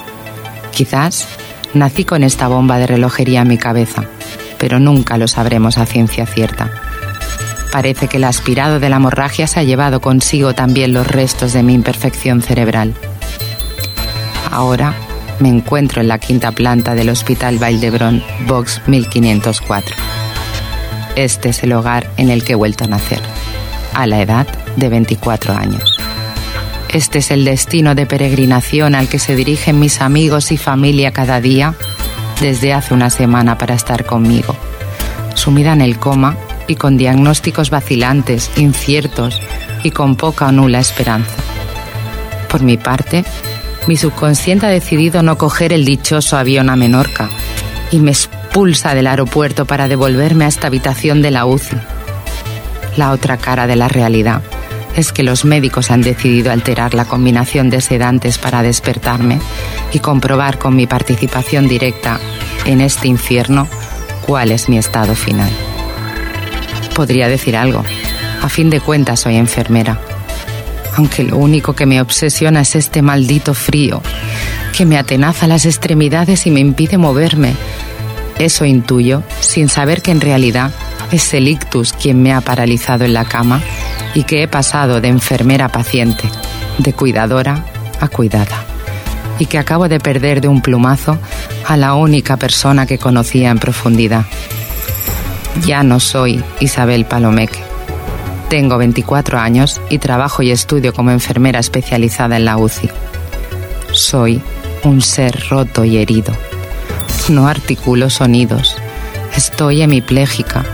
Quizás 0.71 1.25
Nací 1.73 2.05
con 2.05 2.23
esta 2.23 2.47
bomba 2.47 2.77
de 2.77 2.87
relojería 2.87 3.41
en 3.41 3.47
mi 3.47 3.57
cabeza, 3.57 4.03
pero 4.57 4.79
nunca 4.79 5.17
lo 5.17 5.27
sabremos 5.27 5.77
a 5.77 5.85
ciencia 5.85 6.25
cierta. 6.25 6.71
Parece 7.71 8.07
que 8.07 8.17
el 8.17 8.23
aspirado 8.23 8.79
de 8.79 8.89
la 8.89 8.95
hemorragia 8.95 9.47
se 9.47 9.59
ha 9.59 9.63
llevado 9.63 9.99
consigo 9.99 10.53
también 10.53 10.93
los 10.93 11.05
restos 11.05 11.53
de 11.53 11.63
mi 11.63 11.73
imperfección 11.73 12.41
cerebral. 12.41 12.93
Ahora 14.51 14.93
me 15.39 15.49
encuentro 15.49 16.01
en 16.01 16.07
la 16.07 16.17
quinta 16.17 16.51
planta 16.51 16.95
del 16.95 17.09
Hospital 17.09 17.59
Valdebrón, 17.59 18.23
Box 18.47 18.81
1504. 18.87 19.95
Este 21.15 21.49
es 21.49 21.63
el 21.63 21.73
hogar 21.73 22.09
en 22.17 22.29
el 22.29 22.43
que 22.43 22.53
he 22.53 22.55
vuelto 22.55 22.85
a 22.85 22.87
nacer, 22.87 23.21
a 23.93 24.07
la 24.07 24.21
edad 24.21 24.47
de 24.75 24.89
24 24.89 25.53
años. 25.53 25.96
Este 26.89 27.19
es 27.19 27.31
el 27.31 27.43
destino 27.43 27.95
de 27.95 28.05
peregrinación 28.05 28.95
al 28.95 29.09
que 29.09 29.19
se 29.19 29.35
dirigen 29.35 29.79
mis 29.79 30.01
amigos 30.01 30.51
y 30.51 30.57
familia 30.57 31.11
cada 31.11 31.41
día 31.41 31.73
desde 32.39 32.73
hace 32.73 32.93
una 32.93 33.09
semana 33.09 33.57
para 33.57 33.75
estar 33.75 34.05
conmigo. 34.05 34.55
Sumida 35.33 35.73
en 35.73 35.81
el 35.81 35.99
coma 35.99 36.37
y 36.67 36.75
con 36.75 36.97
diagnósticos 36.97 37.69
vacilantes, 37.69 38.51
inciertos 38.55 39.41
y 39.83 39.91
con 39.91 40.15
poca 40.15 40.47
o 40.47 40.51
nula 40.51 40.79
esperanza. 40.79 41.35
Por 42.49 42.63
mi 42.63 42.77
parte, 42.77 43.25
mi 43.87 43.97
subconsciente 43.97 44.65
ha 44.65 44.69
decidido 44.69 45.23
no 45.23 45.37
coger 45.37 45.73
el 45.73 45.83
dichoso 45.83 46.37
avión 46.37 46.69
a 46.69 46.77
Menorca 46.77 47.29
y 47.91 47.99
me 47.99 48.11
expulsa 48.11 48.95
del 48.95 49.07
aeropuerto 49.07 49.65
para 49.65 49.89
devolverme 49.89 50.45
a 50.45 50.47
esta 50.49 50.67
habitación 50.67 51.21
de 51.21 51.31
la 51.31 51.45
UCI. 51.45 51.77
La 52.95 53.11
otra 53.11 53.37
cara 53.37 53.67
de 53.67 53.75
la 53.75 53.89
realidad 53.89 54.41
es 54.97 55.11
que 55.11 55.23
los 55.23 55.45
médicos 55.45 55.91
han 55.91 56.01
decidido 56.01 56.51
alterar 56.51 56.95
la 56.95 57.05
combinación 57.05 57.69
de 57.69 57.81
sedantes 57.81 58.39
para 58.39 58.63
despertarme 58.63 59.39
y 59.93 59.99
comprobar 59.99 60.57
con 60.57 60.75
mi 60.75 60.87
participación 60.87 61.67
directa 61.67 62.19
en 62.65 62.81
este 62.81 63.07
infierno 63.07 63.67
cuál 64.25 64.51
es 64.51 64.67
mi 64.69 64.79
estado 64.79 65.13
final. 65.13 65.49
Podría 66.95 67.29
decir 67.29 67.55
algo. 67.55 67.83
A 68.41 68.49
fin 68.49 68.71
de 68.71 68.81
cuentas 68.81 69.19
soy 69.19 69.35
enfermera. 69.35 70.01
Aunque 70.95 71.23
lo 71.23 71.37
único 71.37 71.73
que 71.73 71.85
me 71.85 72.01
obsesiona 72.01 72.61
es 72.61 72.75
este 72.75 73.03
maldito 73.03 73.53
frío, 73.53 74.01
que 74.75 74.87
me 74.87 74.97
atenaza 74.97 75.45
las 75.45 75.67
extremidades 75.67 76.47
y 76.47 76.51
me 76.51 76.59
impide 76.59 76.97
moverme. 76.97 77.53
Eso 78.39 78.65
intuyo, 78.65 79.21
sin 79.41 79.69
saber 79.69 80.01
que 80.01 80.09
en 80.09 80.21
realidad 80.21 80.71
es 81.11 81.35
el 81.35 81.47
ictus 81.47 81.93
quien 81.93 82.23
me 82.23 82.33
ha 82.33 82.41
paralizado 82.41 83.05
en 83.05 83.13
la 83.13 83.25
cama 83.25 83.61
y 84.17 84.23
que 84.23 84.41
he 84.41 84.47
pasado 84.47 84.99
de 84.99 85.09
enfermera 85.09 85.65
a 85.65 85.69
paciente, 85.69 86.27
de 86.79 86.91
cuidadora 86.91 87.63
a 88.01 88.07
cuidada, 88.07 88.65
y 89.37 89.45
que 89.45 89.59
acabo 89.59 89.87
de 89.89 89.99
perder 89.99 90.41
de 90.41 90.47
un 90.47 90.63
plumazo 90.63 91.19
a 91.67 91.77
la 91.77 91.93
única 91.93 92.35
persona 92.35 92.87
que 92.87 92.97
conocía 92.97 93.51
en 93.51 93.59
profundidad. 93.59 94.25
Ya 95.67 95.83
no 95.83 95.99
soy 95.99 96.43
Isabel 96.59 97.05
Palomeque. 97.05 97.59
Tengo 98.49 98.79
24 98.79 99.37
años 99.37 99.79
y 99.87 99.99
trabajo 99.99 100.41
y 100.41 100.49
estudio 100.49 100.95
como 100.95 101.11
enfermera 101.11 101.59
especializada 101.59 102.37
en 102.37 102.45
la 102.45 102.57
UCI. 102.57 102.89
Soy 103.91 104.41
un 104.81 105.03
ser 105.03 105.43
roto 105.47 105.85
y 105.85 105.97
herido. 105.97 106.33
No 107.29 107.47
articulo 107.47 108.09
sonidos. 108.09 108.77
Estoy 109.35 109.83
hemipléjica 109.83 110.65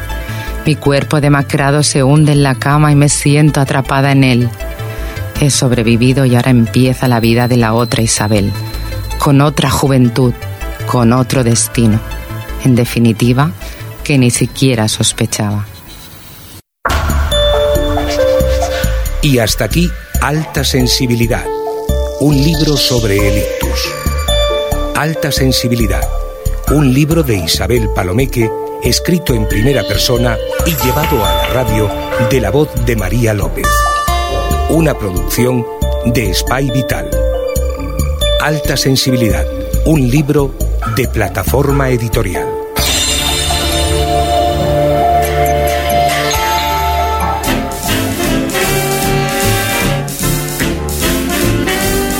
mi 0.66 0.76
cuerpo 0.76 1.20
demacrado 1.20 1.84
se 1.84 2.04
hunde 2.04 2.32
en 2.32 2.44
la 2.44 2.56
cama 2.56 2.92
y 2.92 2.96
me 2.96 3.10
siento 3.10 3.60
atrapada 3.60 4.12
en 4.12 4.24
él. 4.24 4.50
He 5.42 5.50
sobrevivido 5.50 6.26
y 6.26 6.36
ahora 6.36 6.52
empieza 6.52 7.08
la 7.10 7.20
vida 7.20 7.48
de 7.50 7.58
la 7.58 7.74
otra 7.74 8.02
Isabel, 8.02 8.52
con 9.20 9.42
otra 9.42 9.70
juventud, 9.70 10.34
con 10.88 11.12
otro 11.12 11.44
destino. 11.44 12.00
En 12.64 12.76
definitiva, 12.76 13.52
que 14.06 14.18
ni 14.18 14.32
siquiera 14.32 14.88
sospechaba. 14.88 15.66
Y 19.22 19.40
hasta 19.40 19.66
aquí, 19.66 19.90
Alta 20.22 20.64
Sensibilidad, 20.64 21.44
un 22.22 22.36
libro 22.36 22.78
sobre 22.78 23.18
el 23.18 23.38
ictus. 23.38 23.94
Alta 24.96 25.32
Sensibilidad, 25.32 26.08
un 26.72 26.94
libro 26.94 27.24
de 27.24 27.36
Isabel 27.36 27.90
Palomeque 27.94 28.50
escrito 28.84 29.34
en 29.34 29.48
primera 29.48 29.84
persona 29.84 30.38
y 30.66 30.76
llevado 30.84 31.26
a 31.26 31.34
la 31.34 31.48
radio 31.48 31.90
de 32.30 32.42
la 32.42 32.52
voz 32.52 32.70
de 32.86 32.96
María 32.96 33.34
López. 33.34 33.68
Una 34.70 34.98
producción 34.98 35.66
de 36.06 36.34
Spy 36.34 36.70
Vital. 36.72 37.10
Alta 38.42 38.76
Sensibilidad, 38.76 39.46
un 39.86 40.10
libro 40.10 40.54
de 40.96 41.08
plataforma 41.08 41.90
editorial. 41.90 42.48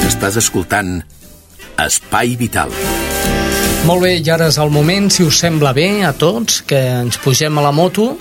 Estàs 0.08 0.38
escoltant 0.40 1.02
Espai 1.76 2.38
Vital. 2.40 2.72
Molt 3.84 4.00
bé, 4.00 4.14
i 4.16 4.30
ara 4.32 4.46
és 4.48 4.56
el 4.64 4.70
moment, 4.72 5.10
si 5.12 5.26
us 5.28 5.42
sembla 5.44 5.74
bé 5.76 6.06
a 6.08 6.14
tots, 6.16 6.62
que 6.64 6.80
ens 7.02 7.18
pugem 7.20 7.58
a 7.60 7.64
la 7.66 7.74
moto 7.76 8.14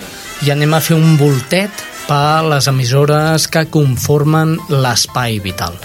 i 0.43 0.51
anem 0.51 0.75
a 0.75 0.81
fer 0.83 0.97
un 0.99 1.15
voltet 1.21 1.85
per 2.09 2.43
les 2.51 2.67
emissores 2.67 3.47
que 3.47 3.69
conformen 3.71 4.57
l'espai 4.73 5.39
vital. 5.45 5.79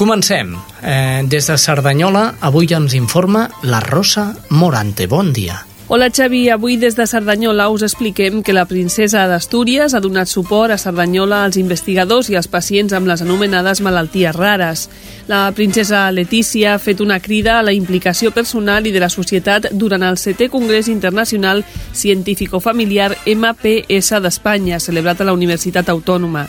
Comencem. 0.00 0.56
Eh, 0.80 1.20
des 1.28 1.50
de 1.52 1.58
Cerdanyola, 1.60 2.24
avui 2.40 2.72
ens 2.72 2.96
informa 2.96 3.44
la 3.68 3.84
Rosa 3.84 4.30
Morante. 4.48 5.06
Bon 5.06 5.28
dia. 5.32 5.60
Hola 5.94 6.08
Xavi, 6.08 6.48
avui 6.48 6.78
des 6.78 6.94
de 6.96 7.04
Cerdanyola 7.06 7.68
us 7.68 7.82
expliquem 7.84 8.38
que 8.42 8.54
la 8.56 8.64
princesa 8.64 9.26
d'Astúries 9.28 9.92
ha 9.92 10.00
donat 10.00 10.30
suport 10.30 10.72
a 10.72 10.78
Cerdanyola 10.80 11.42
als 11.44 11.58
investigadors 11.60 12.30
i 12.32 12.36
als 12.38 12.48
pacients 12.48 12.94
amb 12.96 13.10
les 13.10 13.20
anomenades 13.20 13.82
malalties 13.84 14.32
rares. 14.32 14.86
La 15.28 15.42
princesa 15.52 16.06
Letícia 16.10 16.72
ha 16.72 16.78
fet 16.80 17.02
una 17.04 17.20
crida 17.20 17.58
a 17.58 17.66
la 17.66 17.74
implicació 17.76 18.32
personal 18.32 18.88
i 18.88 18.94
de 18.94 19.04
la 19.04 19.10
societat 19.12 19.68
durant 19.76 20.08
el 20.08 20.16
setè 20.16 20.48
Congrés 20.48 20.88
Internacional 20.88 21.60
Científico-Familiar 21.92 23.10
MPS 23.26 24.22
d'Espanya, 24.24 24.80
celebrat 24.80 25.20
a 25.20 25.28
la 25.28 25.36
Universitat 25.36 25.92
Autònoma. 25.92 26.46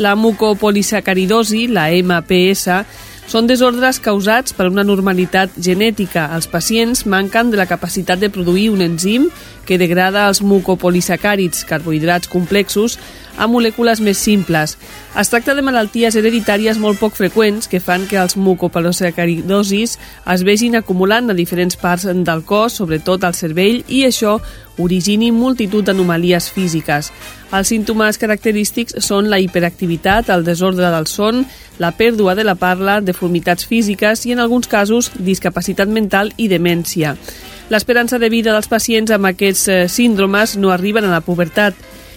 La 0.00 0.16
mucopolisacaridosi, 0.16 1.66
la 1.68 1.90
MPS, 1.92 2.80
són 3.30 3.46
desordres 3.46 4.00
causats 4.02 4.54
per 4.56 4.66
una 4.66 4.82
normalitat 4.82 5.54
genètica. 5.62 6.24
Els 6.34 6.48
pacients 6.50 7.04
manquen 7.06 7.52
de 7.52 7.60
la 7.60 7.68
capacitat 7.70 8.18
de 8.18 8.30
produir 8.34 8.72
un 8.74 8.82
enzim 8.82 9.28
que 9.70 9.78
degrada 9.78 10.24
els 10.26 10.40
mucopolisacàrids, 10.42 11.62
carbohidrats 11.62 12.26
complexos, 12.26 12.96
a 13.38 13.46
molècules 13.46 14.00
més 14.02 14.18
simples. 14.18 14.72
Es 15.14 15.30
tracta 15.30 15.54
de 15.54 15.62
malalties 15.62 16.16
hereditàries 16.18 16.80
molt 16.82 16.98
poc 16.98 17.14
freqüents 17.14 17.70
que 17.70 17.78
fan 17.78 18.08
que 18.10 18.18
els 18.18 18.34
mucopolisacaridosis 18.34 19.94
es 20.34 20.42
vegin 20.48 20.74
acumulant 20.74 21.30
a 21.30 21.36
diferents 21.38 21.78
parts 21.78 22.08
del 22.10 22.42
cos, 22.42 22.80
sobretot 22.80 23.22
al 23.22 23.38
cervell, 23.38 23.84
i 23.86 24.02
això 24.08 24.40
origini 24.80 25.30
multitud 25.30 25.86
d'anomalies 25.86 26.50
físiques. 26.50 27.12
Els 27.54 27.70
símptomes 27.70 28.18
característics 28.18 28.98
són 29.06 29.30
la 29.30 29.38
hiperactivitat, 29.38 30.34
el 30.34 30.42
desordre 30.42 30.90
del 30.90 31.06
son, 31.06 31.44
la 31.78 31.92
pèrdua 31.94 32.34
de 32.34 32.42
la 32.42 32.56
parla, 32.58 32.98
deformitats 33.00 33.70
físiques 33.70 34.26
i, 34.26 34.34
en 34.34 34.42
alguns 34.42 34.66
casos, 34.66 35.12
discapacitat 35.14 35.86
mental 35.88 36.34
i 36.36 36.50
demència. 36.50 37.14
L'esperança 37.70 38.18
de 38.18 38.26
vida 38.28 38.50
dels 38.50 38.66
pacients 38.66 39.12
amb 39.14 39.28
aquests 39.28 39.68
eh, 39.70 39.76
síndromes 39.86 40.56
no 40.58 40.72
arriben 40.74 41.06
a 41.06 41.12
la 41.12 41.22
pubertat. 41.22 41.76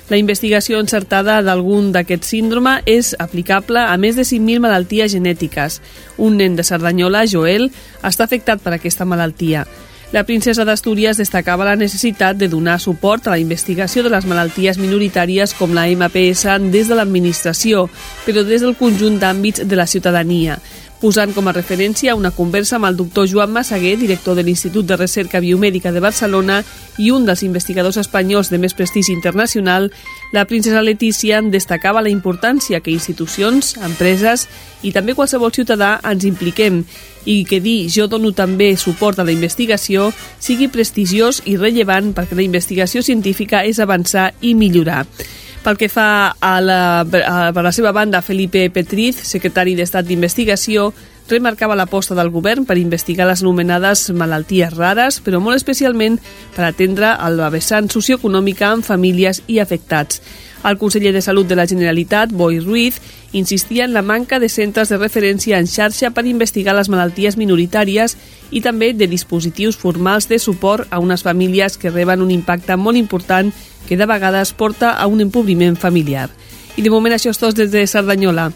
La 0.10 0.18
investigació 0.18 0.80
encertada 0.82 1.38
d'algun 1.46 1.92
d'aquest 1.94 2.26
síndrome 2.26 2.80
és 2.90 3.14
aplicable 3.22 3.84
a 3.86 3.94
més 4.02 4.18
de 4.18 4.26
5.000 4.26 4.64
malalties 4.66 5.14
genètiques. 5.14 5.78
Un 6.18 6.42
nen 6.42 6.58
de 6.58 6.66
Cerdanyola, 6.66 7.28
Joel, 7.30 7.70
està 8.02 8.26
afectat 8.26 8.66
per 8.66 8.74
aquesta 8.74 9.06
malaltia. 9.06 9.68
La 10.14 10.26
princesa 10.26 10.66
d'Astúries 10.66 11.18
destacava 11.22 11.66
la 11.66 11.78
necessitat 11.78 12.38
de 12.38 12.50
donar 12.50 12.80
suport 12.82 13.26
a 13.26 13.34
la 13.34 13.40
investigació 13.42 14.04
de 14.06 14.12
les 14.14 14.26
malalties 14.30 14.78
minoritàries 14.82 15.54
com 15.58 15.74
la 15.74 15.86
MPS 15.90 16.60
des 16.74 16.90
de 16.90 16.98
l'administració, 16.98 17.88
però 18.26 18.44
des 18.46 18.62
del 18.62 18.76
conjunt 18.78 19.22
d'àmbits 19.22 19.66
de 19.70 19.78
la 19.78 19.88
ciutadania 19.90 20.58
posant 21.04 21.34
com 21.36 21.50
a 21.52 21.54
referència 21.56 22.14
una 22.16 22.32
conversa 22.32 22.78
amb 22.78 22.88
el 22.88 22.96
doctor 22.96 23.28
Joan 23.28 23.52
Massaguer, 23.52 23.98
director 24.00 24.38
de 24.40 24.46
l'Institut 24.48 24.88
de 24.88 24.96
Recerca 24.96 25.42
Biomèdica 25.44 25.92
de 25.92 26.00
Barcelona 26.00 26.62
i 26.96 27.10
un 27.12 27.28
dels 27.28 27.44
investigadors 27.44 28.00
espanyols 28.00 28.48
de 28.54 28.62
més 28.64 28.72
prestigi 28.78 29.12
internacional, 29.12 29.90
la 30.32 30.46
princesa 30.48 30.82
Letícia 30.82 31.42
destacava 31.44 32.02
la 32.02 32.14
importància 32.14 32.80
que 32.80 32.96
institucions, 32.96 33.76
empreses 33.84 34.48
i 34.82 34.96
també 34.96 35.12
qualsevol 35.12 35.52
ciutadà 35.52 35.98
ens 36.08 36.24
impliquem 36.24 36.86
i 37.28 37.44
que 37.44 37.60
dir 37.60 37.90
jo 37.92 38.08
dono 38.08 38.32
també 38.32 38.72
suport 38.80 39.20
a 39.20 39.28
la 39.28 39.36
investigació 39.36 40.14
sigui 40.40 40.72
prestigiós 40.72 41.44
i 41.44 41.60
rellevant 41.60 42.14
perquè 42.16 42.40
la 42.40 42.48
investigació 42.48 43.04
científica 43.04 43.66
és 43.68 43.84
avançar 43.84 44.32
i 44.40 44.56
millorar. 44.56 45.04
Pel 45.64 45.78
que 45.80 45.88
fa 45.88 46.36
a 46.44 46.54
la, 46.60 46.80
a, 47.08 47.36
per 47.56 47.64
la 47.64 47.72
seva 47.72 47.94
banda, 47.96 48.20
Felipe 48.22 48.66
Petriz, 48.76 49.22
secretari 49.24 49.78
d'Estat 49.78 50.04
d'Investigació, 50.10 50.90
remarcava 51.30 51.78
l'aposta 51.80 52.18
del 52.20 52.34
govern 52.34 52.66
per 52.68 52.76
investigar 52.82 53.30
les 53.30 53.46
anomenades 53.46 54.10
malalties 54.12 54.76
rares, 54.76 55.22
però 55.24 55.40
molt 55.40 55.62
especialment 55.62 56.20
per 56.56 56.68
atendre 56.68 57.14
el 57.24 57.40
vessant 57.54 57.88
socioeconòmica 57.88 58.74
en 58.76 58.84
famílies 58.84 59.40
i 59.48 59.62
afectats. 59.64 60.20
El 60.64 60.78
conseller 60.78 61.12
de 61.12 61.22
Salut 61.22 61.48
de 61.48 61.58
la 61.60 61.68
Generalitat, 61.68 62.32
Boi 62.32 62.60
Ruiz, 62.60 63.02
insistia 63.34 63.84
en 63.84 63.94
la 63.94 64.02
manca 64.02 64.40
de 64.40 64.48
centres 64.50 64.90
de 64.90 64.98
referència 64.98 65.60
en 65.60 65.68
xarxa 65.68 66.14
per 66.16 66.26
investigar 66.30 66.76
les 66.78 66.90
malalties 66.90 67.36
minoritàries 67.38 68.16
i 68.52 68.62
també 68.64 68.94
de 68.94 69.10
dispositius 69.12 69.76
formals 69.78 70.30
de 70.32 70.40
suport 70.40 70.88
a 70.90 71.02
unes 71.04 71.24
famílies 71.24 71.78
que 71.78 71.92
reben 71.92 72.22
un 72.22 72.32
impacte 72.32 72.78
molt 72.78 72.98
important 72.98 73.52
que 73.88 73.98
de 73.98 74.08
vegades 74.08 74.54
porta 74.54 74.94
a 74.96 75.08
un 75.08 75.20
empobriment 75.22 75.76
familiar. 75.76 76.30
I 76.78 76.82
de 76.82 76.90
moment 76.90 77.14
això 77.14 77.34
és 77.34 77.42
tot 77.42 77.58
des 77.58 77.72
de 77.74 77.84
Cerdanyola. 77.88 78.52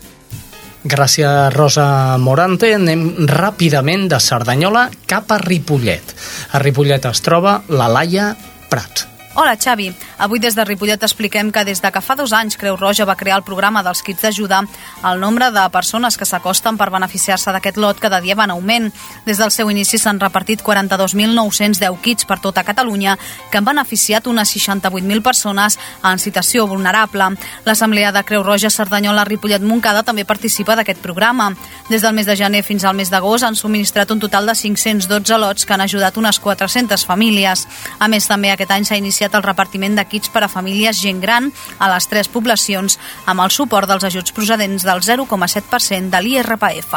Gràcies, 0.87 1.51
Rosa 1.53 2.17
Morante. 2.21 2.71
Anem 2.77 3.27
ràpidament 3.27 4.07
de 4.07 4.21
Cerdanyola 4.23 4.87
cap 5.09 5.35
a 5.35 5.41
Ripollet. 5.43 6.15
A 6.55 6.63
Ripollet 6.63 7.11
es 7.11 7.21
troba 7.25 7.59
la 7.67 7.91
Laia 7.91 8.31
Prat. 8.71 9.16
Hola, 9.39 9.55
Xavi. 9.55 9.93
Avui 10.17 10.39
des 10.39 10.55
de 10.57 10.63
Ripollet 10.65 11.03
expliquem 11.05 11.51
que 11.53 11.61
des 11.63 11.77
de 11.77 11.91
que 11.93 12.01
fa 12.01 12.15
dos 12.17 12.31
anys 12.33 12.55
Creu 12.57 12.73
Roja 12.75 13.05
va 13.05 13.15
crear 13.15 13.35
el 13.37 13.43
programa 13.45 13.83
dels 13.85 13.99
kits 14.01 14.23
d'ajuda, 14.25 14.63
el 15.05 15.19
nombre 15.21 15.51
de 15.53 15.65
persones 15.69 16.17
que 16.17 16.25
s'acosten 16.25 16.73
per 16.73 16.87
beneficiar-se 16.89 17.53
d'aquest 17.53 17.77
lot 17.77 17.99
cada 18.01 18.17
dia 18.19 18.33
va 18.33 18.47
en 18.49 18.55
augment. 18.55 18.89
Des 19.27 19.37
del 19.37 19.51
seu 19.53 19.69
inici 19.69 19.99
s'han 20.01 20.17
repartit 20.19 20.63
42.910 20.65 22.01
kits 22.01 22.25
per 22.25 22.39
tota 22.41 22.63
Catalunya 22.65 23.13
que 23.51 23.59
han 23.59 23.67
beneficiat 23.67 24.25
unes 24.25 24.55
68.000 24.55 25.21
persones 25.21 25.77
en 26.01 26.17
situació 26.17 26.65
vulnerable. 26.65 27.29
L'Assemblea 27.65 28.11
de 28.11 28.25
Creu 28.25 28.41
Roja 28.41 28.73
Cerdanyola 28.73 29.27
Ripollet 29.29 29.61
Moncada 29.61 30.01
també 30.01 30.25
participa 30.25 30.73
d'aquest 30.75 31.05
programa. 31.05 31.51
Des 31.91 32.01
del 32.01 32.17
mes 32.17 32.25
de 32.25 32.35
gener 32.35 32.63
fins 32.63 32.83
al 32.83 32.97
mes 32.97 33.13
d'agost 33.13 33.45
han 33.45 33.55
subministrat 33.55 34.09
un 34.09 34.19
total 34.19 34.49
de 34.49 34.55
512 34.55 35.37
lots 35.37 35.63
que 35.63 35.77
han 35.77 35.85
ajudat 35.85 36.17
unes 36.17 36.39
400 36.39 37.05
famílies. 37.05 37.67
A 37.99 38.07
més, 38.07 38.25
també 38.25 38.49
aquest 38.49 38.73
any 38.73 38.89
s'ha 38.89 38.97
iniciat 38.97 39.26
el 39.35 39.43
repartiment 39.45 39.97
de 39.97 40.05
kits 40.07 40.31
per 40.33 40.43
a 40.45 40.51
famílies 40.51 41.01
gent 41.01 41.21
gran 41.23 41.51
a 41.79 41.89
les 41.91 42.07
tres 42.07 42.29
poblacions 42.31 42.97
amb 43.25 43.43
el 43.43 43.51
suport 43.51 43.89
dels 43.89 44.07
ajuts 44.07 44.35
procedents 44.35 44.85
del 44.87 45.03
0,7% 45.03 46.11
de 46.13 46.21
l'IRPF. 46.23 46.93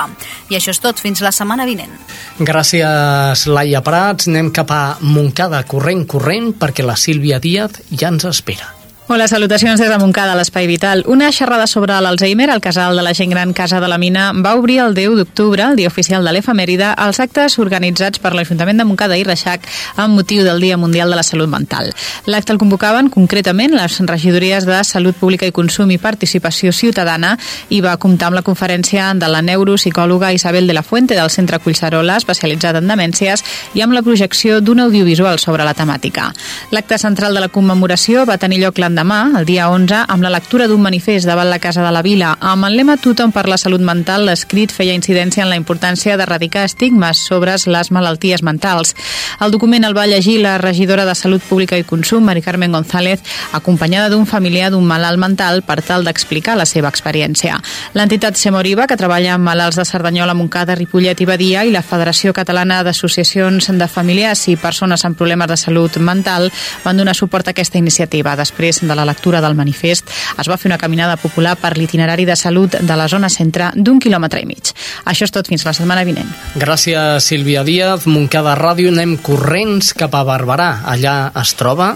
I 0.51 0.59
això 0.59 0.75
és 0.75 0.83
tot, 0.83 1.01
fins 1.01 1.23
la 1.25 1.33
setmana 1.35 1.67
vinent. 1.69 1.95
Gràcies, 2.39 3.47
Laia 3.51 3.83
Prats. 3.85 4.29
Anem 4.31 4.51
cap 4.55 4.71
a 4.75 4.83
Montcada, 5.01 5.65
corrent, 5.69 6.07
corrent, 6.07 6.53
perquè 6.59 6.87
la 6.87 6.99
Sílvia 6.99 7.41
Díaz 7.43 7.83
ja 7.91 8.13
ens 8.13 8.29
espera. 8.29 8.80
Hola, 9.13 9.27
salutacions 9.27 9.81
des 9.81 9.89
de 9.91 9.97
Montcada, 9.99 10.37
l'Espai 10.39 10.69
Vital. 10.69 11.01
Una 11.09 11.33
xerrada 11.35 11.67
sobre 11.67 11.97
l'Alzheimer, 11.99 12.49
el 12.49 12.61
casal 12.63 12.95
de 12.95 13.03
la 13.03 13.11
gent 13.13 13.33
gran 13.33 13.53
Casa 13.53 13.81
de 13.81 13.89
la 13.89 13.97
Mina, 13.99 14.31
va 14.31 14.55
obrir 14.55 14.79
el 14.79 14.95
10 14.95 15.17
d'octubre, 15.19 15.65
el 15.65 15.75
dia 15.75 15.89
oficial 15.89 16.23
de 16.23 16.31
l'efemèride, 16.31 16.93
els 16.95 17.19
actes 17.19 17.59
organitzats 17.59 18.23
per 18.23 18.31
l'Ajuntament 18.39 18.79
de 18.79 18.87
Montcada 18.87 19.17
i 19.19 19.25
Reixac 19.27 19.67
amb 19.97 20.15
motiu 20.15 20.45
del 20.47 20.63
Dia 20.63 20.77
Mundial 20.79 21.11
de 21.11 21.19
la 21.19 21.25
Salut 21.27 21.51
Mental. 21.51 21.91
L'acte 22.31 22.55
el 22.55 22.61
convocaven 22.63 23.09
concretament 23.11 23.75
les 23.75 23.99
regidories 24.07 24.69
de 24.69 24.79
Salut 24.85 25.19
Pública 25.19 25.51
i 25.51 25.51
Consum 25.51 25.91
i 25.91 25.99
Participació 25.99 26.71
Ciutadana 26.71 27.35
i 27.69 27.83
va 27.83 27.97
comptar 27.99 28.31
amb 28.31 28.39
la 28.39 28.47
conferència 28.47 29.11
de 29.19 29.27
la 29.27 29.43
neuropsicòloga 29.43 30.31
Isabel 30.39 30.71
de 30.71 30.79
la 30.79 30.85
Fuente 30.87 31.19
del 31.19 31.35
Centre 31.35 31.59
Collserola, 31.59 32.21
especialitzat 32.23 32.79
en 32.79 32.87
demències, 32.87 33.43
i 33.75 33.83
amb 33.83 33.99
la 33.99 34.07
projecció 34.07 34.61
d'un 34.61 34.87
audiovisual 34.87 35.43
sobre 35.43 35.67
la 35.67 35.75
temàtica. 35.75 36.31
L'acte 36.71 37.03
central 37.03 37.35
de 37.35 37.43
la 37.43 37.51
commemoració 37.51 38.23
va 38.23 38.39
tenir 38.39 38.63
lloc 38.63 38.79
l'endemà 38.79 39.00
demà, 39.01 39.21
el 39.39 39.47
dia 39.49 39.71
11, 39.73 40.05
amb 40.13 40.25
la 40.25 40.31
lectura 40.33 40.67
d'un 40.69 40.83
manifest 40.83 41.27
davant 41.29 41.49
la 41.49 41.59
Casa 41.63 41.83
de 41.83 41.91
la 41.95 42.03
Vila. 42.05 42.35
Amb 42.41 42.67
el 42.69 42.77
lema 42.77 42.99
Tothom 43.01 43.33
per 43.33 43.47
la 43.49 43.57
salut 43.61 43.81
mental, 43.81 44.27
l'escrit 44.29 44.73
feia 44.75 44.97
incidència 44.97 45.45
en 45.45 45.49
la 45.49 45.57
importància 45.57 46.19
d'erradicar 46.21 46.67
estigmes 46.69 47.23
sobre 47.31 47.57
les 47.67 47.91
malalties 47.91 48.45
mentals. 48.45 48.95
El 49.41 49.55
document 49.55 49.87
el 49.89 49.97
va 49.97 50.07
llegir 50.11 50.41
la 50.43 50.59
regidora 50.59 51.07
de 51.09 51.15
Salut 51.15 51.43
Pública 51.49 51.79
i 51.79 51.85
Consum, 51.85 52.25
Mari 52.25 52.43
Carmen 52.45 52.73
González, 52.77 53.23
acompanyada 53.57 54.11
d'un 54.13 54.27
familiar 54.27 54.71
d'un 54.71 54.85
malalt 54.85 55.21
mental 55.23 55.63
per 55.63 55.81
tal 55.83 56.05
d'explicar 56.05 56.59
la 56.59 56.67
seva 56.69 56.91
experiència. 56.93 57.57
L'entitat 57.95 58.37
Semoriva, 58.37 58.87
que 58.87 58.99
treballa 59.01 59.35
amb 59.37 59.49
malalts 59.49 59.81
de 59.81 59.87
Cerdanyola, 59.89 60.37
Montcada, 60.37 60.77
Ripollet 60.77 61.21
i 61.21 61.29
Badia, 61.31 61.65
i 61.65 61.73
la 61.73 61.85
Federació 61.87 62.35
Catalana 62.37 62.83
d'Associacions 62.85 63.71
de 63.73 63.89
Familiars 63.89 64.47
i 64.53 64.59
Persones 64.61 65.07
amb 65.09 65.17
Problemes 65.17 65.49
de 65.49 65.57
Salut 65.57 65.97
Mental 65.97 66.51
van 66.85 67.01
donar 67.01 67.17
suport 67.17 67.49
a 67.49 67.57
aquesta 67.57 67.81
iniciativa. 67.81 68.37
Després 68.37 68.83
de 68.85 68.90
la 68.95 69.05
lectura 69.05 69.41
del 69.41 69.55
manifest 69.59 70.09
es 70.39 70.49
va 70.49 70.57
fer 70.57 70.71
una 70.71 70.79
caminada 70.79 71.17
popular 71.21 71.57
per 71.61 71.77
l'itinerari 71.77 72.27
de 72.29 72.37
salut 72.37 72.77
de 72.81 72.97
la 72.97 73.09
zona 73.09 73.29
centre 73.29 73.71
d'un 73.75 74.01
quilòmetre 74.01 74.43
i 74.43 74.49
mig. 74.49 74.73
Això 75.05 75.29
és 75.29 75.35
tot 75.35 75.49
fins 75.49 75.65
la 75.67 75.75
setmana 75.77 76.05
vinent. 76.05 76.29
Gràcies, 76.57 77.27
Sílvia 77.27 77.65
Díaz. 77.65 78.07
Montcada 78.07 78.57
Ràdio, 78.59 78.91
anem 78.93 79.17
corrents 79.23 79.93
cap 79.95 80.15
a 80.15 80.25
Barberà. 80.25 80.71
Allà 80.85 81.31
es 81.41 81.55
troba 81.59 81.95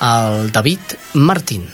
el 0.00 0.52
David 0.52 0.96
Martín. 1.14 1.66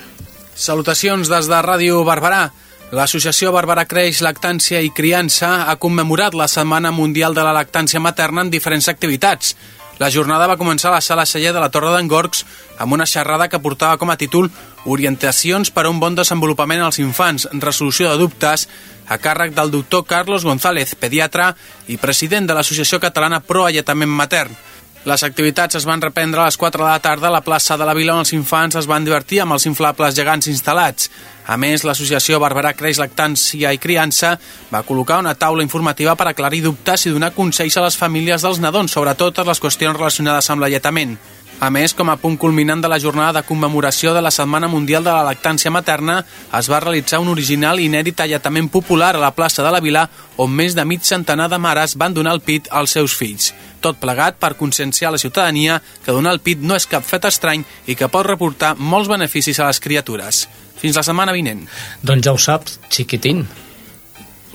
Salutacions 0.54 1.28
des 1.28 1.48
de 1.48 1.62
Ràdio 1.64 2.04
Barberà. 2.06 2.50
L'associació 2.92 3.54
Barberà 3.54 3.86
Creix 3.88 4.20
Lactància 4.20 4.82
i 4.84 4.90
Criança 4.92 5.62
ha 5.70 5.78
commemorat 5.80 6.34
la 6.36 6.44
Setmana 6.44 6.90
Mundial 6.92 7.32
de 7.32 7.40
la 7.40 7.54
Lactància 7.56 8.02
Materna 8.04 8.44
en 8.44 8.50
diferents 8.52 8.90
activitats. 8.92 9.54
La 10.03 10.11
jornada 10.11 10.48
va 10.50 10.59
començar 10.59 10.88
a 10.90 10.96
la 10.96 11.05
sala 11.05 11.22
celler 11.30 11.53
de 11.55 11.61
la 11.62 11.68
Torre 11.70 11.92
d'en 11.94 12.09
Gorgs 12.11 12.40
amb 12.82 12.96
una 12.96 13.05
xerrada 13.07 13.46
que 13.46 13.61
portava 13.62 14.00
com 14.00 14.11
a 14.11 14.16
títol 14.18 14.48
Orientacions 14.82 15.70
per 15.70 15.84
a 15.86 15.92
un 15.92 16.00
bon 16.03 16.16
desenvolupament 16.18 16.82
als 16.82 16.98
infants, 16.98 17.46
resolució 17.62 18.11
de 18.11 18.18
dubtes, 18.18 18.66
a 19.07 19.20
càrrec 19.22 19.55
del 19.55 19.70
doctor 19.70 20.03
Carlos 20.03 20.42
González, 20.42 20.96
pediatre 20.98 21.53
i 21.86 22.00
president 22.03 22.50
de 22.50 22.59
l'Associació 22.59 22.98
Catalana 22.98 23.44
Pro 23.46 23.62
Alletament 23.68 24.11
Matern. 24.11 24.59
Les 25.03 25.24
activitats 25.26 25.74
es 25.74 25.82
van 25.82 25.98
reprendre 25.98 26.38
a 26.38 26.44
les 26.46 26.55
4 26.57 26.78
de 26.78 26.86
la 26.86 27.00
tarda 27.03 27.26
a 27.26 27.32
la 27.34 27.40
plaça 27.42 27.74
de 27.76 27.82
la 27.82 27.94
Vila 27.94 28.14
on 28.14 28.20
els 28.22 28.30
infants 28.36 28.76
es 28.78 28.86
van 28.86 29.03
divertir 29.03 29.40
amb 29.42 29.57
els 29.57 29.66
inflables 29.66 30.14
gegants 30.14 30.46
instal·lats. 30.46 31.09
A 31.50 31.57
més, 31.59 31.82
l'associació 31.82 32.38
Barberà 32.38 32.70
Creix 32.78 33.00
Lactància 33.03 33.72
i 33.74 33.80
Criança 33.82 34.36
va 34.70 34.84
col·locar 34.86 35.18
una 35.18 35.34
taula 35.34 35.66
informativa 35.66 36.14
per 36.14 36.28
aclarir 36.30 36.62
dubtes 36.62 37.09
i 37.09 37.11
donar 37.11 37.32
consells 37.34 37.76
a 37.76 37.82
les 37.88 37.98
famílies 37.98 38.46
dels 38.46 38.62
nadons 38.62 38.94
sobre 38.94 39.16
totes 39.18 39.48
les 39.50 39.62
qüestions 39.64 39.98
relacionades 39.98 40.50
amb 40.55 40.62
l'alletament. 40.62 41.18
A 41.62 41.68
més, 41.70 41.92
com 41.94 42.08
a 42.10 42.16
punt 42.18 42.34
culminant 42.42 42.80
de 42.82 42.88
la 42.90 42.98
jornada 42.98 43.36
de 43.36 43.46
commemoració 43.46 44.10
de 44.16 44.20
la 44.24 44.32
Setmana 44.34 44.66
Mundial 44.66 45.04
de 45.06 45.12
la 45.14 45.22
Lactància 45.28 45.70
Materna, 45.70 46.16
es 46.58 46.66
va 46.66 46.80
realitzar 46.82 47.20
un 47.22 47.28
original 47.30 47.78
i 47.78 47.84
inèdit 47.86 48.18
alletament 48.24 48.66
popular 48.66 49.12
a 49.14 49.20
la 49.22 49.30
plaça 49.36 49.62
de 49.62 49.70
la 49.70 49.78
Vila, 49.84 50.02
on 50.42 50.50
més 50.50 50.74
de 50.74 50.82
mig 50.82 51.06
centenar 51.06 51.46
de 51.52 51.60
mares 51.62 51.94
van 52.02 52.16
donar 52.16 52.32
el 52.34 52.42
pit 52.42 52.66
als 52.80 52.96
seus 52.96 53.14
fills. 53.14 53.52
Tot 53.78 54.00
plegat 54.02 54.40
per 54.42 54.56
conscienciar 54.58 55.12
la 55.14 55.22
ciutadania 55.22 55.78
que 56.02 56.10
donar 56.10 56.34
el 56.34 56.42
pit 56.42 56.58
no 56.58 56.74
és 56.74 56.88
cap 56.90 57.06
fet 57.06 57.30
estrany 57.30 57.62
i 57.86 57.94
que 57.94 58.10
pot 58.10 58.26
reportar 58.26 58.74
molts 58.74 59.12
beneficis 59.12 59.62
a 59.62 59.70
les 59.70 59.78
criatures. 59.78 60.48
Fins 60.82 60.98
la 60.98 61.06
setmana 61.06 61.30
vinent. 61.30 61.62
Doncs 62.02 62.26
ja 62.26 62.34
ho 62.34 62.42
saps, 62.42 62.80
xiquitín. 62.90 63.46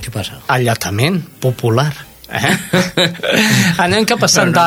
Què 0.03 0.11
passa? 0.11 0.41
Alletament 0.51 1.23
popular. 1.39 1.93
Eh? 2.27 2.53
anem 3.85 4.05
cap 4.05 4.23
a 4.23 4.29
Santa... 4.31 4.65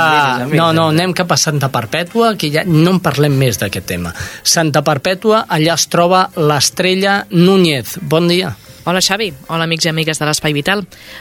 No, 0.49 0.71
no, 0.77 0.89
anem 0.95 1.13
cap 1.17 1.33
a 1.33 1.39
Santa 1.41 1.69
Perpètua, 1.73 2.35
que 2.41 2.51
ja 2.53 2.65
no 2.67 2.97
en 2.97 3.03
parlem 3.05 3.37
més 3.37 3.61
d'aquest 3.61 3.89
tema. 3.91 4.15
Santa 4.43 4.83
Perpètua, 4.87 5.45
allà 5.49 5.77
es 5.77 5.87
troba 5.93 6.27
l'estrella 6.37 7.25
Núñez. 7.31 7.99
Bon 8.03 8.29
dia. 8.31 8.55
Hola 8.91 9.01
Xavi, 9.01 9.29
hola 9.47 9.69
amics 9.69 9.85
i 9.87 9.89
amigues 9.93 10.19
de 10.19 10.27
l'Espai 10.27 10.51
Vital. 10.51 10.81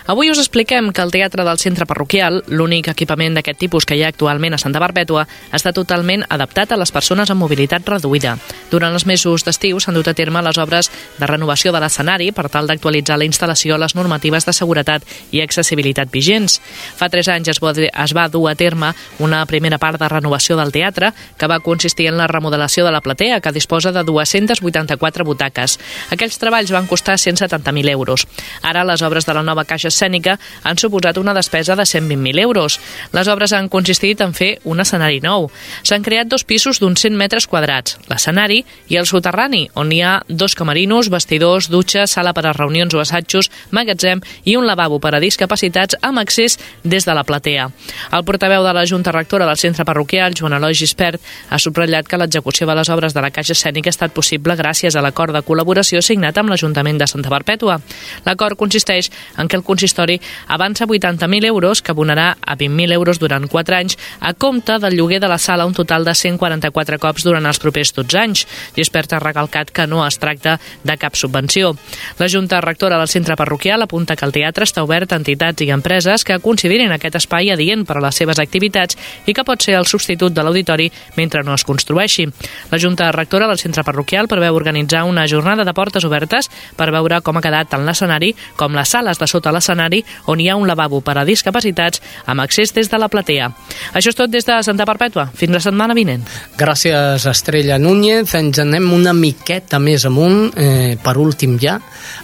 Avui 0.10 0.32
us 0.32 0.40
expliquem 0.42 0.88
que 0.90 1.04
el 1.06 1.12
Teatre 1.14 1.44
del 1.46 1.60
Centre 1.62 1.86
Parroquial, 1.86 2.40
l'únic 2.50 2.88
equipament 2.90 3.36
d'aquest 3.38 3.60
tipus 3.62 3.86
que 3.86 3.94
hi 3.94 4.02
ha 4.02 4.08
actualment 4.10 4.56
a 4.56 4.58
Santa 4.58 4.80
Barbètua, 4.82 5.28
està 5.54 5.70
totalment 5.70 6.24
adaptat 6.34 6.74
a 6.74 6.80
les 6.82 6.90
persones 6.90 7.30
amb 7.30 7.46
mobilitat 7.46 7.86
reduïda. 7.86 8.32
Durant 8.72 8.98
els 8.98 9.06
mesos 9.06 9.46
d'estiu 9.46 9.78
s'han 9.78 10.00
dut 10.00 10.10
a 10.10 10.16
terme 10.18 10.42
les 10.42 10.58
obres 10.58 10.90
de 11.20 11.30
renovació 11.30 11.70
de 11.70 11.84
l'escenari 11.84 12.32
per 12.34 12.48
tal 12.50 12.66
d'actualitzar 12.66 13.20
la 13.22 13.28
instal·lació 13.30 13.78
a 13.78 13.84
les 13.86 13.94
normatives 13.94 14.50
de 14.50 14.58
seguretat 14.58 15.06
i 15.30 15.44
accessibilitat 15.46 16.10
vigents. 16.10 16.58
Fa 16.98 17.12
tres 17.14 17.30
anys 17.30 17.54
es 17.54 17.62
va, 17.62 18.28
dur 18.34 18.50
a 18.50 18.56
terme 18.58 18.96
una 19.20 19.44
primera 19.46 19.78
part 19.78 20.02
de 20.02 20.10
renovació 20.10 20.58
del 20.58 20.74
teatre 20.74 21.14
que 21.38 21.46
va 21.46 21.62
consistir 21.62 22.10
en 22.10 22.18
la 22.18 22.26
remodelació 22.26 22.82
de 22.90 22.98
la 22.98 23.06
platea, 23.06 23.42
que 23.42 23.54
disposa 23.54 23.94
de 23.94 24.04
284 24.10 25.24
butaques. 25.24 25.78
Aquells 26.10 26.42
treballs 26.42 26.74
van 26.74 26.90
costar 26.90 27.20
170 27.22 27.59
170.000 27.60 27.90
euros. 27.90 28.28
Ara 28.62 28.84
les 28.84 29.02
obres 29.02 29.26
de 29.26 29.34
la 29.34 29.44
nova 29.44 29.66
caixa 29.66 29.90
escènica 29.90 30.38
han 30.64 30.78
suposat 30.78 31.18
una 31.18 31.34
despesa 31.34 31.76
de 31.76 31.84
120.000 31.84 32.40
euros. 32.40 32.80
Les 33.14 33.28
obres 33.28 33.54
han 33.54 33.70
consistit 33.70 34.22
en 34.22 34.34
fer 34.34 34.60
un 34.64 34.80
escenari 34.80 35.20
nou. 35.22 35.50
S'han 35.84 36.04
creat 36.04 36.28
dos 36.28 36.44
pisos 36.44 36.80
d'uns 36.80 37.00
100 37.02 37.18
metres 37.18 37.48
quadrats, 37.48 37.98
l'escenari 38.10 38.64
i 38.90 38.98
el 39.00 39.08
soterrani, 39.10 39.68
on 39.76 39.92
hi 39.92 40.02
ha 40.04 40.20
dos 40.28 40.56
camerinos, 40.56 41.10
vestidors, 41.10 41.70
dutxes, 41.70 42.12
sala 42.12 42.34
per 42.34 42.46
a 42.48 42.54
reunions 42.54 42.94
o 42.94 43.02
assajos, 43.04 43.52
magatzem 43.72 44.22
i 44.46 44.56
un 44.58 44.68
lavabo 44.68 45.00
per 45.00 45.16
a 45.16 45.24
discapacitats 45.24 45.98
amb 46.02 46.20
accés 46.20 46.60
des 46.84 47.06
de 47.06 47.16
la 47.16 47.24
platea. 47.24 47.70
El 48.12 48.26
portaveu 48.26 48.64
de 48.64 48.74
la 48.74 48.86
Junta 48.86 49.12
Rectora 49.12 49.48
del 49.48 49.58
Centre 49.58 49.86
Parroquial, 49.86 50.36
Joan 50.38 50.58
Eloi 50.58 50.74
Gispert, 50.74 51.22
ha 51.50 51.60
subratllat 51.60 52.08
que 52.08 52.18
l'execució 52.18 52.68
de 52.68 52.76
les 52.76 52.90
obres 52.90 53.14
de 53.14 53.22
la 53.22 53.32
Caixa 53.32 53.54
Escènica 53.54 53.90
ha 53.90 53.96
estat 53.96 54.14
possible 54.14 54.56
gràcies 54.56 54.96
a 54.96 55.04
l'acord 55.04 55.34
de 55.34 55.44
col·laboració 55.46 56.02
signat 56.06 56.38
amb 56.38 56.50
l'Ajuntament 56.50 57.00
de 57.00 57.08
Santa 57.08 57.30
Bàrbara 57.30 57.39
perpètua. 57.40 57.80
L'acord 58.28 58.60
consisteix 58.60 59.10
en 59.38 59.48
que 59.48 59.58
el 59.58 59.64
consistori 59.64 60.20
avança 60.48 60.86
80.000 60.86 61.48
euros 61.48 61.82
que 61.82 61.94
abonarà 61.96 62.36
a 62.40 62.58
20.000 62.58 62.94
euros 62.94 63.20
durant 63.20 63.48
4 63.48 63.76
anys 63.76 63.98
a 64.20 64.34
compte 64.34 64.78
del 64.80 64.98
lloguer 64.98 65.20
de 65.20 65.32
la 65.32 65.40
sala 65.40 65.66
un 65.66 65.74
total 65.74 66.06
de 66.06 66.16
144 66.16 67.00
cops 67.00 67.24
durant 67.24 67.46
els 67.46 67.60
propers 67.60 67.94
12 67.96 68.20
anys. 68.20 68.46
Gispert 68.76 69.14
ha 69.14 69.24
recalcat 69.24 69.72
que 69.72 69.88
no 69.88 70.06
es 70.06 70.20
tracta 70.20 70.60
de 70.84 70.98
cap 70.98 71.16
subvenció. 71.16 71.76
La 72.20 72.30
Junta 72.30 72.62
Rectora 72.62 72.98
del 72.98 73.08
Centre 73.08 73.36
Parroquial 73.36 73.82
apunta 73.84 74.16
que 74.16 74.26
el 74.26 74.36
teatre 74.36 74.68
està 74.68 74.84
obert 74.84 75.14
a 75.14 75.20
entitats 75.20 75.64
i 75.64 75.72
empreses 75.72 76.26
que 76.26 76.40
considerin 76.44 76.92
aquest 76.92 77.20
espai 77.22 77.52
adient 77.54 77.86
per 77.88 78.00
a 78.00 78.04
les 78.04 78.16
seves 78.16 78.40
activitats 78.42 78.98
i 79.26 79.34
que 79.34 79.46
pot 79.46 79.62
ser 79.62 79.78
el 79.80 79.88
substitut 79.88 80.34
de 80.34 80.44
l'auditori 80.44 80.90
mentre 81.16 81.44
no 81.44 81.54
es 81.56 81.64
construeixi. 81.64 82.28
La 82.72 82.80
Junta 82.82 83.12
Rectora 83.12 83.48
del 83.48 83.62
Centre 83.62 83.84
Parroquial 83.84 84.28
preveu 84.28 84.56
organitzar 84.56 85.04
una 85.06 85.28
jornada 85.28 85.66
de 85.66 85.74
portes 85.74 86.06
obertes 86.06 86.50
per 86.76 86.90
veure 86.92 87.22
com 87.22 87.29
ha 87.38 87.44
quedat 87.44 87.70
tant 87.70 87.86
l'escenari 87.86 88.34
com 88.58 88.76
les 88.76 88.90
sales 88.90 89.20
de 89.20 89.28
sota 89.28 89.52
l'escenari 89.52 90.04
on 90.28 90.40
hi 90.40 90.50
ha 90.50 90.58
un 90.58 90.68
lavabo 90.68 91.02
per 91.02 91.18
a 91.18 91.26
discapacitats 91.26 92.02
amb 92.26 92.42
accés 92.42 92.74
des 92.74 92.90
de 92.90 92.98
la 92.98 93.10
platea. 93.10 93.52
Això 93.94 94.14
és 94.14 94.18
tot 94.18 94.32
des 94.32 94.46
de 94.46 94.60
Santa 94.64 94.86
Perpètua. 94.90 95.30
Fins 95.36 95.54
la 95.54 95.64
setmana 95.64 95.98
vinent. 95.98 96.26
Gràcies, 96.58 97.26
Estrella 97.30 97.80
Núñez. 97.80 98.36
Ens 98.40 98.60
anem 98.60 98.92
una 98.94 99.14
miqueta 99.14 99.80
més 99.80 100.06
amunt, 100.06 100.52
eh, 100.56 100.98
per 101.02 101.18
últim 101.18 101.58
ja, 101.60 101.80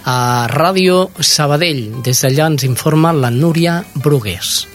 a 0.05 0.47
Ràdio 0.51 1.09
Sabadell. 1.19 2.01
Des 2.03 2.21
d'allà 2.23 2.47
ens 2.51 2.63
informa 2.63 3.13
la 3.13 3.31
Núria 3.31 3.83
Brugués. 3.95 4.74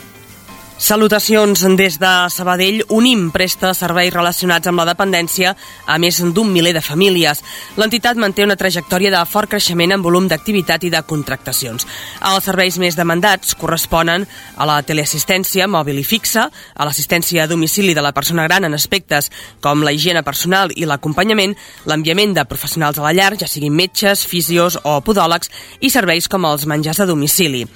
Salutacions 0.81 1.61
des 1.77 1.99
de 2.01 2.11
Sabadell. 2.33 2.79
Unim 2.89 3.27
presta 3.31 3.75
serveis 3.77 4.15
relacionats 4.15 4.67
amb 4.67 4.81
la 4.81 4.87
dependència 4.89 5.51
a 5.85 5.99
més 6.01 6.23
d'un 6.33 6.49
miler 6.49 6.73
de 6.73 6.81
famílies. 6.81 7.43
L'entitat 7.77 8.17
manté 8.17 8.47
una 8.47 8.57
trajectòria 8.57 9.11
de 9.13 9.21
fort 9.29 9.51
creixement 9.53 9.93
en 9.93 10.01
volum 10.01 10.25
d'activitat 10.27 10.87
i 10.89 10.91
de 10.91 11.03
contractacions. 11.05 11.85
Els 12.31 12.49
serveis 12.49 12.79
més 12.81 12.97
demandats 12.97 13.53
corresponen 13.61 14.25
a 14.57 14.69
la 14.71 14.79
teleassistència 14.81 15.67
mòbil 15.69 16.01
i 16.01 16.07
fixa, 16.15 16.47
a 16.49 16.89
l'assistència 16.89 17.45
a 17.45 17.51
domicili 17.53 17.93
de 17.93 18.01
la 18.01 18.15
persona 18.17 18.49
gran 18.49 18.65
en 18.65 18.73
aspectes 18.73 19.29
com 19.61 19.85
la 19.85 19.93
higiene 19.93 20.25
personal 20.25 20.73
i 20.73 20.89
l'acompanyament, 20.89 21.55
l'enviament 21.93 22.33
de 22.41 22.47
professionals 22.49 22.97
a 22.97 23.05
la 23.05 23.13
llar, 23.13 23.35
ja 23.37 23.51
siguin 23.53 23.77
metges, 23.77 24.25
fisios 24.25 24.81
o 24.83 24.97
podòlegs, 25.05 25.53
i 25.85 25.93
serveis 25.93 26.25
com 26.27 26.49
els 26.49 26.65
menjars 26.65 27.05
a 27.05 27.11
domicili. 27.13 27.67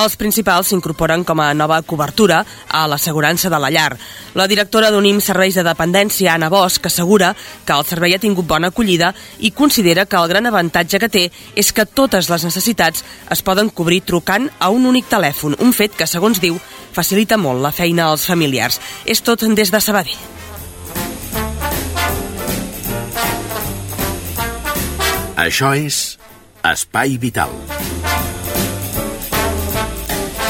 Els 0.00 0.16
principals 0.16 0.72
s'incorporen 0.72 1.28
com 1.28 1.44
a 1.44 1.52
nova 1.52 1.82
cobertura 1.84 2.40
a 2.68 2.86
l'assegurança 2.88 3.50
de 3.50 3.58
la 3.60 3.70
llar. 3.70 3.96
La 4.34 4.46
directora 4.50 4.90
d'Unim 4.90 5.20
Serveis 5.20 5.54
de 5.54 5.64
Dependència, 5.66 6.34
Anna 6.34 6.50
Bosch, 6.50 6.86
assegura 6.86 7.34
que 7.64 7.72
el 7.76 7.84
servei 7.88 8.14
ha 8.14 8.22
tingut 8.22 8.46
bona 8.46 8.72
acollida 8.72 9.12
i 9.38 9.50
considera 9.50 10.06
que 10.06 10.16
el 10.16 10.28
gran 10.28 10.46
avantatge 10.46 11.00
que 11.00 11.08
té 11.08 11.24
és 11.54 11.72
que 11.72 11.86
totes 11.86 12.30
les 12.30 12.44
necessitats 12.44 13.04
es 13.30 13.42
poden 13.42 13.70
cobrir 13.70 14.02
trucant 14.02 14.50
a 14.58 14.70
un 14.70 14.86
únic 14.86 15.08
telèfon, 15.10 15.56
un 15.60 15.72
fet 15.72 15.96
que, 15.96 16.06
segons 16.10 16.40
diu, 16.40 16.58
facilita 16.94 17.38
molt 17.38 17.62
la 17.62 17.74
feina 17.74 18.10
als 18.10 18.26
familiars. 18.26 18.80
És 19.04 19.22
tot 19.22 19.44
des 19.44 19.70
de 19.70 19.80
Sabadell. 19.80 20.18
Això 25.36 25.74
és 25.74 26.14
Espai 26.64 27.18
Vital. 27.18 27.83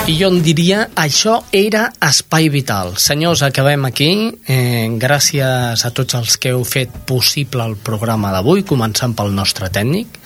I 0.05 0.19
jo 0.21 0.29
en 0.29 0.43
diria, 0.45 0.83
això 1.01 1.39
era 1.57 1.87
espai 2.05 2.51
vital. 2.53 2.91
Senyors, 3.01 3.41
acabem 3.47 3.87
aquí. 3.89 4.09
Eh, 4.53 4.91
gràcies 5.01 5.81
a 5.81 5.91
tots 5.97 6.19
els 6.19 6.37
que 6.37 6.53
heu 6.53 6.61
fet 6.69 6.93
possible 7.09 7.65
el 7.65 7.79
programa 7.81 8.29
d'avui, 8.35 8.67
començant 8.69 9.15
pel 9.17 9.33
nostre 9.33 9.71
tècnic, 9.73 10.19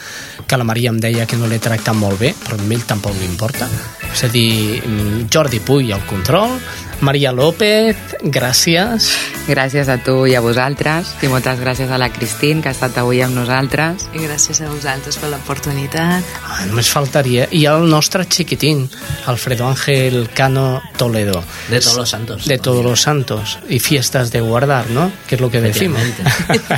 que 0.51 0.59
la 0.59 0.67
Maria 0.67 0.91
em 0.91 0.99
deia 0.99 1.29
que 1.31 1.39
no 1.39 1.47
l'he 1.47 1.61
tractat 1.63 1.95
molt 1.95 2.19
bé, 2.19 2.33
però 2.43 2.59
a 2.59 2.67
ell 2.75 2.83
tampoc 2.91 3.15
li 3.21 3.31
importa. 3.31 3.71
És 4.11 4.25
a 4.25 4.33
dir, 4.35 4.83
mm, 4.83 5.31
Jordi 5.31 5.61
Puy 5.61 5.93
al 5.93 6.03
control, 6.11 6.59
Maria 7.01 7.31
López, 7.33 7.97
gràcies. 8.23 9.07
Gràcies 9.47 9.89
a 9.89 9.97
tu 10.03 10.27
i 10.27 10.35
a 10.35 10.41
vosaltres, 10.45 11.13
i 11.23 11.29
moltes 11.31 11.61
gràcies 11.61 11.91
a 11.95 11.99
la 12.01 12.11
Cristín, 12.13 12.61
que 12.61 12.69
ha 12.69 12.75
estat 12.75 12.99
avui 12.99 13.23
amb 13.23 13.37
nosaltres. 13.39 14.09
I 14.13 14.25
gràcies 14.27 14.61
a 14.65 14.69
vosaltres 14.69 15.17
per 15.21 15.31
l'oportunitat. 15.31 16.27
Ah, 16.43 16.67
només 16.67 16.91
faltaria. 16.91 17.47
I 17.55 17.65
el 17.71 17.87
nostre 17.89 18.27
xiquitín, 18.27 18.89
Alfredo 19.27 19.69
Ángel 19.69 20.29
Cano 20.35 20.83
Toledo. 20.97 21.45
De 21.71 21.81
todos 21.81 21.97
los 21.97 22.11
santos. 22.11 22.47
De 22.47 22.59
todos 22.59 22.85
los 22.85 23.01
santos. 23.01 23.59
I 23.69 23.79
fiestas 23.79 24.33
de 24.33 24.41
guardar, 24.41 24.91
¿no? 24.91 25.13
Que 25.29 25.37
és 25.37 25.41
lo 25.41 25.51
que 25.51 25.61
decimos. 25.61 26.03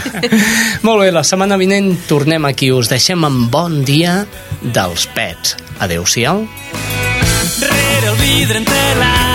Molt 0.82 1.00
bé, 1.00 1.10
la 1.12 1.24
setmana 1.24 1.56
vinent 1.56 1.94
tornem 2.06 2.44
aquí. 2.44 2.70
Us 2.70 2.92
deixem 2.92 3.24
amb 3.24 3.48
bon 3.50 3.82
dia 3.88 4.20
dels 4.60 5.08
pets. 5.16 5.56
Adéu-siau. 5.80 6.44
Rere 7.60 8.12
el 8.12 8.16
vidre 8.20 8.60
entelat 8.60 9.20
el 9.20 9.29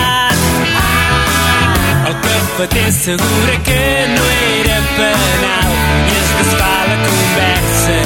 cafeter 2.56 2.86
assegura 2.86 3.56
que 3.64 4.06
no 4.14 4.24
era 4.60 4.78
penal 4.96 5.72
i 6.08 6.14
es 6.20 6.30
desfà 6.38 6.76
la 6.90 6.96
conversa 7.04 7.96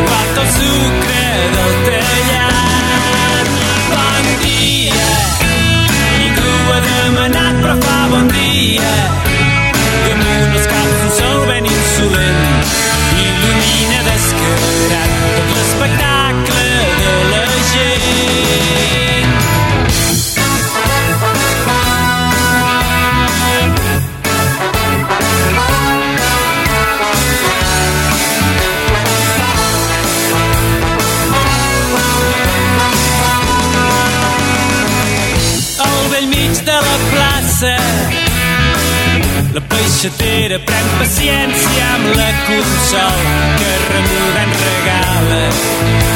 igual 0.00 0.26
que 0.34 0.40
el 0.42 0.50
sucre 0.56 1.22
del 1.54 1.72
tallat 1.86 3.46
bon 3.94 4.26
dia 4.42 5.08
ningú 6.18 6.52
ha 6.74 6.78
demanat 6.90 7.54
però 7.62 7.76
fa 7.86 7.98
bon 8.12 8.26
dia 8.36 8.92
damunt 10.10 10.52
els 10.60 10.66
caps 10.74 11.00
un 11.08 11.12
sol 11.22 11.40
ben 11.54 11.64
insolent 11.72 12.44
il·lumina 13.24 13.98
descarat 14.12 15.13
peixatera 39.94 40.56
pren 40.66 40.86
paciència 40.98 41.84
amb 41.94 42.06
la 42.18 42.30
consol 42.46 43.20
que 43.60 43.68
remugant 43.92 44.54
regala 44.62 45.42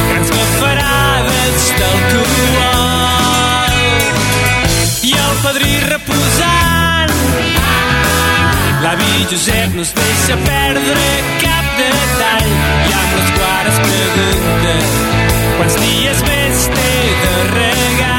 grans 0.08 0.30
gafarades 0.34 1.60
d'alcohol 1.78 3.76
i 5.12 5.14
el 5.22 5.34
padrí 5.46 5.74
reposant 5.86 7.16
l'avi 8.82 9.14
Josep 9.30 9.70
no 9.78 9.82
es 9.86 9.92
deixa 10.02 10.34
perdre 10.50 11.08
cap 11.46 11.64
detall 11.78 12.50
i 12.50 12.52
amb 13.00 13.10
les 13.14 13.30
quares 13.38 13.78
pregunta 13.88 14.74
quants 15.56 15.76
dies 15.86 16.18
més 16.32 16.56
té 16.74 16.94
de 17.26 17.36
regal 17.54 18.17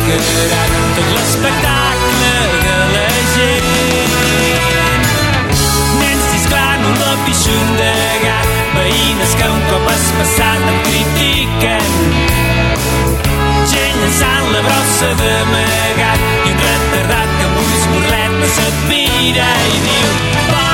il·lumina 0.00 0.20
descarat 0.20 0.94
tot 0.96 1.10
l'espectacle 1.14 2.30
de 2.64 2.76
la 2.94 3.08
gent. 3.34 4.14
Nens 6.00 6.24
xisclant 6.32 6.86
un 6.88 6.96
lapixun 7.02 7.74
de 7.80 7.92
gat 8.24 8.48
veïnes 8.76 9.36
que 9.40 9.50
un 9.56 9.62
cop 9.70 9.90
has 9.92 10.08
passat 10.18 10.64
critiquen. 10.88 11.92
Gent 13.74 14.00
llançant 14.00 14.50
la 14.54 14.64
brossa 14.66 15.12
d'amagat 15.20 16.26
i 16.46 16.56
un 16.56 16.64
retardat 16.64 17.36
que 17.36 17.46
amb 17.50 17.62
ulls 17.66 17.86
burlet 17.92 18.40
no 18.40 18.50
se't 18.56 18.82
mira 18.88 19.52
i 19.76 19.86
diu 19.86 20.69